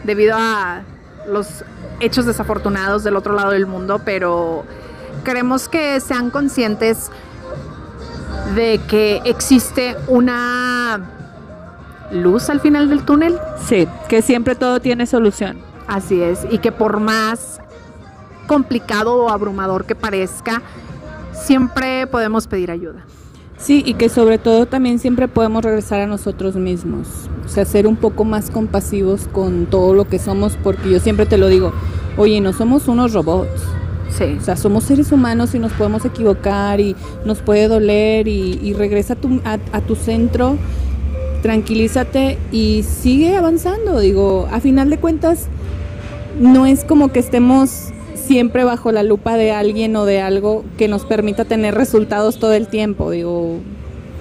debido 0.04 0.36
a 0.38 0.82
los 1.26 1.64
hechos 2.00 2.26
desafortunados 2.26 3.04
del 3.04 3.16
otro 3.16 3.34
lado 3.34 3.52
del 3.52 3.66
mundo, 3.66 4.00
pero 4.04 4.64
queremos 5.26 5.68
que 5.68 5.98
sean 5.98 6.30
conscientes 6.30 7.10
de 8.54 8.80
que 8.88 9.20
existe 9.24 9.96
una 10.06 11.00
luz 12.12 12.48
al 12.48 12.60
final 12.60 12.88
del 12.88 13.04
túnel. 13.04 13.36
Sí, 13.66 13.88
que 14.08 14.22
siempre 14.22 14.54
todo 14.54 14.78
tiene 14.78 15.04
solución. 15.04 15.58
Así 15.88 16.22
es, 16.22 16.46
y 16.48 16.58
que 16.58 16.70
por 16.70 17.00
más 17.00 17.60
complicado 18.46 19.16
o 19.16 19.28
abrumador 19.28 19.84
que 19.84 19.96
parezca, 19.96 20.62
siempre 21.32 22.06
podemos 22.06 22.46
pedir 22.46 22.70
ayuda. 22.70 23.04
Sí, 23.58 23.82
y 23.84 23.94
que 23.94 24.08
sobre 24.08 24.38
todo 24.38 24.66
también 24.66 25.00
siempre 25.00 25.26
podemos 25.26 25.64
regresar 25.64 26.02
a 26.02 26.06
nosotros 26.06 26.54
mismos. 26.54 27.08
O 27.44 27.48
sea, 27.48 27.64
ser 27.64 27.88
un 27.88 27.96
poco 27.96 28.24
más 28.24 28.48
compasivos 28.50 29.28
con 29.32 29.66
todo 29.66 29.92
lo 29.92 30.04
que 30.06 30.20
somos, 30.20 30.56
porque 30.62 30.88
yo 30.88 31.00
siempre 31.00 31.26
te 31.26 31.36
lo 31.36 31.48
digo, 31.48 31.72
oye, 32.16 32.40
no 32.40 32.52
somos 32.52 32.86
unos 32.86 33.12
robots. 33.12 33.62
O 34.08 34.40
sea, 34.40 34.56
somos 34.56 34.84
seres 34.84 35.12
humanos 35.12 35.54
y 35.54 35.58
nos 35.58 35.72
podemos 35.72 36.04
equivocar 36.04 36.80
y 36.80 36.96
nos 37.24 37.42
puede 37.42 37.68
doler 37.68 38.28
y, 38.28 38.72
regresa 38.72 39.14
a 39.14 39.16
tu, 39.16 39.40
a 39.44 39.80
tu 39.80 39.94
centro, 39.94 40.56
tranquilízate 41.42 42.38
y 42.50 42.82
sigue 42.82 43.36
avanzando. 43.36 44.00
Digo, 44.00 44.48
a 44.50 44.60
final 44.60 44.90
de 44.90 44.98
cuentas, 44.98 45.48
no 46.40 46.66
es 46.66 46.84
como 46.84 47.12
que 47.12 47.18
estemos 47.18 47.92
siempre 48.14 48.64
bajo 48.64 48.90
la 48.90 49.02
lupa 49.02 49.36
de 49.36 49.52
alguien 49.52 49.94
o 49.96 50.04
de 50.04 50.20
algo 50.20 50.64
que 50.76 50.88
nos 50.88 51.04
permita 51.04 51.44
tener 51.44 51.74
resultados 51.74 52.38
todo 52.38 52.54
el 52.54 52.68
tiempo. 52.68 53.10
Digo, 53.10 53.60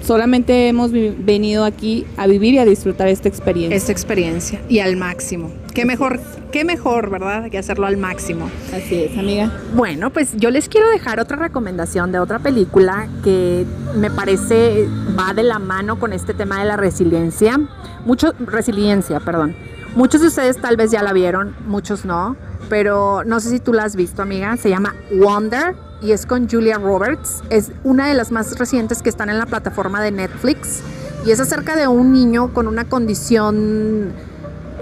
solamente 0.06 0.68
hemos 0.68 0.92
venido 0.92 1.64
aquí 1.64 2.06
a 2.16 2.26
vivir 2.26 2.54
y 2.54 2.58
a 2.58 2.64
disfrutar 2.64 3.08
esta 3.08 3.28
experiencia. 3.28 3.76
Esta 3.76 3.92
experiencia 3.92 4.60
y 4.68 4.78
al 4.78 4.96
máximo. 4.96 5.50
Qué 5.74 5.84
mejor, 5.84 6.20
qué 6.52 6.64
mejor, 6.64 7.10
¿verdad? 7.10 7.50
Que 7.50 7.58
hacerlo 7.58 7.86
al 7.86 7.96
máximo. 7.96 8.48
Así 8.72 9.02
es, 9.02 9.18
amiga. 9.18 9.52
Bueno, 9.74 10.10
pues 10.10 10.36
yo 10.36 10.50
les 10.50 10.68
quiero 10.68 10.88
dejar 10.88 11.20
otra 11.20 11.36
recomendación 11.36 12.12
de 12.12 12.20
otra 12.20 12.38
película 12.38 13.08
que 13.24 13.66
me 13.96 14.10
parece 14.10 14.88
va 15.18 15.34
de 15.34 15.42
la 15.42 15.58
mano 15.58 15.98
con 15.98 16.12
este 16.12 16.32
tema 16.32 16.60
de 16.60 16.66
la 16.66 16.76
resiliencia. 16.76 17.58
Mucho, 18.04 18.32
resiliencia, 18.38 19.20
perdón. 19.20 19.56
Muchos 19.96 20.20
de 20.20 20.28
ustedes 20.28 20.60
tal 20.60 20.76
vez 20.76 20.90
ya 20.90 21.02
la 21.02 21.12
vieron, 21.12 21.56
muchos 21.66 22.04
no, 22.04 22.36
pero 22.68 23.24
no 23.24 23.40
sé 23.40 23.50
si 23.50 23.60
tú 23.60 23.72
la 23.72 23.84
has 23.84 23.96
visto, 23.96 24.22
amiga. 24.22 24.56
Se 24.56 24.68
llama 24.68 24.94
Wonder 25.10 25.74
y 26.02 26.12
es 26.12 26.26
con 26.26 26.48
Julia 26.48 26.78
Roberts. 26.78 27.42
Es 27.50 27.72
una 27.84 28.08
de 28.08 28.14
las 28.14 28.30
más 28.30 28.58
recientes 28.58 29.02
que 29.02 29.08
están 29.08 29.30
en 29.30 29.38
la 29.38 29.46
plataforma 29.46 30.02
de 30.02 30.10
Netflix 30.10 30.80
y 31.24 31.30
es 31.30 31.40
acerca 31.40 31.76
de 31.76 31.88
un 31.88 32.12
niño 32.12 32.52
con 32.52 32.68
una 32.68 32.84
condición 32.84 34.12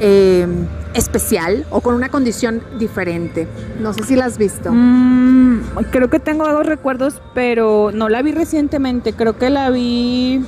eh, 0.00 0.46
especial 0.94 1.66
o 1.70 1.80
con 1.80 1.94
una 1.94 2.08
condición 2.08 2.62
diferente. 2.78 3.48
No 3.80 3.92
sé 3.92 4.04
si 4.04 4.16
la 4.16 4.26
has 4.26 4.38
visto. 4.38 4.70
Mm, 4.72 5.62
creo 5.90 6.10
que 6.10 6.20
tengo 6.20 6.44
algunos 6.44 6.66
recuerdos, 6.66 7.20
pero 7.34 7.90
no 7.92 8.08
la 8.08 8.22
vi 8.22 8.32
recientemente. 8.32 9.12
Creo 9.12 9.38
que 9.38 9.50
la 9.50 9.70
vi 9.70 10.44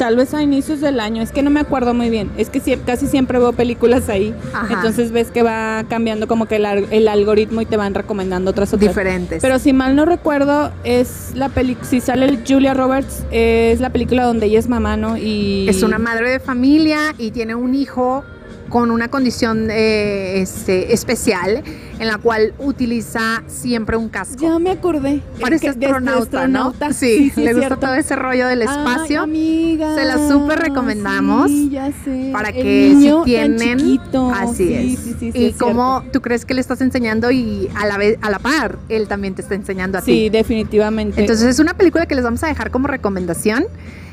tal 0.00 0.16
vez 0.16 0.32
a 0.32 0.42
inicios 0.42 0.80
del 0.80 0.98
año. 0.98 1.22
Es 1.22 1.30
que 1.30 1.42
no 1.42 1.50
me 1.50 1.60
acuerdo 1.60 1.92
muy 1.92 2.08
bien. 2.08 2.30
Es 2.38 2.48
que 2.48 2.78
casi 2.86 3.06
siempre 3.06 3.38
veo 3.38 3.52
películas 3.52 4.08
ahí. 4.08 4.34
Ajá. 4.54 4.72
Entonces 4.72 5.12
ves 5.12 5.30
que 5.30 5.42
va 5.42 5.84
cambiando 5.90 6.26
como 6.26 6.46
que 6.46 6.56
el, 6.56 7.06
algoritmo 7.08 7.60
y 7.60 7.66
te 7.66 7.76
van 7.76 7.92
recomendando 7.92 8.50
otras 8.50 8.72
otras. 8.72 8.88
diferentes. 8.88 9.42
Pero 9.42 9.58
si 9.58 9.74
mal 9.74 9.94
no 9.94 10.06
recuerdo, 10.06 10.72
es 10.84 11.32
la 11.34 11.50
película, 11.50 11.86
si 11.86 12.00
sale 12.00 12.24
el 12.24 12.42
Julia 12.48 12.72
Roberts, 12.72 13.24
es 13.30 13.80
la 13.80 13.90
película 13.90 14.24
donde 14.24 14.46
ella 14.46 14.58
es 14.58 14.70
mamá, 14.70 14.96
¿no? 14.96 15.18
Y 15.18 15.68
es 15.68 15.82
una 15.82 15.98
madre 15.98 16.30
de 16.30 16.40
familia 16.40 17.14
y 17.18 17.30
tiene 17.30 17.54
un 17.54 17.74
hijo 17.74 18.24
con 18.70 18.90
una 18.90 19.08
condición 19.08 19.68
eh, 19.70 20.40
este, 20.40 20.94
especial 20.94 21.62
en 21.98 22.06
la 22.06 22.16
cual 22.16 22.54
utiliza 22.58 23.42
siempre 23.46 23.96
un 23.98 24.08
casco. 24.08 24.36
Ya 24.40 24.58
me 24.58 24.70
acordé. 24.70 25.20
Parece 25.40 25.64
Que- 25.66 25.86
astronauta, 25.86 26.22
astronauta. 26.22 26.88
¿no? 26.88 26.94
Sí, 26.94 27.30
sí, 27.34 27.40
le 27.42 27.52
gusta 27.52 27.66
cierto. 27.68 27.86
todo 27.86 27.94
ese 27.94 28.16
rollo 28.16 28.46
del 28.46 28.62
Ay, 28.62 28.68
espacio. 28.68 29.20
amiga. 29.22 29.94
Se 29.94 30.04
la 30.06 30.16
súper 30.28 30.60
recomendamos 30.60 31.50
Sí, 31.50 31.68
ya 31.70 31.90
sé. 32.04 32.30
para 32.32 32.52
que 32.52 32.94
si 32.98 33.12
tienen 33.24 33.78
chiquito. 33.78 34.30
así 34.32 34.54
Sí, 34.68 34.72
es 34.94 35.00
sí, 35.00 35.14
sí, 35.18 35.32
sí, 35.32 35.38
y 35.46 35.52
cómo 35.52 36.04
tú 36.12 36.22
crees 36.22 36.44
que 36.46 36.54
le 36.54 36.60
estás 36.62 36.80
enseñando 36.80 37.30
y 37.30 37.68
a 37.74 37.86
la 37.86 37.98
vez 37.98 38.18
a 38.22 38.30
la 38.30 38.38
par 38.38 38.78
él 38.88 39.08
también 39.08 39.34
te 39.34 39.42
está 39.42 39.54
enseñando 39.56 39.98
a 39.98 40.00
cierto. 40.00 40.16
Sí, 40.16 40.30
ti 40.30 40.36
definitivamente. 40.38 41.20
entonces 41.20 41.46
es 41.46 41.58
una 41.58 41.74
película 41.74 42.06
que 42.06 42.14
les 42.14 42.22
vamos 42.24 42.42
a 42.44 42.46
dejar 42.46 42.70
como 42.70 42.86
recomendación 42.86 43.64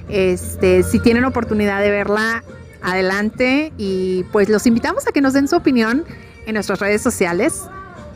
este 0.10 0.84
si 0.84 0.99
tienen 0.99 1.26
oportunidad 1.26 1.82
de 1.82 1.91
verla 1.91 2.43
adelante 2.82 3.73
y 3.78 4.23
pues 4.32 4.49
los 4.49 4.65
invitamos 4.65 5.07
a 5.07 5.11
que 5.11 5.21
nos 5.21 5.34
den 5.34 5.47
su 5.47 5.55
opinión 5.55 6.05
en 6.45 6.53
nuestras 6.53 6.80
redes 6.80 7.01
sociales 7.01 7.63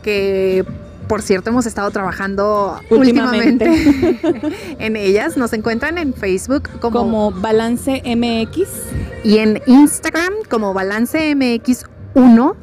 que 0.02 0.64
por 1.08 1.20
cierto 1.22 1.50
hemos 1.50 1.66
estado 1.66 1.90
trabajando 1.90 2.80
Últimamente. 2.90 3.68
últimamente, 3.68 4.56
en 4.78 4.96
ellas 4.96 5.36
nos 5.36 5.52
encuentran 5.52 5.98
en 5.98 6.14
Facebook 6.14 6.68
como 6.80 7.00
como 7.00 7.30
Balance 7.32 8.02
MX. 8.04 8.68
y 9.24 9.38
en 9.38 9.60
Instagram 9.66 10.32
como 10.48 10.72
Balance 10.72 11.34
MX1. 11.34 12.54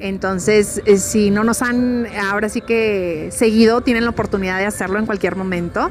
Entonces, 0.00 0.82
eh, 0.84 0.98
si 0.98 1.30
no 1.30 1.44
nos 1.44 1.62
han 1.62 2.06
ahora 2.30 2.48
sí 2.48 2.60
que 2.60 3.30
seguido, 3.32 3.80
tienen 3.80 4.04
la 4.04 4.10
oportunidad 4.10 4.58
de 4.58 4.66
hacerlo 4.66 4.98
en 4.98 5.06
cualquier 5.06 5.36
momento. 5.36 5.90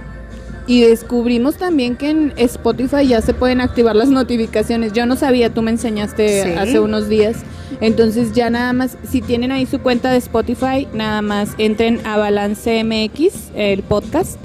Y 0.66 0.82
descubrimos 0.82 1.56
también 1.56 1.98
que 1.98 2.10
en 2.10 2.34
Spotify 2.38 3.06
ya 3.08 3.22
se 3.22 3.34
pueden 3.34 3.60
activar 3.60 3.96
las 3.96 4.10
notificaciones. 4.10 4.94
Yo 4.94 5.06
no 5.06 5.16
sabía, 5.16 5.54
tú 5.54 5.62
me 5.62 5.72
enseñaste 5.72 6.44
Sí. 6.44 6.50
hace 6.58 6.80
unos 6.80 7.10
días. 7.10 7.38
Entonces 7.82 8.32
ya 8.34 8.50
nada 8.50 8.72
más, 8.72 8.98
si 9.04 9.22
tienen 9.22 9.52
ahí 9.52 9.66
su 9.66 9.80
cuenta 9.80 10.12
de 10.12 10.18
Spotify, 10.18 10.88
nada 10.94 11.22
más 11.22 11.50
entren 11.58 12.00
a 12.06 12.18
Balance 12.18 12.84
MX, 12.84 13.52
el 13.56 13.84
podcast, 13.84 14.38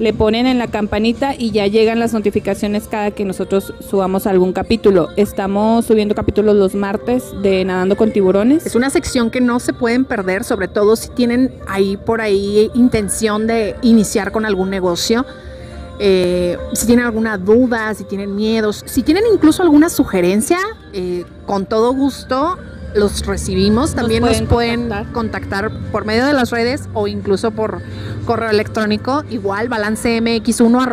le 0.00 0.12
ponen 0.14 0.46
en 0.46 0.58
la 0.58 0.66
campanita 0.66 1.34
y 1.38 1.50
ya 1.50 1.66
llegan 1.66 1.98
las 2.00 2.14
notificaciones 2.14 2.88
cada 2.88 3.10
que 3.10 3.24
nosotros 3.26 3.74
subamos 3.86 4.26
algún 4.26 4.52
capítulo. 4.54 5.10
Estamos 5.16 5.84
subiendo 5.84 6.14
capítulos 6.14 6.56
los 6.56 6.74
martes 6.74 7.24
de 7.42 7.64
Nadando 7.66 7.96
con 7.96 8.10
Tiburones. 8.10 8.64
Es 8.66 8.74
una 8.74 8.88
sección 8.88 9.30
que 9.30 9.42
no 9.42 9.60
se 9.60 9.74
pueden 9.74 10.06
perder, 10.06 10.42
sobre 10.42 10.68
todo 10.68 10.96
si 10.96 11.10
tienen 11.10 11.52
ahí 11.68 11.98
por 11.98 12.22
ahí 12.22 12.70
intención 12.74 13.46
de 13.46 13.76
iniciar 13.82 14.32
con 14.32 14.46
algún 14.46 14.70
negocio. 14.70 15.26
Eh, 16.02 16.56
si 16.72 16.86
tienen 16.86 17.04
alguna 17.04 17.36
duda, 17.36 17.92
si 17.92 18.04
tienen 18.04 18.34
miedos, 18.34 18.82
si 18.86 19.02
tienen 19.02 19.24
incluso 19.30 19.62
alguna 19.62 19.90
sugerencia, 19.90 20.56
eh, 20.94 21.26
con 21.44 21.66
todo 21.66 21.92
gusto 21.92 22.56
los 22.94 23.26
recibimos. 23.26 23.94
También 23.94 24.22
nos 24.22 24.40
pueden 24.42 24.48
pueden 24.48 24.80
contactar. 25.12 25.12
contactar. 25.12 25.70
por 25.92 26.06
medio 26.06 26.24
de 26.24 26.32
las 26.32 26.50
redes 26.50 26.88
o 26.94 27.06
incluso 27.06 27.50
por 27.50 27.82
correo 28.24 28.48
electrónico, 28.48 29.24
igual 29.28 29.68
balancemx1 29.68 30.86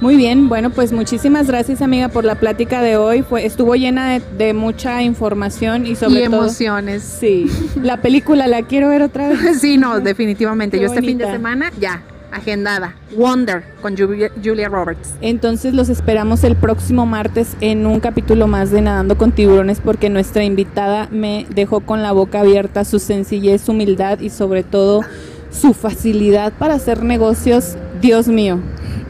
Muy 0.00 0.16
bien, 0.16 0.48
bueno, 0.48 0.70
pues 0.70 0.92
muchísimas 0.92 1.46
gracias 1.46 1.82
amiga 1.82 2.08
por 2.08 2.24
la 2.24 2.36
plática 2.36 2.80
de 2.80 2.96
hoy. 2.96 3.22
Fue, 3.22 3.44
estuvo 3.44 3.74
llena 3.74 4.12
de, 4.12 4.22
de 4.38 4.54
mucha 4.54 5.02
información 5.02 5.86
y 5.86 5.94
sobre 5.94 6.22
y 6.22 6.24
todo... 6.24 6.44
emociones. 6.44 7.02
Sí, 7.02 7.50
la 7.82 7.98
película 7.98 8.46
la 8.46 8.62
quiero 8.62 8.88
ver 8.88 9.02
otra 9.02 9.28
vez. 9.28 9.40
Sí, 9.60 9.76
no, 9.76 10.00
definitivamente. 10.00 10.78
Qué 10.78 10.84
Yo 10.84 10.88
este 10.88 11.02
fin 11.02 11.18
de 11.18 11.30
semana 11.30 11.70
ya, 11.78 12.02
agendada. 12.36 12.94
Wonder 13.16 13.64
con 13.82 13.96
Julia, 13.96 14.68
Roberts. 14.68 15.14
Entonces 15.20 15.74
los 15.74 15.88
esperamos 15.88 16.44
el 16.44 16.56
próximo 16.56 17.06
martes 17.06 17.56
en 17.60 17.86
un 17.86 18.00
capítulo 18.00 18.46
más 18.46 18.70
de 18.70 18.82
Nadando 18.82 19.18
con 19.18 19.32
Tiburones 19.32 19.80
porque 19.80 20.10
nuestra 20.10 20.44
invitada 20.44 21.08
me 21.10 21.46
dejó 21.50 21.80
con 21.80 22.02
la 22.02 22.12
boca 22.12 22.40
abierta 22.40 22.84
su 22.84 22.98
sencillez, 22.98 23.68
humildad 23.68 24.20
y 24.20 24.30
sobre 24.30 24.62
todo 24.62 25.02
su 25.50 25.74
facilidad 25.74 26.52
para 26.52 26.74
hacer 26.74 27.02
negocios. 27.02 27.76
Dios 28.00 28.28
mío. 28.28 28.58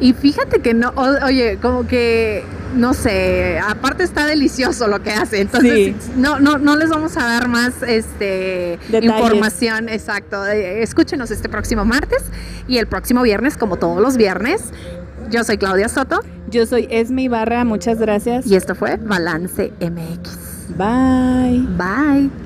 Y 0.01 0.13
fíjate 0.13 0.61
que 0.61 0.75
no, 0.75 0.93
oye, 1.25 1.59
como 1.63 1.87
que, 1.87 2.45
no 2.75 2.93
sé, 2.93 3.59
aparte 3.59 4.05
está 4.05 4.27
delicioso 4.27 4.89
lo 4.89 5.03
que 5.03 5.11
hace, 5.11 5.41
entonces 5.41 5.73
Sí. 5.75 5.97
no, 6.17 6.39
no, 6.39 6.59
no 6.59 6.77
les 6.77 6.91
vamos 6.91 7.17
a 7.17 7.25
dar 7.25 7.49
más 7.49 7.83
este 7.83 8.79
Detalles. 8.91 9.11
información, 9.11 9.89
exacto. 9.89 10.47
Eh, 10.47 10.83
Escúchenos 10.83 11.31
este 11.31 11.49
próximo 11.49 11.87
martes 11.87 12.25
y 12.69 12.77
el 12.77 12.87
próximo 12.87 13.23
viernes, 13.23 13.57
como 13.57 13.77
todos 13.77 14.03
los 14.03 14.19
viernes. 14.19 14.65
Yo 15.31 15.43
soy 15.45 15.57
Claudia 15.59 15.89
Soto 15.89 16.21
Yo 16.51 16.67
soy 16.67 16.87
Esme 16.91 17.23
Ibarra, 17.23 17.65
muchas 17.65 17.99
gracias. 17.99 18.47
y 18.47 18.55
esto 18.55 18.75
fue 18.75 18.97
Balance 18.99 19.73
MX. 19.81 20.77
Bye. 20.77 21.67
Bye. 21.77 22.46